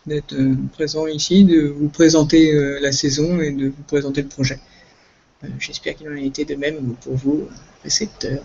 d'être 0.07 0.33
euh, 0.33 0.55
présent 0.73 1.07
ici, 1.07 1.45
de 1.45 1.67
vous 1.67 1.91
présenter 1.91 2.55
euh, 2.55 2.79
la 2.81 2.93
saison 2.93 3.41
et 3.41 3.53
de 3.53 3.67
vous 3.67 3.83
présenter 3.87 4.23
le 4.23 4.29
projet. 4.29 4.59
Euh, 5.45 5.49
J'espère 5.59 5.97
qu'il 5.97 6.09
en 6.09 6.13
a 6.13 6.21
été 6.21 6.45
de 6.45 6.55
même 6.55 6.95
pour 6.97 7.15
vous, 7.15 7.49
récepteurs 7.83 8.45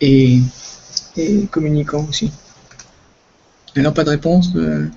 et, 0.00 0.40
et 1.16 1.46
communicants 1.46 2.06
aussi. 2.08 2.32
Alors, 3.76 3.94
pas 3.94 4.04
de 4.04 4.10
réponse, 4.10 4.48
euh, 4.56 4.88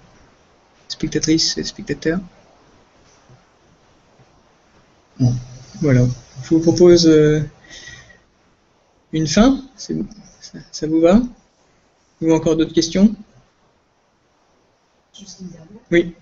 spectatrice 0.88 1.58
et 1.58 1.64
spectateur? 1.64 2.20
Bon, 5.20 5.34
voilà. 5.82 6.06
Je 6.44 6.50
vous 6.50 6.60
propose 6.60 7.08
euh, 7.08 7.42
une 9.14 9.28
fin. 9.28 9.62
Ça, 9.78 9.94
ça 10.72 10.88
vous 10.88 11.00
va? 11.00 11.22
Ou 12.22 12.34
encore 12.34 12.56
d'autres 12.56 12.74
questions? 12.74 13.16
Oui. 15.92 16.14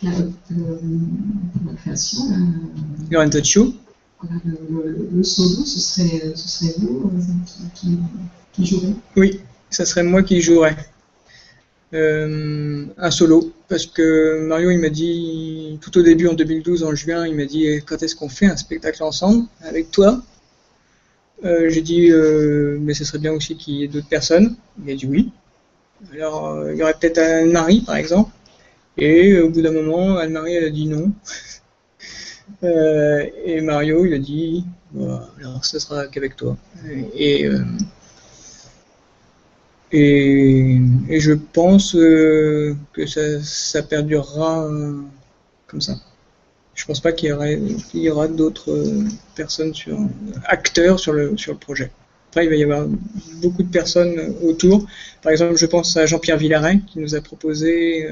Serait- 0.00 0.30
la, 1.66 1.74
création, 1.74 2.18
la, 2.30 2.36
le, 4.44 4.58
le, 4.70 5.08
le, 5.12 5.22
solo, 5.22 5.64
ce 5.64 5.80
serait, 5.80 6.32
ce 6.34 6.48
serait 6.48 6.74
vous 6.78 7.10
qui, 7.74 7.98
qui 8.52 8.66
jouerez 8.66 8.94
Oui, 9.16 9.40
ça 9.70 9.84
serait 9.84 10.02
moi 10.04 10.22
qui 10.22 10.40
jouerais. 10.40 10.76
Euh, 11.94 12.84
un 12.98 13.10
solo, 13.10 13.50
parce 13.68 13.86
que 13.86 14.46
Mario 14.46 14.70
il 14.70 14.78
m'a 14.78 14.90
dit 14.90 15.78
tout 15.80 15.96
au 15.96 16.02
début 16.02 16.26
en 16.28 16.34
2012 16.34 16.82
en 16.84 16.94
juin, 16.94 17.26
il 17.26 17.34
m'a 17.34 17.46
dit 17.46 17.66
quand 17.86 18.02
est-ce 18.02 18.14
qu'on 18.14 18.28
fait 18.28 18.44
un 18.46 18.56
spectacle 18.58 19.02
ensemble 19.02 19.46
avec 19.62 19.90
toi? 19.90 20.20
Euh, 21.44 21.68
J'ai 21.70 21.82
dit 21.82 22.10
euh, 22.10 22.78
mais 22.80 22.94
ce 22.94 23.04
serait 23.04 23.18
bien 23.18 23.32
aussi 23.32 23.56
qu'il 23.56 23.74
y 23.76 23.84
ait 23.84 23.88
d'autres 23.88 24.08
personnes. 24.08 24.56
Il 24.84 24.90
a 24.92 24.96
dit 24.96 25.06
oui. 25.06 25.30
Alors 26.12 26.70
il 26.70 26.76
y 26.76 26.82
aurait 26.82 26.94
peut-être 27.00 27.18
Anne-Marie 27.18 27.82
par 27.82 27.96
exemple. 27.96 28.30
Et 28.98 29.38
au 29.38 29.48
bout 29.48 29.62
d'un 29.62 29.72
moment, 29.72 30.16
Anne-Marie 30.16 30.56
a 30.58 30.70
dit 30.70 30.86
non. 30.86 31.12
et 32.62 33.60
Mario 33.60 34.04
il 34.04 34.14
a 34.14 34.18
dit 34.18 34.64
alors 34.98 35.64
ce 35.64 35.78
sera 35.78 36.06
qu'avec 36.08 36.34
toi. 36.34 36.56
Et 37.14 37.48
et, 39.92 40.80
je 41.08 41.32
pense 41.32 41.94
euh, 41.94 42.76
que 42.92 43.06
ça, 43.06 43.42
ça 43.42 43.82
perdurera 43.82 44.66
euh, 44.66 45.00
comme 45.66 45.80
ça. 45.80 45.94
Je 46.74 46.84
pense 46.84 47.00
pas 47.00 47.12
qu'il 47.12 47.34
y, 47.94 48.10
aura 48.10 48.28
d'autres 48.28 48.70
euh, 48.70 49.04
personnes 49.34 49.74
sur 49.74 49.98
acteurs 50.44 51.00
sur 51.00 51.12
le 51.12 51.36
sur 51.36 51.52
le 51.52 51.58
projet. 51.58 51.90
Après, 52.30 52.44
il 52.44 52.50
va 52.50 52.56
y 52.56 52.62
avoir 52.62 52.86
beaucoup 53.40 53.62
de 53.62 53.70
personnes 53.70 54.34
autour. 54.42 54.86
Par 55.22 55.32
exemple, 55.32 55.56
je 55.56 55.66
pense 55.66 55.96
à 55.96 56.06
Jean-Pierre 56.06 56.36
Villaret 56.36 56.80
qui 56.86 56.98
nous 57.00 57.14
a 57.14 57.20
proposé 57.22 58.06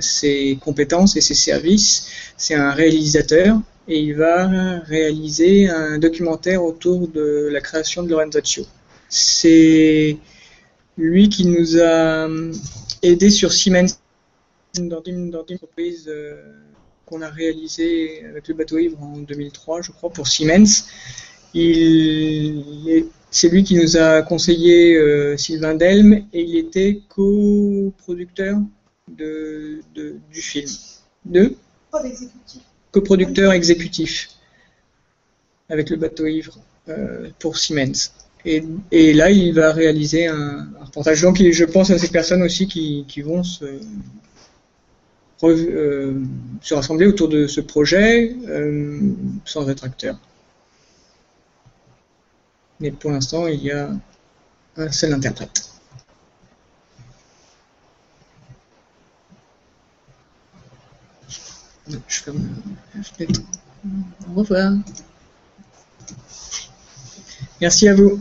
ses 0.00 0.58
compétences 0.62 1.16
et 1.16 1.20
ses 1.20 1.34
services. 1.34 2.06
C'est 2.36 2.54
un 2.54 2.72
réalisateur 2.72 3.58
et 3.88 3.98
il 3.98 4.14
va 4.14 4.80
réaliser 4.80 5.68
un 5.68 5.98
documentaire 5.98 6.62
autour 6.62 7.08
de 7.08 7.48
la 7.50 7.60
création 7.60 8.02
de 8.02 8.10
Lorenzaccio. 8.10 8.64
C'est 9.08 10.16
lui 10.96 11.28
qui 11.28 11.46
nous 11.46 11.78
a 11.78 12.28
euh, 12.28 12.52
aidé 13.02 13.30
sur 13.30 13.52
Siemens 13.52 13.98
dans 14.78 15.02
une, 15.04 15.34
entreprise 15.34 16.04
euh, 16.08 16.40
qu'on 17.06 17.22
a 17.22 17.28
réalisé 17.28 18.24
avec 18.26 18.46
le 18.46 18.54
bateau 18.54 18.78
ivre 18.78 19.02
en 19.02 19.18
2003, 19.18 19.82
je 19.82 19.90
crois, 19.90 20.10
pour 20.10 20.28
Siemens. 20.28 20.84
C'est 21.52 23.48
lui 23.48 23.64
qui 23.64 23.74
nous 23.74 23.96
a 23.96 24.22
conseillé 24.22 24.96
euh, 24.96 25.36
Sylvain 25.36 25.74
Delme 25.74 26.24
et 26.32 26.42
il 26.42 26.56
était 26.56 27.00
coproducteur 27.08 28.58
de, 29.20 29.80
de, 29.94 30.16
du 30.32 30.42
film. 30.42 30.68
De 31.24 31.54
Coproducteur 32.92 33.52
exécutif 33.52 34.30
avec 35.68 35.90
le 35.90 35.96
bateau 35.96 36.26
ivre 36.26 36.58
pour 37.38 37.56
Siemens. 37.56 38.12
Et, 38.44 39.12
là, 39.12 39.30
il 39.30 39.52
va 39.54 39.72
réaliser 39.72 40.26
un, 40.26 40.68
reportage. 40.80 41.22
Donc, 41.22 41.42
je 41.42 41.64
pense 41.64 41.90
à 41.90 41.98
ces 41.98 42.08
personnes 42.08 42.42
aussi 42.42 42.66
qui, 42.66 43.22
vont 43.22 43.42
euh, 45.42 46.20
se, 46.62 46.74
rassembler 46.74 47.06
autour 47.06 47.28
de 47.28 47.46
ce 47.46 47.60
projet 47.60 48.34
euh, 48.48 48.98
sans 49.44 49.68
être 49.68 49.84
acteurs. 49.84 50.18
Mais 52.80 52.90
pour 52.90 53.10
l'instant, 53.10 53.46
il 53.46 53.62
y 53.62 53.70
a 53.70 53.90
un 54.76 54.90
seul 54.90 55.12
interprète. 55.12 55.69
Je 62.08 62.20
ferme 62.20 62.48
la 62.94 63.02
fenêtre. 63.02 63.40
Au 64.28 64.40
revoir. 64.40 64.72
Merci 67.60 67.88
à 67.88 67.94
vous. 67.94 68.20